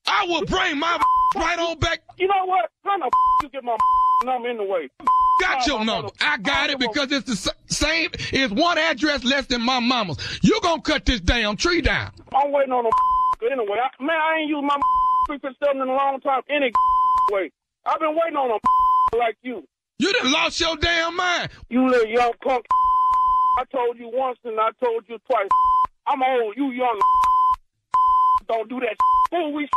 [0.06, 1.00] I will bring my
[1.36, 2.02] right on back.
[2.18, 2.70] You know what?
[2.84, 3.10] How the
[3.42, 3.76] you get my
[4.24, 4.88] number in the way?
[5.40, 6.10] Got your number.
[6.20, 8.10] I got it because it's the same.
[8.32, 10.18] It's one address less than my mama's.
[10.42, 12.12] You gonna cut this damn tree down?
[12.34, 12.92] I'm waiting on them
[13.50, 13.78] anyway.
[13.82, 14.78] I, man, I ain't used my
[15.26, 16.70] for something in a long time any
[17.30, 17.50] way.
[17.86, 19.64] I've been waiting on them like you.
[19.98, 21.50] You done lost your damn mind.
[21.68, 22.66] You little young punk.
[23.58, 25.48] I told you once and I told you twice.
[26.06, 26.56] I'm old.
[26.56, 27.00] You young.
[28.48, 28.96] Don't do that.
[29.30, 29.68] Fool, we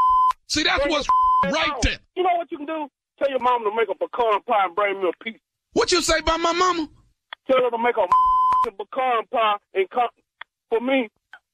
[0.48, 1.08] See, that's what's
[1.44, 1.98] right there.
[2.16, 2.88] You know what you can do?
[3.18, 5.40] Tell your mama to make a pecan pie and bring me a piece.
[5.74, 6.88] What you say about my mama?
[7.48, 10.10] Tell her to make a pecan pie and come
[10.70, 11.10] for me.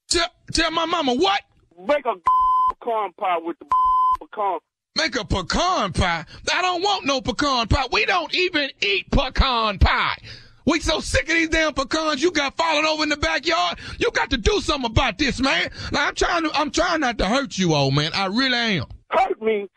[0.08, 1.40] Tell, tell my mama what?
[1.78, 2.14] Make a
[2.80, 3.66] pecan pie with the
[4.20, 4.58] pecan.
[4.96, 6.24] Make a pecan pie?
[6.52, 7.86] I don't want no pecan pie.
[7.92, 10.16] We don't even eat pecan pie.
[10.64, 13.78] We so sick of these damn pecans you got falling over in the backyard.
[13.98, 15.70] You got to do something about this, man.
[15.90, 18.12] Now I'm trying to, I'm trying not to hurt you, old man.
[18.14, 18.86] I really am.
[19.10, 19.68] Hurt me?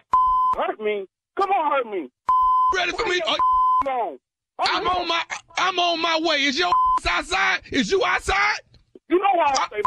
[0.55, 1.05] Hurt me?
[1.37, 2.09] Come on, hurt me.
[2.75, 3.21] Ready for me?
[3.25, 3.35] Uh,
[3.89, 4.17] on.
[4.59, 5.21] I'm on my,
[5.57, 6.43] I'm on my way.
[6.43, 6.71] Is your
[7.07, 7.61] outside?
[7.71, 8.59] Is you outside?
[9.09, 9.81] You know why I say.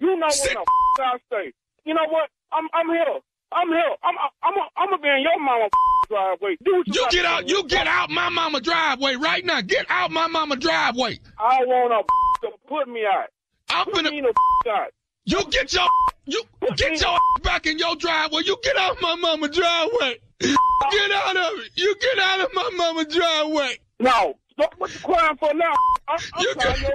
[0.00, 1.52] You know when the I stay.
[1.84, 2.28] You know what?
[2.52, 3.20] I'm, I'm here.
[3.54, 3.94] I'm here.
[4.02, 5.68] I'm, I'm, I'm, I'm gonna be in your mama
[6.08, 6.56] driveway.
[6.64, 7.48] Do what you, you get out.
[7.48, 9.60] You get out my mama driveway right now.
[9.60, 11.20] Get out my mama driveway.
[11.38, 13.28] I want a to put me out.
[13.70, 14.22] I'm put gonna me
[14.70, 14.92] out.
[15.24, 15.86] You get your
[16.26, 16.42] you
[16.76, 18.42] get your back in your driveway.
[18.44, 20.18] You get out my mama driveway.
[20.40, 21.70] Get out of it.
[21.76, 23.78] You get out of my mama driveway.
[24.00, 24.34] No.
[24.56, 25.72] What you crying for now?
[26.08, 26.90] I'm, I'm you get, your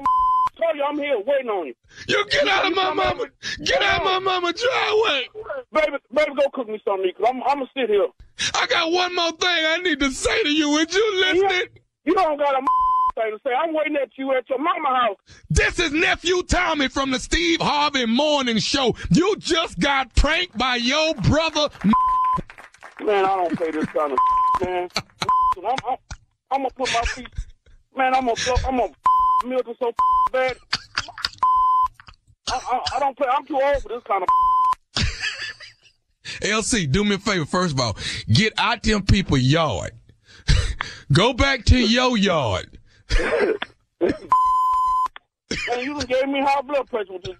[0.89, 1.73] I'm here waiting on you.
[2.07, 3.25] You get out of my mama.
[3.63, 5.29] Get out of my mama driveway.
[5.71, 8.07] Baby, baby, go cook me something, cause I'm, I'm gonna sit here.
[8.55, 10.69] I got one more thing I need to say to you.
[10.71, 11.67] Would you listening?
[12.05, 12.59] You don't got a
[13.15, 13.51] thing to say.
[13.53, 15.17] I'm waiting at you at your mama house.
[15.49, 18.95] This is nephew Tommy from the Steve Harvey Morning Show.
[19.11, 21.69] You just got pranked by your brother.
[23.01, 24.17] Man, I don't pay this kind of
[24.61, 24.89] man.
[25.57, 25.97] I'm, I'm,
[26.51, 27.27] I'm gonna put my feet.
[27.95, 28.35] Man, I'm gonna,
[28.65, 28.93] I'm gonna
[29.45, 29.91] milk it so
[30.31, 30.57] bad.
[32.51, 33.27] I, I, I don't play.
[33.31, 34.29] I'm too old for this kind of.
[36.41, 37.45] LC, do me a favor.
[37.45, 37.97] First of all,
[38.31, 39.91] get out them people yard.
[41.13, 42.77] Go back to your yard.
[43.19, 43.53] Man,
[45.79, 47.35] you just gave me high blood pressure with this.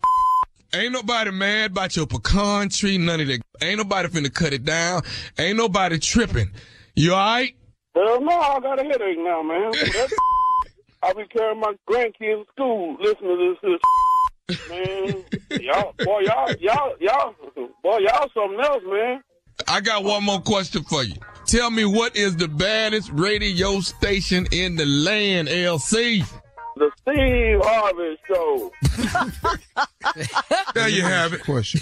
[0.74, 3.42] Ain't nobody mad about your pecan tree, none of that.
[3.62, 5.02] Ain't nobody finna cut it down.
[5.38, 6.52] Ain't nobody tripping.
[6.96, 7.56] You alright?
[7.96, 9.72] Hell no, I got a headache now, man.
[11.02, 13.80] I'll be carrying my grandkids to school listening to this.
[14.48, 15.24] this man,
[15.62, 17.36] y'all, boy, y'all, y'all, y'all,
[17.82, 19.22] boy, y'all something else, man.
[19.68, 21.16] I got one more question for you.
[21.46, 26.26] Tell me what is the baddest radio station in the land, LC?
[26.76, 28.72] The Steve Harvey Show.
[30.74, 31.44] there you have it.
[31.44, 31.82] Question.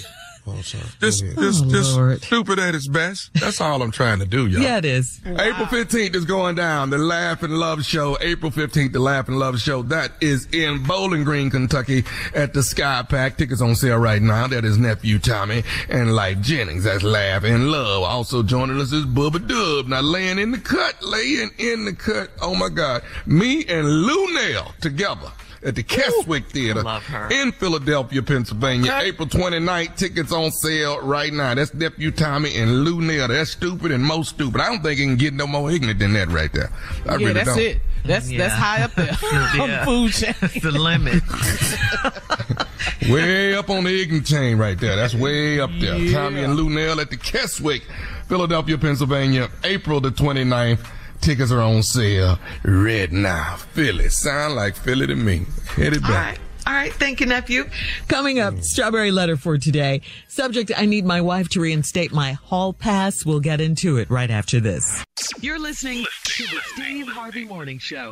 [0.50, 0.86] Oh, sorry.
[1.02, 3.34] This, this, this stupid at its best.
[3.34, 4.62] That's all I'm trying to do, y'all.
[4.62, 5.20] Yeah, it is.
[5.26, 5.41] Wow.
[5.41, 6.89] April 15th is going down.
[6.89, 8.18] The Laugh and Love Show.
[8.22, 9.82] April 15th, the Laugh and Love Show.
[9.84, 13.36] That is in Bowling Green, Kentucky at the SKyPAC.
[13.36, 14.48] Tickets on sale right now.
[14.48, 16.86] That is nephew Tommy and Lyfe Jennings.
[16.86, 18.04] That's Laugh and Love.
[18.04, 19.88] Also joining us is Bubba Dub.
[19.88, 22.32] Now laying in the cut, laying in the cut.
[22.41, 23.04] Oh my God.
[23.26, 25.32] Me and Luenell together
[25.64, 26.84] at the Keswick Theater
[27.32, 28.91] in Philadelphia, Pennsylvania.
[28.91, 29.08] Okay.
[29.08, 29.95] April 29th.
[29.95, 31.53] Tickets on sale right now.
[31.55, 33.28] That's Nephew Tommy and Luenell.
[33.28, 34.62] That's stupid and most stupid.
[34.62, 36.72] I don't think it can get no more ignorant than that right there.
[37.05, 37.60] I yeah, really that's don't.
[37.60, 37.82] it.
[38.05, 38.38] That's yeah.
[38.38, 39.10] that's high up there
[39.62, 40.36] on the food chain.
[40.39, 41.24] That's the limit.
[43.12, 44.95] way up on the ignorant chain right there.
[44.95, 45.97] That's way up there.
[45.97, 46.18] Yeah.
[46.18, 47.84] Tommy and Luenell at the Keswick,
[48.28, 50.80] Philadelphia, Pennsylvania, April the 29th.
[51.22, 53.57] Tickets are on sale right now.
[53.74, 54.09] Philly.
[54.09, 55.45] Sound like Philly to me.
[55.76, 56.09] Hit it back.
[56.09, 56.39] All right.
[56.68, 56.93] All right.
[56.93, 57.70] Thank you, nephew.
[58.07, 60.01] Coming up, strawberry letter for today.
[60.28, 63.26] Subject, I need my wife to reinstate my hall pass.
[63.26, 65.03] We'll get into it right after this.
[65.39, 68.11] You're listening to the Steve Harvey Morning Show.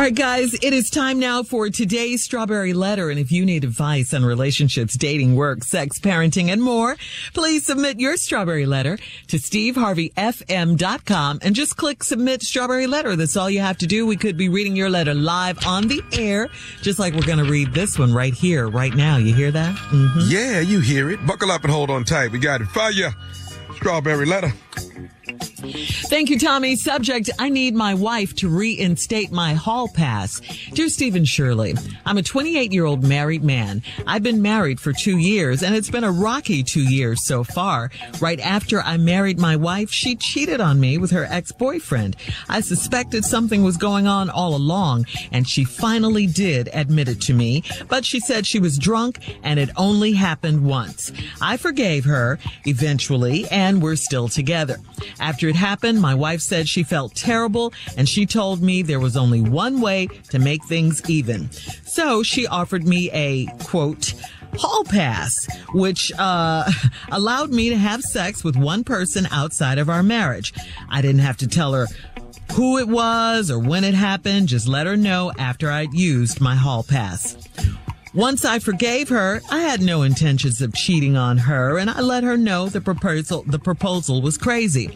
[0.00, 3.10] Right, guys, it is time now for today's Strawberry Letter.
[3.10, 6.96] And if you need advice on relationships, dating, work, sex, parenting, and more,
[7.34, 8.96] please submit your Strawberry Letter
[9.28, 13.16] to steveharveyfm.com and just click Submit Strawberry Letter.
[13.16, 14.06] That's all you have to do.
[14.06, 16.48] We could be reading your letter live on the air,
[16.80, 19.18] just like we're going to read this one right here, right now.
[19.18, 19.76] You hear that?
[19.76, 20.20] Mm-hmm.
[20.28, 21.26] Yeah, you hear it.
[21.26, 22.32] Buckle up and hold on tight.
[22.32, 22.68] We got it.
[22.68, 23.14] Fire.
[23.74, 24.52] Strawberry letter.
[25.24, 26.74] Thank you, Tommy.
[26.76, 30.40] Subject, I need my wife to reinstate my hall pass.
[30.72, 33.82] Dear Stephen Shirley, I'm a 28 year old married man.
[34.06, 37.90] I've been married for two years and it's been a rocky two years so far.
[38.20, 42.16] Right after I married my wife, she cheated on me with her ex-boyfriend.
[42.48, 47.34] I suspected something was going on all along and she finally did admit it to
[47.34, 51.12] me, but she said she was drunk and it only happened once.
[51.40, 54.78] I forgave her eventually and we're still together.
[55.20, 59.16] After it happened, my wife said she felt terrible and she told me there was
[59.16, 61.50] only one way to make things even.
[61.84, 64.14] So she offered me a quote,
[64.58, 66.70] hall pass, which uh,
[67.10, 70.52] allowed me to have sex with one person outside of our marriage.
[70.88, 71.86] I didn't have to tell her
[72.52, 74.48] who it was or when it happened.
[74.48, 77.36] Just let her know after I'd used my hall pass.
[78.14, 82.24] Once I forgave her, I had no intentions of cheating on her and I let
[82.24, 84.90] her know the proposal, the proposal was crazy.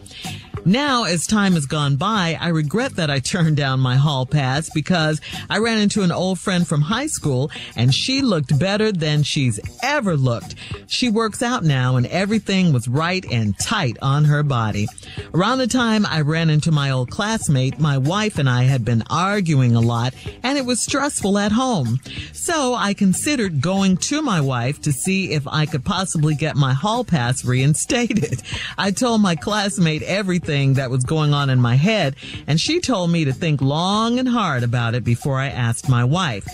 [0.67, 4.69] Now, as time has gone by, I regret that I turned down my hall pass
[4.69, 9.23] because I ran into an old friend from high school and she looked better than
[9.23, 10.55] she's ever looked.
[10.87, 14.87] She works out now and everything was right and tight on her body.
[15.33, 19.03] Around the time I ran into my old classmate, my wife and I had been
[19.09, 20.13] arguing a lot
[20.43, 22.01] and it was stressful at home.
[22.33, 26.73] So I considered going to my wife to see if I could possibly get my
[26.73, 28.43] hall pass reinstated.
[28.77, 33.09] I told my classmate everything that was going on in my head, and she told
[33.09, 36.45] me to think long and hard about it before I asked my wife.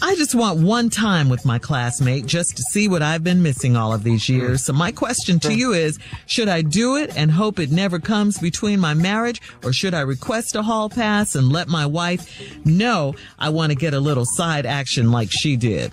[0.00, 3.76] I just want one time with my classmate just to see what I've been missing
[3.76, 4.64] all of these years.
[4.64, 8.38] So my question to you is, should I do it and hope it never comes
[8.38, 12.28] between my marriage or should I request a hall pass and let my wife
[12.64, 15.92] know I want to get a little side action like she did?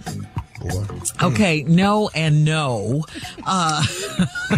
[1.22, 3.06] Okay, no and no.
[3.46, 3.84] Uh,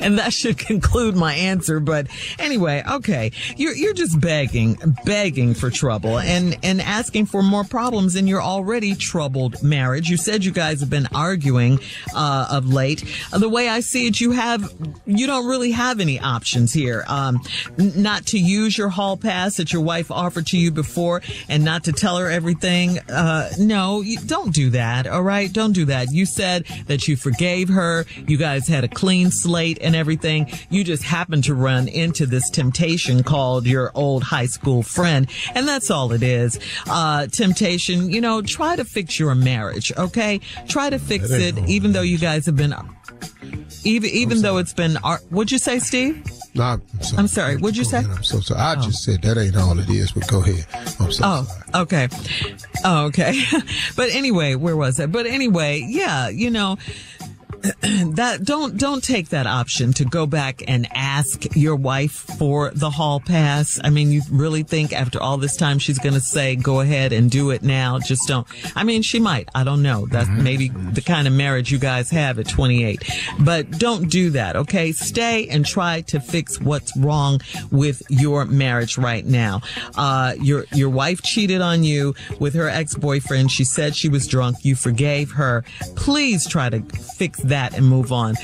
[0.00, 1.80] and, that should conclude my answer.
[1.80, 2.08] But
[2.38, 8.16] anyway, okay, you're, you're just begging, begging for trouble and, and asking for more problems
[8.16, 10.08] in your already troubled marriage.
[10.08, 11.78] You said you guys have been arguing,
[12.14, 13.04] uh, of late.
[13.32, 14.72] Uh, the way I see it, you have,
[15.06, 17.04] you don't really have any options here.
[17.08, 17.40] Um,
[17.76, 21.84] not to use your hall pass that your wife offered to you before and not
[21.84, 22.98] to tell her everything.
[23.08, 25.06] Uh, no, you don't do that.
[25.06, 25.52] All right.
[25.52, 26.10] Don't do that.
[26.10, 28.06] You said that you forgave her.
[28.26, 30.50] You guys had a clean slate and everything.
[30.70, 35.28] You just happened to run into this temptation called your old high school friend.
[35.54, 36.58] And that's all it is.
[36.88, 39.92] Uh, temptation, you know, try to fix your marriage.
[39.96, 40.40] Okay.
[40.68, 42.74] Try to fix it, even though you guys have been,
[43.84, 44.96] even, even though it's been,
[45.30, 46.24] what'd you say, Steve?
[46.54, 47.18] No, I'm sorry.
[47.18, 47.56] I'm sorry.
[47.56, 47.98] What'd you say?
[47.98, 48.10] Ahead.
[48.10, 48.60] I'm so sorry.
[48.60, 48.82] I oh.
[48.82, 50.66] just said that ain't all it is, but go ahead.
[50.98, 51.82] I'm so oh, sorry.
[51.82, 52.08] okay.
[52.84, 53.40] Oh, okay.
[53.96, 55.06] but anyway, where was I?
[55.06, 56.76] But anyway, yeah, you know,
[57.82, 62.90] that don't don't take that option to go back and ask your wife for the
[62.90, 63.80] hall pass.
[63.82, 67.12] I mean, you really think after all this time she's going to say go ahead
[67.12, 67.98] and do it now?
[67.98, 68.46] Just don't.
[68.76, 69.48] I mean, she might.
[69.54, 70.06] I don't know.
[70.06, 70.42] That's mm-hmm.
[70.42, 73.02] maybe the kind of marriage you guys have at 28.
[73.40, 74.92] But don't do that, okay?
[74.92, 77.40] Stay and try to fix what's wrong
[77.70, 79.62] with your marriage right now.
[79.96, 83.50] Uh, your your wife cheated on you with her ex-boyfriend.
[83.50, 84.64] She said she was drunk.
[84.64, 85.64] You forgave her.
[85.96, 86.80] Please try to
[87.16, 88.34] fix that and move on.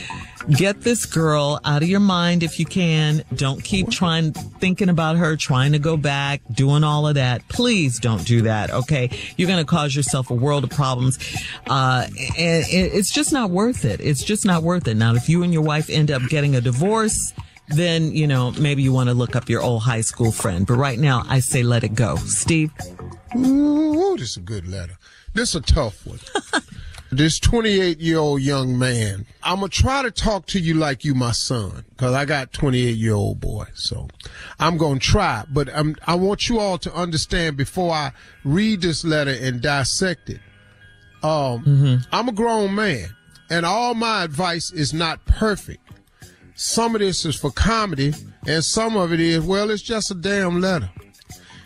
[0.50, 3.24] Get this girl out of your mind if you can.
[3.34, 7.48] Don't keep trying, thinking about her, trying to go back, doing all of that.
[7.48, 8.70] Please don't do that.
[8.70, 9.10] Okay.
[9.38, 11.18] You're going to cause yourself a world of problems.
[11.66, 12.06] Uh,
[12.38, 14.00] and it's just not worth it.
[14.00, 14.96] It's just not worth it.
[14.96, 17.32] Now, if you and your wife end up getting a divorce,
[17.68, 20.66] then, you know, maybe you want to look up your old high school friend.
[20.66, 22.16] But right now, I say let it go.
[22.16, 22.70] Steve?
[23.34, 24.98] Ooh, this is a good letter.
[25.32, 26.20] This is a tough one.
[27.16, 29.26] this 28 year old young man.
[29.42, 32.96] I'm gonna try to talk to you like you my son, cause I got 28
[32.96, 33.66] year old boy.
[33.74, 34.08] So
[34.58, 38.12] I'm gonna try, but I'm, I want you all to understand before I
[38.44, 40.40] read this letter and dissect it.
[41.22, 41.96] Um, mm-hmm.
[42.12, 43.08] I'm a grown man
[43.50, 45.80] and all my advice is not perfect.
[46.54, 48.12] Some of this is for comedy
[48.46, 50.90] and some of it is, well, it's just a damn letter.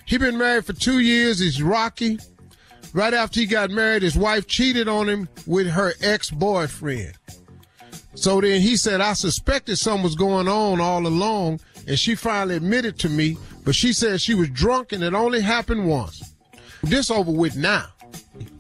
[0.05, 1.39] He been married for two years.
[1.39, 2.19] He's rocky.
[2.93, 7.15] Right after he got married, his wife cheated on him with her ex boyfriend.
[8.15, 12.57] So then he said, I suspected something was going on all along, and she finally
[12.57, 16.35] admitted to me, but she said she was drunk and it only happened once.
[16.83, 17.87] This over with now.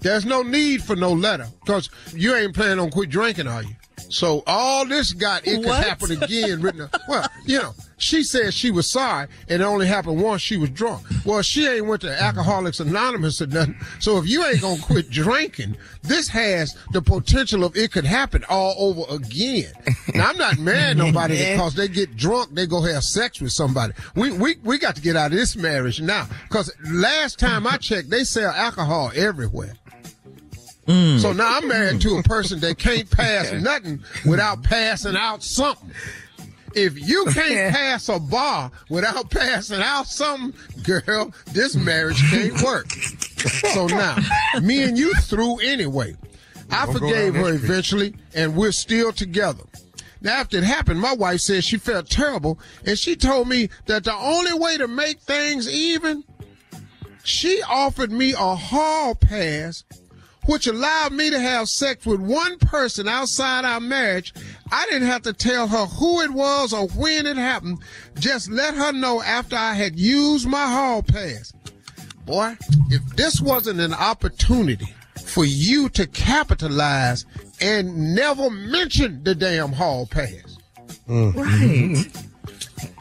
[0.00, 3.74] There's no need for no letter, because you ain't planning on quit drinking, are you?
[4.10, 6.60] So all this got it could happen again.
[6.60, 10.40] Written, well, you know, she said she was sorry, and it only happened once.
[10.42, 11.04] She was drunk.
[11.24, 13.76] Well, she ain't went to Alcoholics Anonymous or nothing.
[14.00, 18.44] So if you ain't gonna quit drinking, this has the potential of it could happen
[18.48, 19.72] all over again.
[20.14, 23.92] Now I'm not mad nobody because they get drunk, they go have sex with somebody.
[24.14, 26.28] We we we got to get out of this marriage now.
[26.48, 29.74] Because last time I checked, they sell alcohol everywhere.
[30.88, 35.90] So now I'm married to a person that can't pass nothing without passing out something.
[36.74, 42.90] If you can't pass a bar without passing out something, girl, this marriage can't work.
[42.90, 44.16] So now,
[44.62, 46.16] me and you through anyway.
[46.70, 49.64] I forgave her eventually, and we're still together.
[50.20, 54.04] Now, after it happened, my wife said she felt terrible, and she told me that
[54.04, 56.24] the only way to make things even,
[57.24, 59.84] she offered me a hall pass
[60.48, 64.32] which allowed me to have sex with one person outside our marriage.
[64.72, 67.82] I didn't have to tell her who it was or when it happened.
[68.18, 71.52] Just let her know after I had used my hall pass.
[72.24, 72.56] Boy,
[72.88, 77.26] if this wasn't an opportunity for you to capitalize
[77.60, 80.56] and never mention the damn hall pass.
[81.06, 82.06] Right.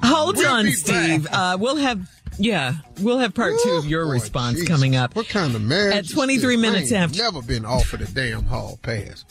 [0.03, 1.27] Hold We'll on, Steve.
[1.31, 4.69] Uh, we'll have, yeah, we'll have part two of oh, your response Jesus.
[4.69, 5.15] coming up.
[5.15, 5.95] What kind of marriage?
[5.95, 6.61] At is 23 this?
[6.61, 7.23] minutes I ain't after.
[7.23, 9.25] Never been offered a damn hall pass.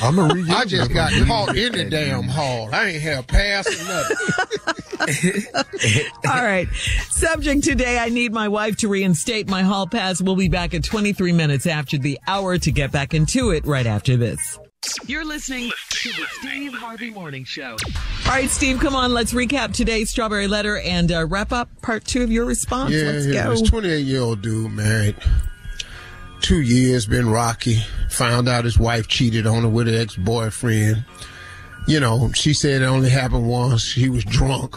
[0.00, 2.68] I'm gonna I just got caught in the damn hall.
[2.72, 4.16] I ain't have pass or nothing.
[6.26, 6.68] All right.
[7.10, 10.20] Subject today, I need my wife to reinstate my hall pass.
[10.20, 13.86] We'll be back at 23 minutes after the hour to get back into it right
[13.86, 14.58] after this.
[15.06, 17.76] You're listening to the Steve Harvey Morning Show.
[18.26, 19.14] All right, Steve, come on.
[19.14, 22.92] Let's recap today's strawberry letter and uh, wrap up part two of your response.
[22.92, 23.44] Yeah, Let's yeah.
[23.44, 23.50] go.
[23.50, 25.16] This 28 year old dude married.
[26.40, 27.78] Two years, been rocky.
[28.10, 31.04] Found out his wife cheated on her with her ex boyfriend.
[31.86, 33.82] You know, she said it only happened once.
[33.82, 34.74] She was drunk.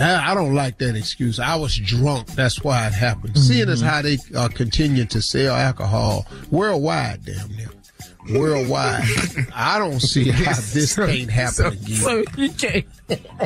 [0.00, 1.40] I don't like that excuse.
[1.40, 2.28] I was drunk.
[2.28, 3.36] That's why it happened.
[3.36, 7.68] Seeing as how they uh, continue to sell alcohol worldwide, damn near.
[8.30, 9.04] Worldwide.
[9.54, 11.96] I don't see how this can't happen again.
[11.96, 12.86] So you can't.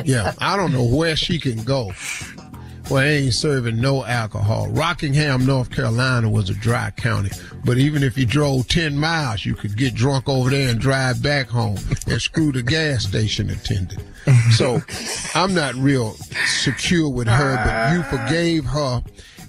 [0.05, 1.91] Yeah, I don't know where she can go.
[2.89, 4.69] Well, they ain't serving no alcohol.
[4.69, 7.31] Rockingham, North Carolina was a dry county.
[7.65, 11.21] But even if you drove 10 miles, you could get drunk over there and drive
[11.21, 14.01] back home and screw the gas station attendant.
[14.51, 14.81] So
[15.35, 16.13] I'm not real
[16.45, 19.03] secure with her, but you forgave her.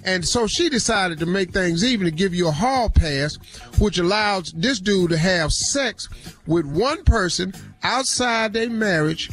[0.09, 3.35] And so she decided to make things even to give you a hall pass,
[3.77, 6.09] which allows this dude to have sex
[6.47, 7.53] with one person
[7.83, 9.29] outside their marriage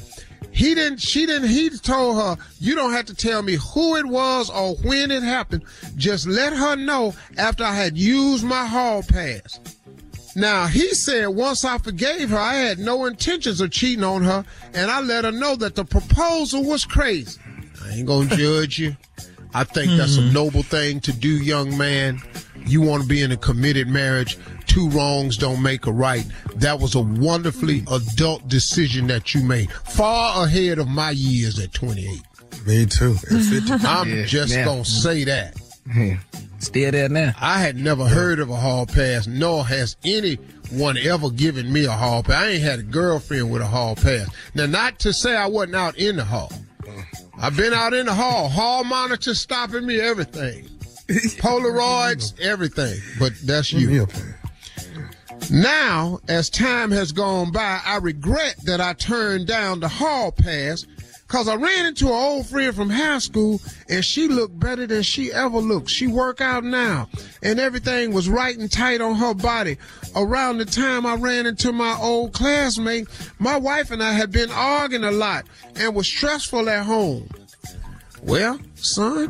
[0.56, 4.06] he didn't, she didn't, he told her, you don't have to tell me who it
[4.06, 5.64] was or when it happened.
[5.96, 9.60] Just let her know after I had used my hall pass.
[10.34, 14.46] Now, he said once I forgave her, I had no intentions of cheating on her,
[14.72, 17.38] and I let her know that the proposal was crazy.
[17.84, 18.96] I ain't gonna judge you.
[19.56, 20.34] I think that's a hmm.
[20.34, 22.20] noble thing to do, young man.
[22.66, 24.36] You want to be in a committed marriage.
[24.66, 26.26] Two wrongs don't make a right.
[26.56, 29.72] That was a wonderfully adult decision that you made.
[29.72, 32.20] Far ahead of my years at 28.
[32.66, 33.16] Me too.
[33.30, 34.66] I'm Yeah, just now.
[34.66, 35.56] gonna say that.
[36.58, 37.32] Still there now.
[37.40, 41.92] I had never heard of a hall pass, nor has anyone ever given me a
[41.92, 42.42] hall pass.
[42.42, 44.28] I ain't had a girlfriend with a hall pass.
[44.54, 46.52] Now, not to say I wasn't out in the hall.
[46.82, 47.25] Mm.
[47.38, 48.48] I've been out in the hall.
[48.48, 50.64] Hall monitor stopping me, everything.
[51.38, 52.98] Polaroids, everything.
[53.18, 54.06] But that's you.
[55.50, 60.86] Now, as time has gone by, I regret that I turned down the hall pass
[61.26, 65.02] because I ran into an old friend from high school and she looked better than
[65.02, 65.90] she ever looked.
[65.90, 67.08] She work out now
[67.42, 69.76] and everything was right and tight on her body.
[70.14, 73.08] Around the time I ran into my old classmate,
[73.38, 77.28] my wife and I had been arguing a lot and was stressful at home.
[78.22, 79.28] Well, son,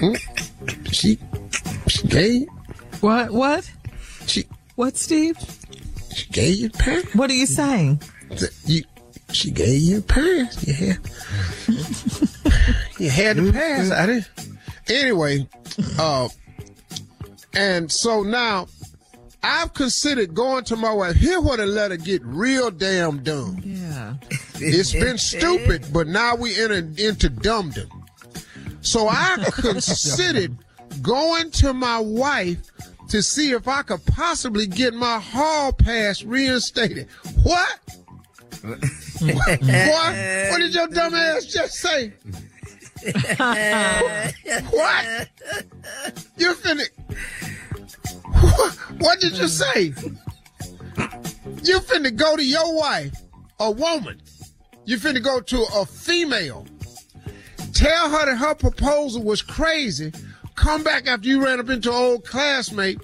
[0.00, 1.18] mm, she,
[1.88, 2.46] she gave,
[3.00, 3.30] What?
[3.30, 3.70] What?
[4.26, 5.36] she, What, Steve?
[6.14, 6.70] she gave you.
[7.14, 8.02] What are you saying?
[8.66, 8.82] You,
[9.32, 10.66] she gave you a pass.
[10.66, 10.98] You had,
[12.98, 13.90] you had the pass.
[13.90, 14.30] I didn't.
[14.88, 15.48] Anyway,
[15.98, 16.28] uh,
[17.54, 18.68] and so now
[19.42, 21.16] I've considered going to my wife.
[21.16, 23.60] Here, where to let her get real damn dumb.
[23.64, 24.14] Yeah.
[24.54, 27.90] It's been stupid, but now we enter into dumbdom.
[28.82, 30.56] So I considered
[31.00, 32.58] going to my wife
[33.08, 37.08] to see if I could possibly get my hall pass reinstated.
[37.42, 37.78] What?
[38.62, 38.78] What?
[40.50, 42.12] What did your dumb ass just say?
[44.70, 45.28] what?
[46.36, 46.86] You're finna.
[48.98, 49.94] What, did you say?
[51.64, 53.12] You finna go to your wife,
[53.58, 54.20] a woman.
[54.84, 56.66] You finna go to a female.
[57.72, 60.12] Tell her that her proposal was crazy.
[60.54, 63.00] Come back after you ran up into an old classmate,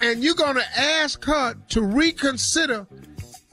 [0.00, 2.86] and you're gonna ask her to reconsider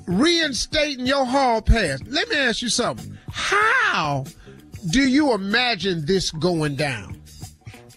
[0.10, 2.02] reinstating your hall pass.
[2.08, 3.18] Let me ask you something.
[3.32, 4.26] How
[4.90, 7.22] do you imagine this going down?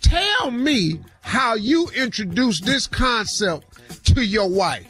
[0.02, 3.66] Tell me how you introduce this concept
[4.14, 4.86] to your wife.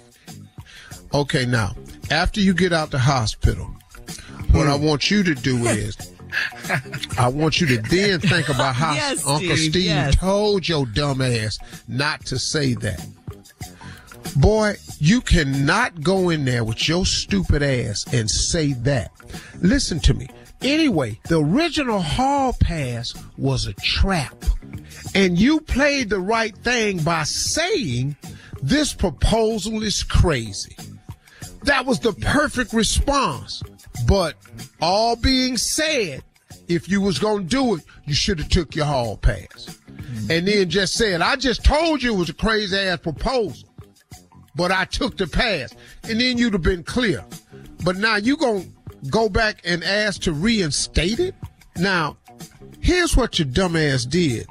[1.15, 1.77] Okay, now,
[2.11, 3.67] after you get out the hospital,
[4.51, 5.97] what I want you to do is
[7.19, 10.17] I want you to then think about how Yes, Uncle Steve, Steve yes.
[10.17, 13.07] told your dumb ass not to say that.
[14.37, 19.11] Boy, you cannot go in there with your stupid ass and say that.
[19.61, 20.29] Listen to me.
[20.63, 24.35] Anyway, the original hall pass was a trap.
[25.15, 28.17] And you played the right thing by saying
[28.63, 30.77] this proposal is crazy.
[31.65, 33.63] That was the perfect response.
[34.07, 34.37] But
[34.81, 36.23] all being said,
[36.69, 39.79] if you was gonna do it, you should have took your hall pass.
[40.31, 43.69] And then just said, I just told you it was a crazy ass proposal.
[44.55, 45.75] But I took the pass.
[46.05, 47.25] And then you'd have been clear.
[47.85, 48.65] But now you gonna
[49.11, 51.35] go back and ask to reinstate it?
[51.77, 52.17] Now,
[52.81, 54.47] here's what your dumbass did.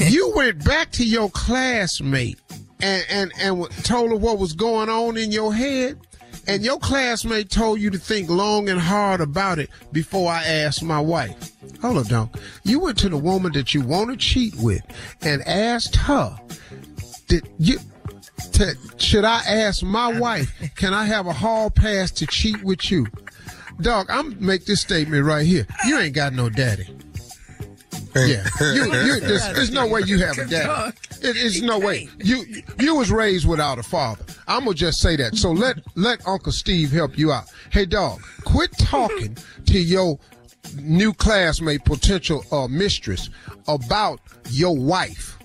[0.10, 2.38] you went back to your classmate
[2.80, 5.98] and, and, and told her what was going on in your head.
[6.46, 10.82] And your classmate told you to think long and hard about it before I asked
[10.82, 11.52] my wife.
[11.82, 12.38] Hold up, dog.
[12.64, 14.80] You went to the woman that you want to cheat with
[15.20, 16.38] and asked her,
[17.26, 17.78] did you,
[18.52, 22.90] to, should I ask my wife, can I have a hall pass to cheat with
[22.90, 23.06] you?
[23.80, 25.66] Dog, I'm make this statement right here.
[25.86, 26.88] You ain't got no daddy.
[28.16, 30.96] Yeah, you, you, there's, there's no way you have a daddy.
[31.22, 32.08] It, it's no way.
[32.18, 32.44] You
[32.80, 34.24] you was raised without a father.
[34.48, 35.36] I'm gonna just say that.
[35.36, 37.44] So let let Uncle Steve help you out.
[37.70, 39.36] Hey, dog, quit talking
[39.66, 40.18] to your
[40.76, 43.30] new classmate, potential uh, mistress,
[43.68, 44.20] about
[44.50, 45.38] your wife.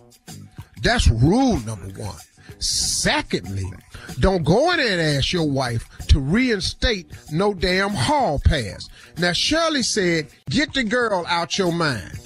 [0.81, 2.17] That's rule number one.
[2.63, 3.71] Secondly,
[4.19, 8.87] don't go in there and ask your wife to reinstate no damn hall pass.
[9.17, 12.19] Now, Shirley said, get the girl out your mind.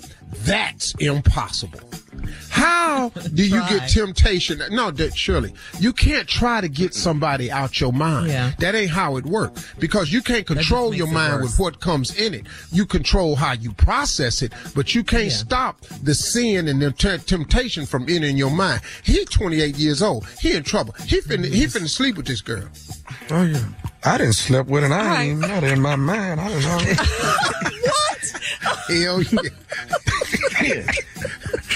[0.43, 1.79] That's impossible.
[2.49, 4.61] How do you get temptation?
[4.71, 8.27] No, that Shirley, you can't try to get somebody out your mind.
[8.31, 8.51] Yeah.
[8.59, 12.33] That ain't how it works because you can't control your mind with what comes in
[12.33, 12.45] it.
[12.71, 15.29] You control how you process it, but you can't Yeah.
[15.29, 18.81] stop the sin and the te- temptation from entering your mind.
[19.03, 20.25] He 28 years old.
[20.39, 20.95] He in trouble.
[21.05, 22.67] He finna, he finna sleep with this girl.
[23.29, 23.63] Oh yeah.
[24.03, 24.91] I didn't sleep with it.
[24.91, 25.19] I Right.
[25.23, 26.39] ain't even know that in my mind.
[26.39, 27.03] I don't know.
[27.87, 28.41] What?
[28.89, 30.91] Hell yeah.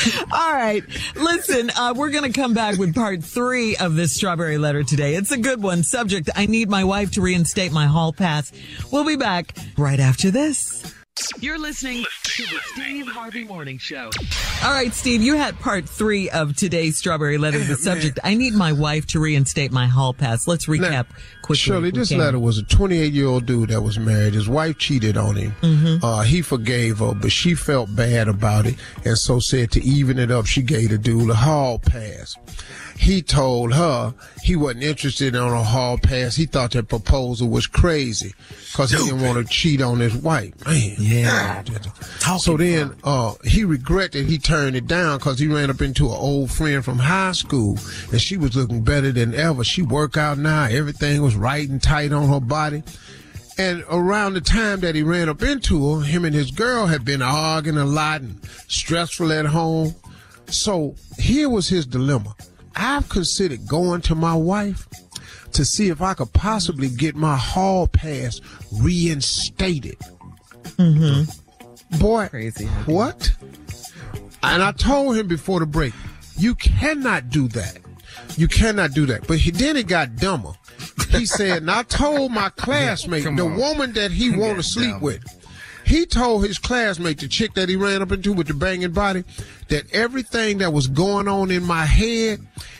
[0.32, 0.84] All right.
[1.16, 5.16] Listen, uh, we're going to come back with part three of this strawberry letter today.
[5.16, 5.84] It's a good one.
[5.84, 8.52] Subject, I need my wife to reinstate my hall pass.
[8.92, 11.01] We'll be back right after this.
[11.40, 14.12] You're listening to the Steve Harvey Morning Show.
[14.64, 17.60] All right, Steve, you had part three of today's strawberry letter.
[17.60, 20.48] The subject, I need my wife to reinstate my hall pass.
[20.48, 21.08] Let's recap
[21.42, 21.56] quickly.
[21.58, 22.20] Shirley, this can.
[22.20, 24.36] letter was a 28 year old dude that was married.
[24.36, 25.52] His wife cheated on him.
[25.62, 26.06] Mm-hmm.
[26.06, 30.18] Uh, he forgave her, but she felt bad about it, and so said to even
[30.18, 32.38] it up, she gave the dude a hall pass.
[33.02, 34.14] He told her
[34.44, 36.36] he wasn't interested on a hall pass.
[36.36, 38.36] He thought that proposal was crazy
[38.72, 40.54] because he didn't want to cheat on his wife.
[40.68, 41.64] Man, yeah.
[42.38, 46.16] So then, uh, he regretted he turned it down because he ran up into an
[46.16, 47.80] old friend from high school,
[48.12, 49.64] and she was looking better than ever.
[49.64, 50.66] She worked out now.
[50.66, 52.84] Everything was right and tight on her body.
[53.58, 57.04] And around the time that he ran up into her, him and his girl had
[57.04, 59.96] been arguing a lot and stressful at home.
[60.48, 62.36] So here was his dilemma.
[62.76, 64.88] I've considered going to my wife
[65.54, 68.40] to see if I could possibly get my hall pass
[68.72, 69.98] reinstated.
[70.78, 71.98] Mm-hmm.
[72.00, 72.66] Boy, Crazy.
[72.86, 73.32] what?
[74.44, 75.94] And I told him before the break,
[76.38, 77.78] you cannot do that.
[78.38, 79.28] You cannot do that.
[79.28, 80.54] But he, then it got dumber.
[81.10, 85.02] He said, and I told my classmate, the woman that he want to sleep dumb.
[85.02, 85.41] with,
[85.92, 89.26] he told his classmate, the chick that he ran up into with the banging body,
[89.68, 92.40] that everything that was going on in my head,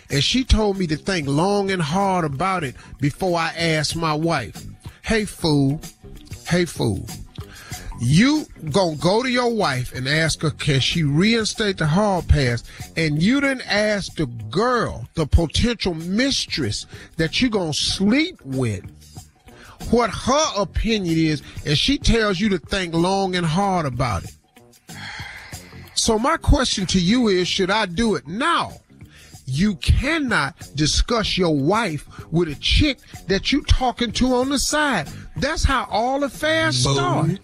[0.10, 4.14] and she told me to think long and hard about it before I asked my
[4.14, 4.64] wife.
[5.02, 5.82] Hey, fool.
[6.48, 7.06] Hey, fool.
[8.00, 12.64] You gonna go to your wife and ask her, can she reinstate the hall pass?
[12.96, 16.86] And you didn't ask the girl, the potential mistress
[17.18, 18.86] that you gonna sleep with,
[19.90, 24.32] what her opinion is, and she tells you to think long and hard about it.
[25.96, 28.74] So my question to you is, should I do it now?
[29.46, 35.10] You cannot discuss your wife with a chick that you talking to on the side.
[35.36, 37.40] That's how all affairs start.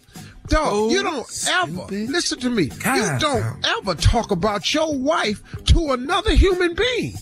[0.47, 2.63] Dog, you don't ever listen to me.
[2.63, 7.15] you don't ever talk about your wife to another human being.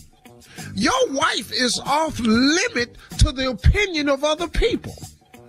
[0.76, 4.94] Your wife is off limit to the opinion of other people.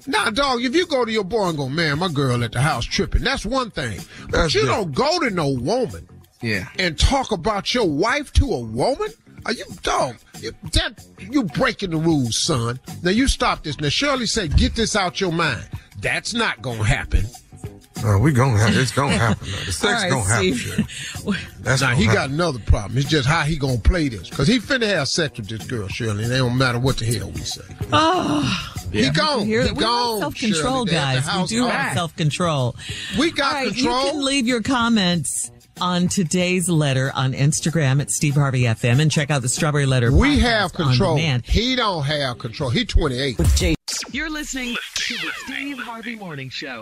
[0.08, 2.62] Now, dog, if you go to your boy and go, man, my girl at the
[2.62, 4.00] house tripping, that's one thing.
[4.30, 4.96] But That's you different.
[4.96, 6.08] don't go to no woman
[6.42, 6.70] Yeah.
[6.80, 9.10] and talk about your wife to a woman?
[9.46, 10.16] Are you dog?
[10.40, 12.80] You, that you breaking the rules, son.
[13.04, 13.80] Now you stop this.
[13.82, 15.64] Now Shirley said, "Get this out your mind."
[16.00, 17.26] That's not gonna happen.
[18.06, 19.48] Uh, we gonna have it's gonna happen.
[19.66, 20.54] The sex All right, gonna happen.
[20.88, 21.54] Steve.
[21.62, 22.98] That's now gonna he got another problem.
[22.98, 24.30] It's just how he gonna play this.
[24.30, 26.24] Cause he finna have sex with this girl, Shirley.
[26.24, 27.64] And it don't matter what the hell we say.
[27.92, 29.46] Oh, He gone.
[29.46, 30.20] He we gone.
[30.20, 30.92] self-control, Shirley.
[30.92, 31.42] They at the guys.
[31.52, 31.94] We do have right.
[31.96, 32.76] self-control.
[33.20, 34.06] We got All right, control.
[34.06, 35.52] You can leave your comments
[35.82, 40.12] on today's letter on Instagram at Steve Harvey FM and check out the Strawberry Letter.
[40.12, 41.16] We have control.
[41.18, 41.46] demand.
[41.46, 42.70] He don't have control.
[42.70, 43.40] He 28.
[44.12, 46.82] You're listening to the Steve Harvey Morning Show.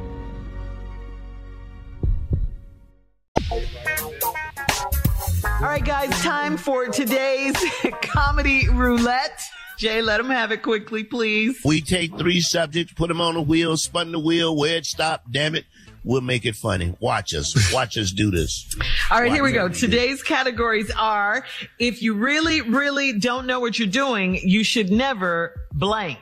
[5.61, 7.55] All right, guys, time for today's
[8.01, 9.41] comedy roulette.
[9.77, 11.59] Jay, let him have it quickly, please.
[11.65, 15.31] We take three subjects, put them on the wheel, spun the wheel, where it stopped,
[15.31, 15.65] damn it.
[16.03, 16.95] We'll make it funny.
[16.99, 17.71] Watch us.
[17.73, 18.67] Watch us do this.
[19.11, 19.69] All right, here we go.
[19.69, 21.45] Today's categories are
[21.77, 26.17] if you really, really don't know what you're doing, you should never blank.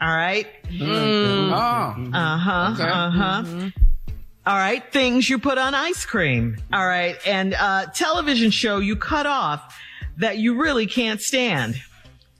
[0.00, 0.48] All right?
[0.68, 1.52] Mm.
[2.12, 2.70] Uh huh.
[2.74, 2.90] Okay.
[2.90, 3.70] Uh huh.
[4.46, 4.82] All right.
[4.92, 6.56] Things you put on ice cream.
[6.72, 7.16] All right.
[7.26, 9.78] And uh, television show you cut off
[10.18, 11.80] that you really can't stand.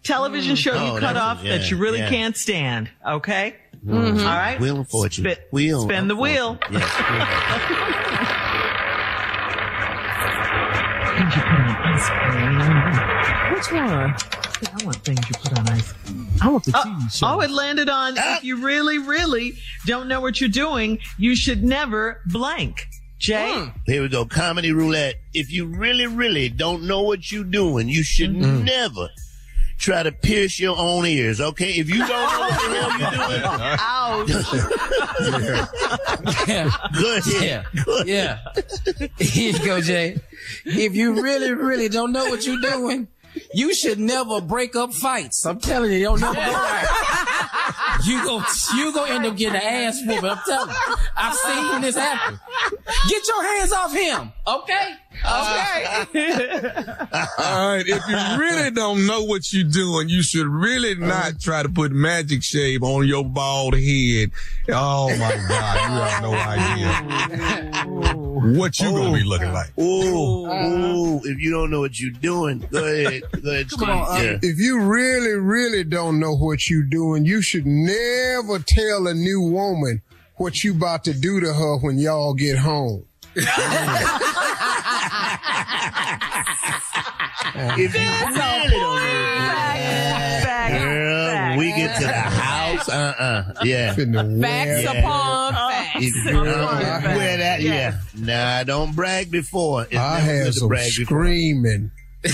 [0.02, 2.08] Television show Oh, you cut that's- off that you really yeah.
[2.08, 2.90] can't stand.
[3.06, 3.54] Okay.
[3.86, 4.18] Mhm.
[4.18, 4.58] All right.
[4.60, 5.24] Wheel of fortune.
[5.24, 5.82] Spit- wheel.
[5.84, 6.54] spin of the wheel.
[6.56, 6.80] fortune.
[6.80, 6.92] Yes.
[11.12, 13.54] Things you put on ice cream.
[13.54, 13.68] Which
[14.70, 14.80] one?
[14.80, 15.94] I want things you put on ice.
[16.40, 17.26] I want the Oh, TV show.
[17.28, 19.55] oh, it landed on if you really, really
[19.86, 22.86] don't know what you're doing, you should never blank.
[23.18, 23.70] Jay?
[23.86, 24.24] Here we go.
[24.24, 25.14] Comedy roulette.
[25.32, 28.64] If you really, really don't know what you're doing, you should Mm-hmm.
[28.64, 29.09] never
[29.78, 31.70] try to pierce your own ears, okay?
[31.72, 33.43] If you don't know what the hell you're doing,
[33.80, 34.28] Ouch.
[36.48, 36.70] yeah.
[37.01, 37.43] go ahead.
[37.43, 38.02] Yeah.
[38.05, 38.39] Yeah.
[39.18, 40.18] Here you go, Jay.
[40.64, 43.09] If you really, really don't know what you're doing,
[43.54, 45.44] you should never break up fights.
[45.46, 47.98] I'm telling you, you'll never go right.
[48.04, 48.42] You go,
[48.76, 50.30] you go end up getting an ass whooping.
[50.30, 50.76] I'm telling you.
[51.16, 52.40] I've seen this happen.
[53.09, 54.94] Get your hands off him, okay?
[55.12, 55.84] Okay.
[57.38, 57.84] All right.
[57.86, 61.92] If you really don't know what you're doing, you should really not try to put
[61.92, 64.30] magic shave on your bald head.
[64.70, 65.76] Oh my God.
[65.90, 68.01] You have no idea
[68.43, 69.77] what you gonna be looking like.
[69.78, 73.23] Ooh, ooh, if you don't know what you're doing, go ahead.
[73.43, 73.89] Go ahead, Steve.
[73.89, 74.39] yeah.
[74.43, 79.40] If you really, really don't know what you're doing, you should never tell a new
[79.40, 80.02] woman
[80.36, 83.06] what you about to do to her when y'all get home.
[83.35, 83.47] if
[87.94, 88.98] you really don't know,
[90.78, 93.94] girl, when we get to the house, uh, uh yeah.
[93.94, 95.55] Facts upon
[95.93, 96.05] facts.
[96.05, 98.01] If you don't wear that, yeah.
[98.16, 99.82] Nah, don't brag before.
[99.85, 101.05] It's I never had some brag before.
[101.05, 101.90] screaming.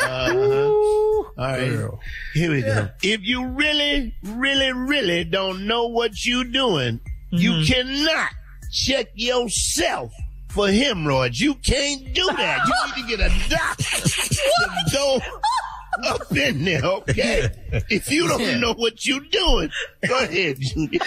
[0.00, 0.68] Uh-huh.
[0.68, 1.68] All right.
[1.68, 2.00] Girl.
[2.32, 2.88] Here we go.
[3.02, 7.00] If you really, really, really don't know what you're doing,
[7.30, 8.30] you cannot
[8.72, 10.12] check yourself
[10.48, 11.40] for hemorrhoids.
[11.40, 12.60] You can't do that.
[12.66, 15.20] You need to get a doctor to go
[16.04, 17.48] up in there, okay?
[17.90, 19.70] If you don't know what you're doing,
[20.06, 21.00] go ahead, Junior.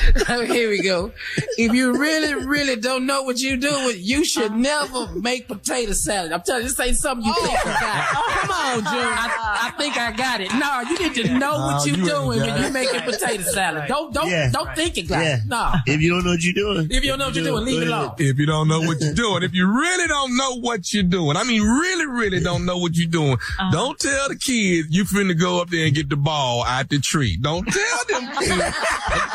[0.46, 1.12] Here we go.
[1.58, 6.32] If you really, really don't know what you're doing, you should never make potato salad.
[6.32, 8.08] I'm telling you, this ain't something you think oh, you got.
[8.16, 9.14] Oh, come on, June.
[9.14, 10.54] I, I think I got it.
[10.54, 13.88] No, you need to know what you're you doing when you're making potato salad.
[13.88, 14.52] Don't don't Yeah.
[14.52, 15.40] don't think you got Yeah.
[15.48, 15.74] No.
[15.88, 17.82] If you don't know what you're doing, If you don't know what you're doing, leave
[17.82, 18.16] it alone.
[18.18, 21.38] If you don't know what you're doing, if you really don't know what you're doing,
[21.38, 23.72] I mean, really, really don't know what you're doing, uh-huh.
[23.72, 27.00] don't tell the kids you finna go up there and get the ball out the
[27.00, 27.38] tree.
[27.42, 28.76] Don't tell them kids.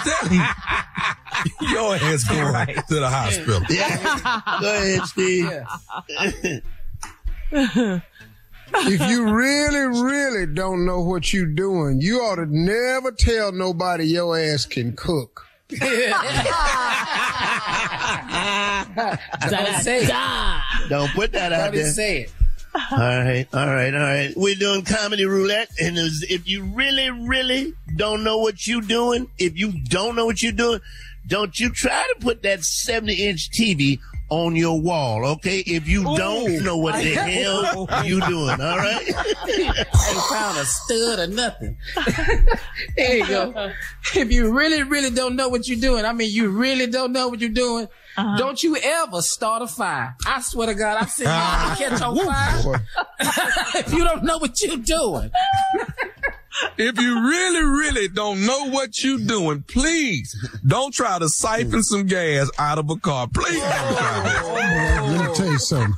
[0.05, 0.47] Tell them
[1.71, 3.61] your ass going to the hospital.
[3.71, 4.43] Yeah.
[4.61, 5.51] Go ahead, Steve.
[8.75, 14.05] if you really, really don't know what you're doing, you ought to never tell nobody
[14.07, 15.43] your ass can cook.
[15.69, 15.83] Don't
[19.83, 20.89] say it.
[20.89, 21.91] Don't put that out Don't there.
[21.93, 22.33] say it.
[22.91, 24.33] All right, all right, all right.
[24.37, 29.29] We're doing comedy roulette, and it's- if you really, really don't know what you're doing,
[29.39, 30.81] if you don't know what you're doing,
[31.27, 33.99] don't you try to put that 70 inch TV
[34.29, 35.61] on your wall, okay?
[35.61, 39.07] If you don't know what the hell you doing, all right?
[39.49, 41.77] Ain't found a stud or nothing.
[42.97, 43.73] there you go.
[44.15, 47.29] If you really, really don't know what you're doing, I mean, you really don't know
[47.29, 47.89] what you're doing.
[48.17, 48.37] Uh-huh.
[48.39, 50.17] Don't you ever start a fire.
[50.27, 51.77] I swear to God, I said, seen mama ah.
[51.79, 52.87] catch on fire.
[53.81, 55.31] if you don't know what you're doing.
[56.79, 60.35] If you really, really don't know what you're doing, please
[60.67, 63.29] don't try to siphon some gas out of a car.
[63.29, 65.03] Please don't try that.
[65.07, 65.95] Let me tell you something.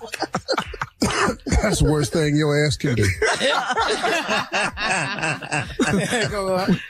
[1.69, 3.05] That's the worst thing your ass can do.
[6.31, 6.81] Go on.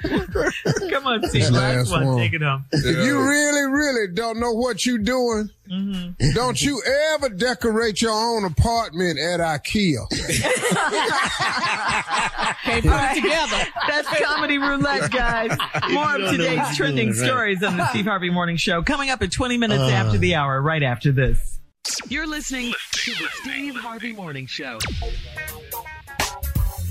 [0.90, 1.50] Come on, This Steve.
[1.50, 2.06] Last last one.
[2.06, 2.18] one.
[2.18, 2.64] Take it home.
[2.72, 5.50] If you really, really don't know what you're doing,
[6.34, 6.82] don't you
[7.14, 10.08] ever decorate your own apartment at IKEA.
[12.64, 13.66] Can't put it together.
[13.88, 15.50] That's Comedy Roulette, guys.
[15.90, 17.26] More of don't know what today's trending doing, right.
[17.28, 19.88] stories on the Steve Harvey Morning Show coming up in 20 minutes Uh.
[19.88, 21.58] after the hour, right after this.
[22.08, 24.78] You're listening to the Steve Harvey Morning Show.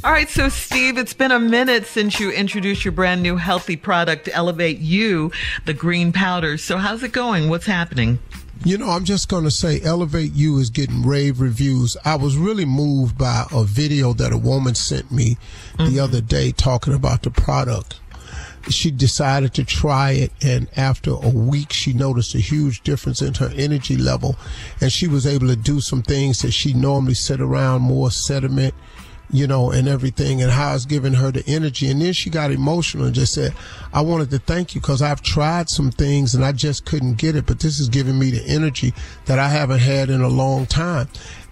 [0.04, 3.76] All right, so Steve, it's been a minute since you introduced your brand new healthy
[3.76, 5.32] product, Elevate You,
[5.66, 6.58] the green powder.
[6.58, 7.50] So how's it going?
[7.50, 8.20] What's happening?
[8.64, 11.96] You know, I'm just going to say Elevate You is getting rave reviews.
[12.04, 15.38] I was really moved by a video that a woman sent me
[15.78, 16.00] the mm-hmm.
[16.00, 18.00] other day talking about the product.
[18.70, 23.34] She decided to try it, and after a week, she noticed a huge difference in
[23.36, 24.36] her energy level,
[24.82, 28.74] and she was able to do some things that she normally sit around more sediment
[29.30, 31.90] you know, and everything, and how it's giving her the energy.
[31.90, 33.54] And then she got emotional and just said,
[33.94, 37.36] I wanted to thank you because I've tried some things and I just couldn't get
[37.36, 38.94] it, but this is giving me the energy
[39.26, 41.10] that I haven't had in a long time.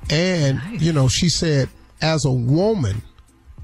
[0.10, 1.70] And, you know, she said,
[2.02, 3.02] as a woman,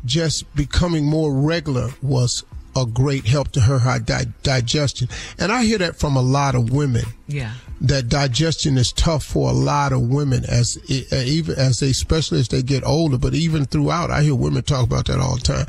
[0.04, 2.44] just becoming more regular was
[2.76, 5.10] a great help to her, her di- digestion.
[5.38, 7.04] And I hear that from a lot of women.
[7.28, 7.54] Yeah.
[7.80, 10.78] that digestion is tough for a lot of women as
[11.12, 13.18] even as they especially as they get older.
[13.18, 15.68] But even throughout i hear women talk about that all the time.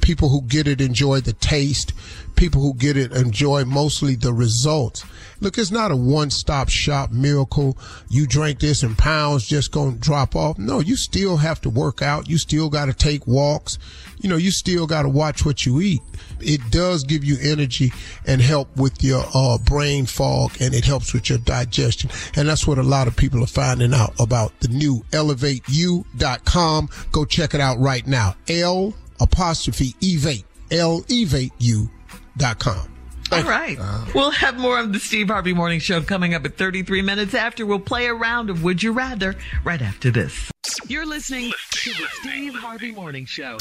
[0.00, 1.92] People who get it enjoy the taste.
[2.34, 5.04] People who get it enjoy mostly the results.
[5.40, 7.76] Look it's not a one-stop shop miracle.
[8.08, 10.58] You drink this and pounds just gonna drop off.
[10.58, 12.28] No you still have to work out.
[12.30, 13.78] You still got to take walks.
[14.20, 16.00] You know you still got to watch what you eat
[16.42, 17.92] it does give you energy
[18.26, 22.10] and help with your uh, brain fog and it helps with your digestion.
[22.36, 27.24] And that's what a lot of people are finding out about the new levateyou.com go
[27.24, 28.34] check it out right now.
[28.48, 30.44] L apostrophe evate.
[30.70, 32.99] L evate you.com
[33.32, 33.78] All right.
[33.78, 34.10] Uh-huh.
[34.14, 37.64] we'll have more of the Steve Harvey Morning Show coming up at 33 minutes after.
[37.64, 40.50] We'll play a round of Would You Rather right after this.
[40.88, 43.56] You're listening to the Steve Harvey Morning Show.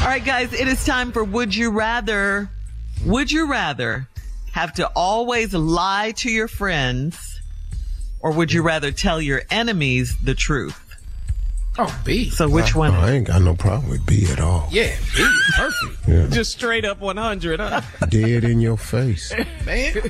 [0.00, 2.48] All right, guys, it is time for Would You Rather.
[3.04, 4.08] Would you rather
[4.52, 7.40] have to always lie to your friends
[8.20, 10.85] or would you rather tell your enemies the truth?
[11.78, 12.30] Oh, B.
[12.30, 12.94] So which I, one?
[12.94, 15.28] I ain't got no problem with b at all Yeah, B.
[15.56, 16.08] Perfect.
[16.08, 16.26] yeah.
[16.30, 17.80] Just straight up 100, huh?
[18.08, 19.32] dead in your face
[19.66, 19.94] Man.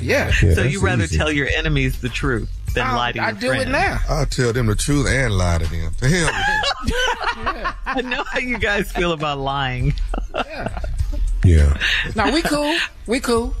[0.00, 0.32] yeah.
[0.42, 1.16] Yeah, so you rather easy.
[1.18, 2.48] tell your enemies the truth.
[2.74, 3.98] than I'll- lie to I your do it now.
[4.08, 5.92] I'll tell them the truth and lie to them.
[6.00, 7.66] The hell with you.
[7.86, 9.94] I know how you guys feel about lying.
[11.44, 11.76] Yeah.
[12.16, 12.76] Now we cool.
[13.06, 13.54] We cool.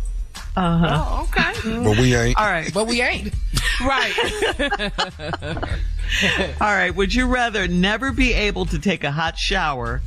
[0.58, 1.04] Uh huh.
[1.06, 1.52] Oh, okay.
[1.84, 2.38] But we ain't.
[2.38, 2.72] All right.
[2.72, 3.34] But we ain't.
[3.80, 4.12] Right.
[6.60, 6.92] All right.
[6.94, 10.00] Would you rather never be able to take a hot shower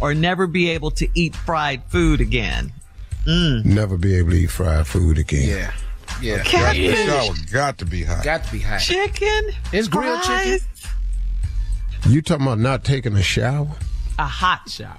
[0.00, 2.72] or never be able to eat fried food again?
[3.26, 5.48] Never be able to eat fried food again.
[5.48, 5.72] Yeah.
[6.22, 6.44] Yeah.
[6.50, 8.24] Got, the shower got to be hot.
[8.24, 8.80] Got to be hot.
[8.80, 9.50] Chicken?
[9.72, 10.60] It's grilled chicken.
[12.08, 13.68] You talking about not taking a shower?
[14.18, 14.96] A hot shower.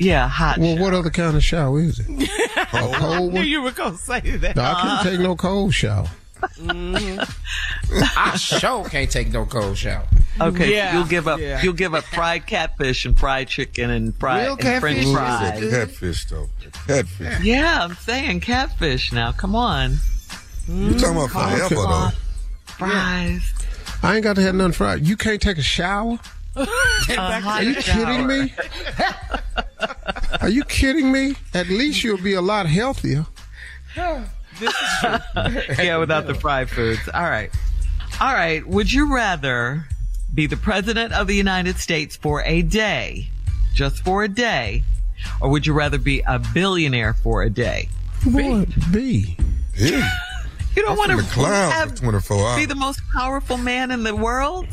[0.00, 0.82] Yeah, hot Well, shower.
[0.84, 2.08] what other kind of shower is it?
[2.56, 3.46] A oh, I cold knew one?
[3.48, 4.56] you were going to say that.
[4.56, 5.10] No, I can't uh-huh.
[5.10, 6.08] take no cold shower.
[6.40, 7.20] Mm-hmm.
[8.16, 10.06] I sure can't take no cold shower.
[10.40, 11.38] Okay, Yeah, you'll give up.
[11.38, 11.60] yeah.
[11.62, 14.80] You'll give up fried catfish and fried chicken and fried Real and?
[14.80, 15.60] French Ooh, fries.
[15.60, 16.48] is Catfish though.
[16.86, 17.40] Catfish.
[17.44, 19.32] Yeah, I'm saying catfish now.
[19.32, 19.98] Come on,
[20.66, 22.08] You're talking about mm, forever though?
[22.64, 23.52] fries.
[24.02, 25.06] I ain't got to have nothing fried.
[25.06, 26.18] You can't take a shower?
[26.56, 28.52] A hot Are you kidding me?
[30.40, 31.34] Are you kidding me?
[31.54, 33.26] At least you'll be a lot healthier.
[33.96, 34.24] yeah,
[35.98, 37.00] without the fried foods.
[37.12, 37.50] All right.
[38.20, 38.66] All right.
[38.66, 39.86] Would you rather
[40.34, 43.28] be the president of the United States for a day,
[43.74, 44.82] just for a day,
[45.40, 47.88] or would you rather be a billionaire for a day?
[48.24, 48.68] What?
[48.92, 49.36] B.
[49.76, 50.08] Yeah.
[50.76, 52.56] You don't want to clown have, for 24 hours.
[52.56, 54.68] be the most powerful man in the world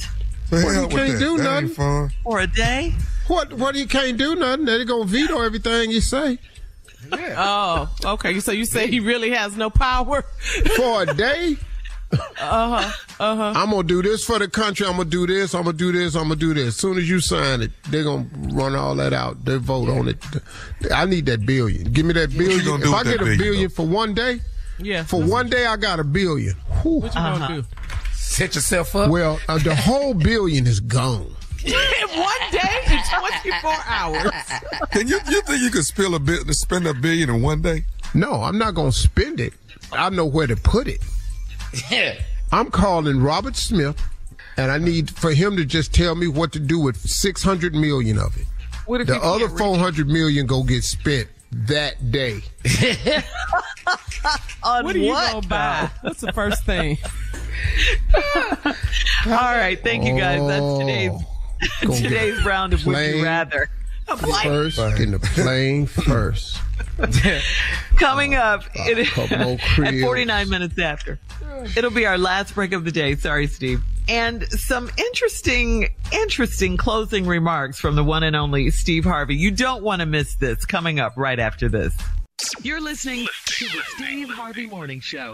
[0.50, 1.66] The Well, you can't do that nothing.
[1.68, 2.94] ain't for a day.
[3.28, 3.54] What?
[3.54, 3.76] What?
[3.76, 4.66] You can't do nothing.
[4.66, 6.40] They're gonna veto everything you say
[7.12, 8.40] Oh, okay.
[8.40, 10.24] So you say he really has no power?
[10.76, 11.58] for a day.
[12.12, 12.92] Uh huh.
[13.20, 13.54] Uh huh.
[13.56, 14.86] I'm gonna do this for the country.
[14.86, 15.54] I'm gonna do this.
[15.54, 16.16] I'm gonna do this.
[16.16, 16.68] I'm gonna do this.
[16.70, 19.44] As soon as you sign it, they're gonna run all that out.
[19.44, 20.18] They vote on it.
[20.94, 21.92] I need that billion.
[21.92, 22.64] Give me that billion.
[22.66, 24.40] gonna If I get a billion, billion for one day,
[24.80, 25.04] Yeah.
[25.04, 26.56] for one day, I got a billion.
[26.82, 27.02] Whew.
[27.02, 27.68] What you gonna do?
[28.28, 29.10] Set yourself up.
[29.10, 31.36] Well, uh, the whole billion is gone.
[31.66, 33.00] In one day in
[33.42, 34.32] 24 hours.
[34.92, 37.86] Can you you think you could spill a bit spend a billion in one day?
[38.14, 39.54] No, I'm not gonna spend it.
[39.92, 41.02] I know where to put it.
[41.90, 42.16] Yeah.
[42.52, 44.00] I'm calling Robert Smith,
[44.56, 48.20] and I need for him to just tell me what to do with 600 million
[48.20, 48.46] of it.
[48.86, 51.28] What if The other 400 million go get spent
[51.66, 52.42] that day.
[54.64, 55.90] on What are you what, gonna buy?
[56.02, 56.98] What's the first thing?
[59.26, 60.46] All right, thank you guys.
[60.48, 61.12] That's oh, today's
[61.82, 63.70] Gonna today's round of Would plain You Rather.
[64.08, 66.60] First, getting the plane first.
[67.98, 71.20] Coming uh, up it, at 49 minutes after.
[71.76, 73.16] It'll be our last break of the day.
[73.16, 73.82] Sorry, Steve.
[74.08, 79.36] And some interesting, interesting closing remarks from the one and only Steve Harvey.
[79.36, 81.96] You don't want to miss this coming up right after this.
[82.62, 85.34] You're listening to the Steve Harvey Morning Show.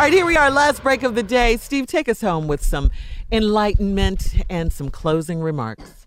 [0.00, 1.58] All right, here we are, last break of the day.
[1.58, 2.90] Steve, take us home with some
[3.30, 6.06] enlightenment and some closing remarks.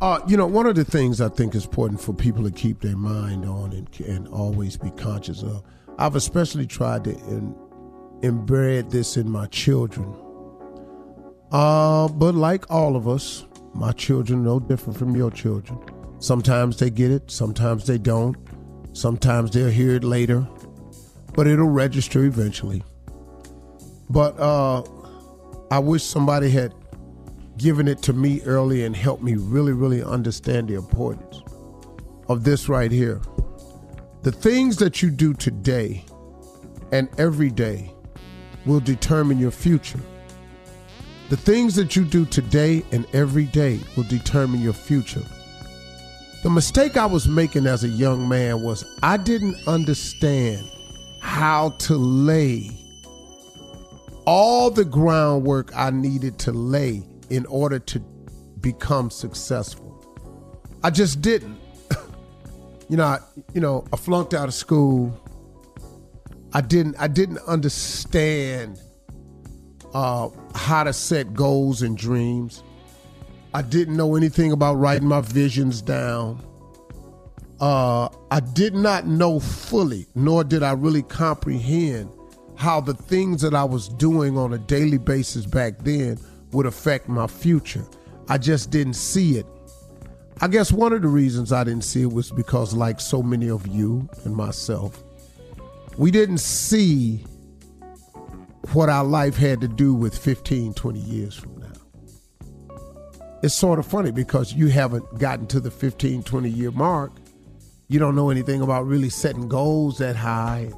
[0.00, 2.80] Uh, you know, one of the things I think is important for people to keep
[2.80, 5.62] their mind on and, and always be conscious of.
[5.98, 7.54] I've especially tried to in,
[8.22, 10.10] embed this in my children.
[11.52, 13.44] Uh, but like all of us,
[13.74, 15.78] my children are no different from your children.
[16.20, 18.34] Sometimes they get it, sometimes they don't.
[18.94, 20.48] Sometimes they'll hear it later,
[21.34, 22.82] but it'll register eventually.
[24.10, 24.82] But uh,
[25.70, 26.74] I wish somebody had
[27.58, 31.42] given it to me early and helped me really, really understand the importance
[32.28, 33.20] of this right here.
[34.22, 36.04] The things that you do today
[36.92, 37.92] and every day
[38.64, 40.00] will determine your future.
[41.28, 45.24] The things that you do today and every day will determine your future.
[46.42, 50.70] The mistake I was making as a young man was I didn't understand
[51.20, 52.70] how to lay
[54.26, 58.00] all the groundwork I needed to lay in order to
[58.60, 59.86] become successful.
[60.82, 61.58] I just didn't.
[62.88, 63.18] you know, I,
[63.54, 65.18] you know, I flunked out of school.
[66.52, 68.78] I didn't I didn't understand
[69.94, 72.62] uh, how to set goals and dreams.
[73.54, 76.44] I didn't know anything about writing my visions down.
[77.60, 82.10] Uh, I did not know fully, nor did I really comprehend
[82.56, 86.18] how the things that I was doing on a daily basis back then
[86.52, 87.86] would affect my future.
[88.28, 89.46] I just didn't see it.
[90.40, 93.50] I guess one of the reasons I didn't see it was because, like so many
[93.50, 95.02] of you and myself,
[95.96, 97.24] we didn't see
[98.72, 101.72] what our life had to do with 15, 20 years from now.
[103.42, 107.12] It's sort of funny because you haven't gotten to the 15, 20 year mark.
[107.90, 110.70] You don't know anything about really setting goals that high,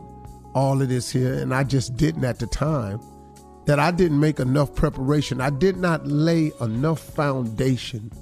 [0.55, 1.35] all of this here.
[1.35, 3.01] And I just didn't at the time
[3.67, 5.41] that I didn't make enough preparation.
[5.41, 8.13] I did not lay enough foundation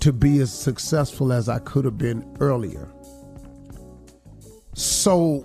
[0.00, 2.90] to be as successful as I could have been earlier.
[4.72, 5.40] So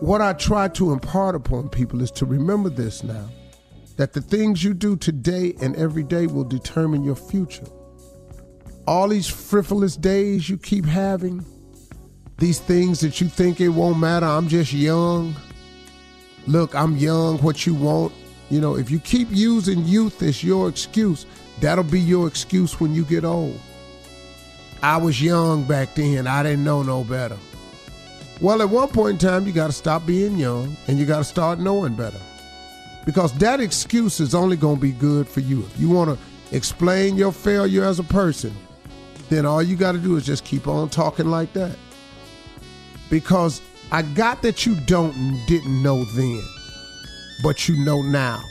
[0.00, 3.28] what I try to impart upon people is to remember this now
[3.96, 7.66] that the things you do today and every day will determine your future.
[8.86, 11.44] All these frivolous days you keep having,
[12.38, 15.34] these things that you think it won't matter, I'm just young.
[16.46, 18.12] Look, I'm young, what you want.
[18.50, 21.26] You know, if you keep using youth as your excuse,
[21.60, 23.58] that'll be your excuse when you get old.
[24.82, 27.38] I was young back then, I didn't know no better.
[28.40, 31.18] Well, at one point in time, you got to stop being young and you got
[31.18, 32.20] to start knowing better.
[33.06, 35.64] Because that excuse is only going to be good for you.
[35.64, 38.54] If you want to explain your failure as a person,
[39.30, 41.76] then all you got to do is just keep on talking like that.
[43.10, 43.62] Because
[43.92, 46.42] I got that you don't didn't know then,
[47.42, 48.42] but you know now.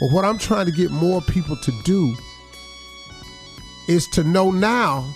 [0.00, 2.16] But what I'm trying to get more people to do
[3.88, 5.14] is to know now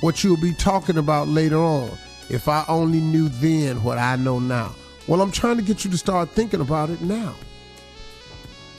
[0.00, 1.90] what you'll be talking about later on.
[2.28, 4.74] If I only knew then what I know now.
[5.06, 7.34] Well, I'm trying to get you to start thinking about it now.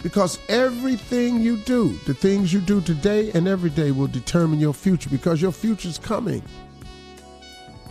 [0.04, 4.74] Because everything you do, the things you do today and every day will determine your
[4.74, 6.44] future because your future's coming.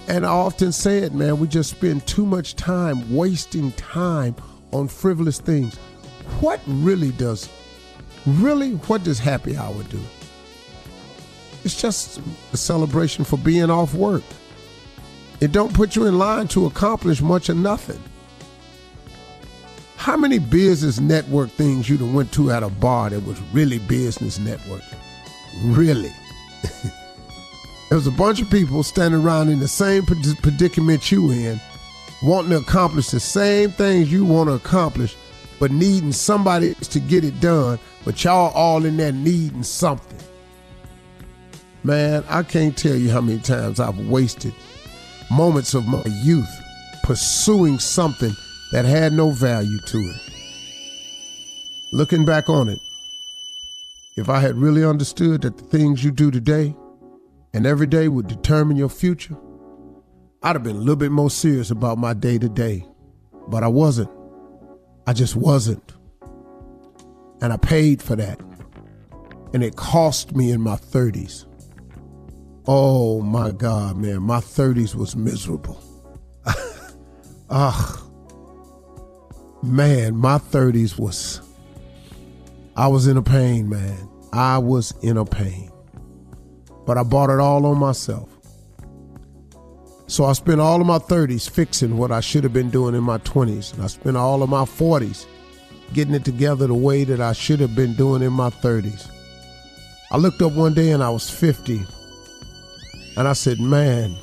[0.09, 4.37] And I often say it, man, we just spend too much time wasting time
[4.73, 5.77] on frivolous things.
[6.41, 7.49] What really does,
[8.25, 10.01] really, what does happy hour do?
[11.65, 12.21] It's just
[12.53, 14.23] a celebration for being off work.
[15.41, 18.03] It don't put you in line to accomplish much or nothing.
[19.97, 23.81] How many business network things you'd have went to at a bar that was really
[23.81, 24.99] business networking?
[25.65, 26.13] Really?
[27.89, 31.61] there was a bunch of people standing around in the same predicament you in,
[32.23, 35.17] wanting to accomplish the same things you want to accomplish,
[35.61, 40.19] but needing somebody to get it done, but y'all all in there needing something.
[41.85, 44.53] Man, I can't tell you how many times I've wasted
[45.31, 46.49] moments of my youth
[47.05, 48.33] pursuing something
[48.73, 50.21] that had no value to it.
[51.93, 52.81] Looking back on it,
[54.17, 56.75] if I had really understood that the things you do today
[57.57, 59.35] and every day would determine your future,
[60.43, 62.87] I'd have been a little bit more serious about my day to day.
[63.49, 64.11] But I wasn't.
[65.07, 65.95] I just wasn't.
[67.41, 68.39] And I paid for that.
[69.55, 71.47] And it cost me in my 30s.
[72.67, 75.83] Oh my God, man, my 30s was miserable.
[77.49, 78.05] Ah,
[79.63, 81.41] man, my 30s was,
[82.75, 84.09] I was in a pain, man.
[84.33, 85.71] I was in a pain.
[86.87, 88.31] But I bought it all on myself.
[90.07, 93.03] So I spent all of my 30s fixing what I should have been doing in
[93.03, 93.75] my 20s.
[93.75, 95.27] And I spent all of my 40s
[95.93, 99.11] getting it together the way that I should have been doing in my 30s.
[100.13, 101.85] I looked up one day and I was 50
[103.17, 104.15] and I said, man,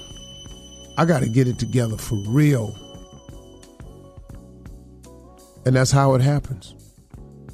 [0.98, 2.78] I got to get it together for real.
[5.66, 6.76] And that's how it happens.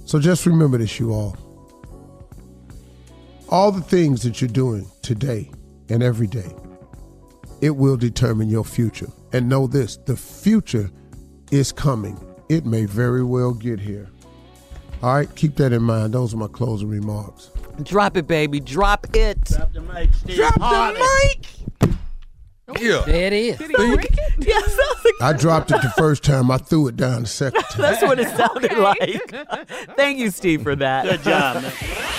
[0.06, 1.38] So just remember this, you all.
[3.50, 5.50] All the things that you're doing today
[5.90, 6.54] and every day,
[7.62, 9.08] it will determine your future.
[9.34, 10.90] And know this the future
[11.52, 12.20] is coming.
[12.48, 14.08] It may very well get here.
[15.02, 16.14] All right, keep that in mind.
[16.14, 17.50] Those are my closing remarks.
[17.84, 18.60] Drop it, baby.
[18.60, 19.42] Drop it.
[19.46, 21.00] Drop the mic, Steve Drop Harvey.
[21.00, 22.80] the mic.
[22.80, 23.02] Yeah.
[23.06, 23.60] There it is.
[24.42, 24.78] Yes,
[25.22, 26.50] I dropped it the first time.
[26.50, 27.82] I threw it down the second time.
[27.82, 29.68] that's what it sounded like.
[29.98, 31.04] Thank you, Steve, for that.
[31.06, 31.74] Good job, man.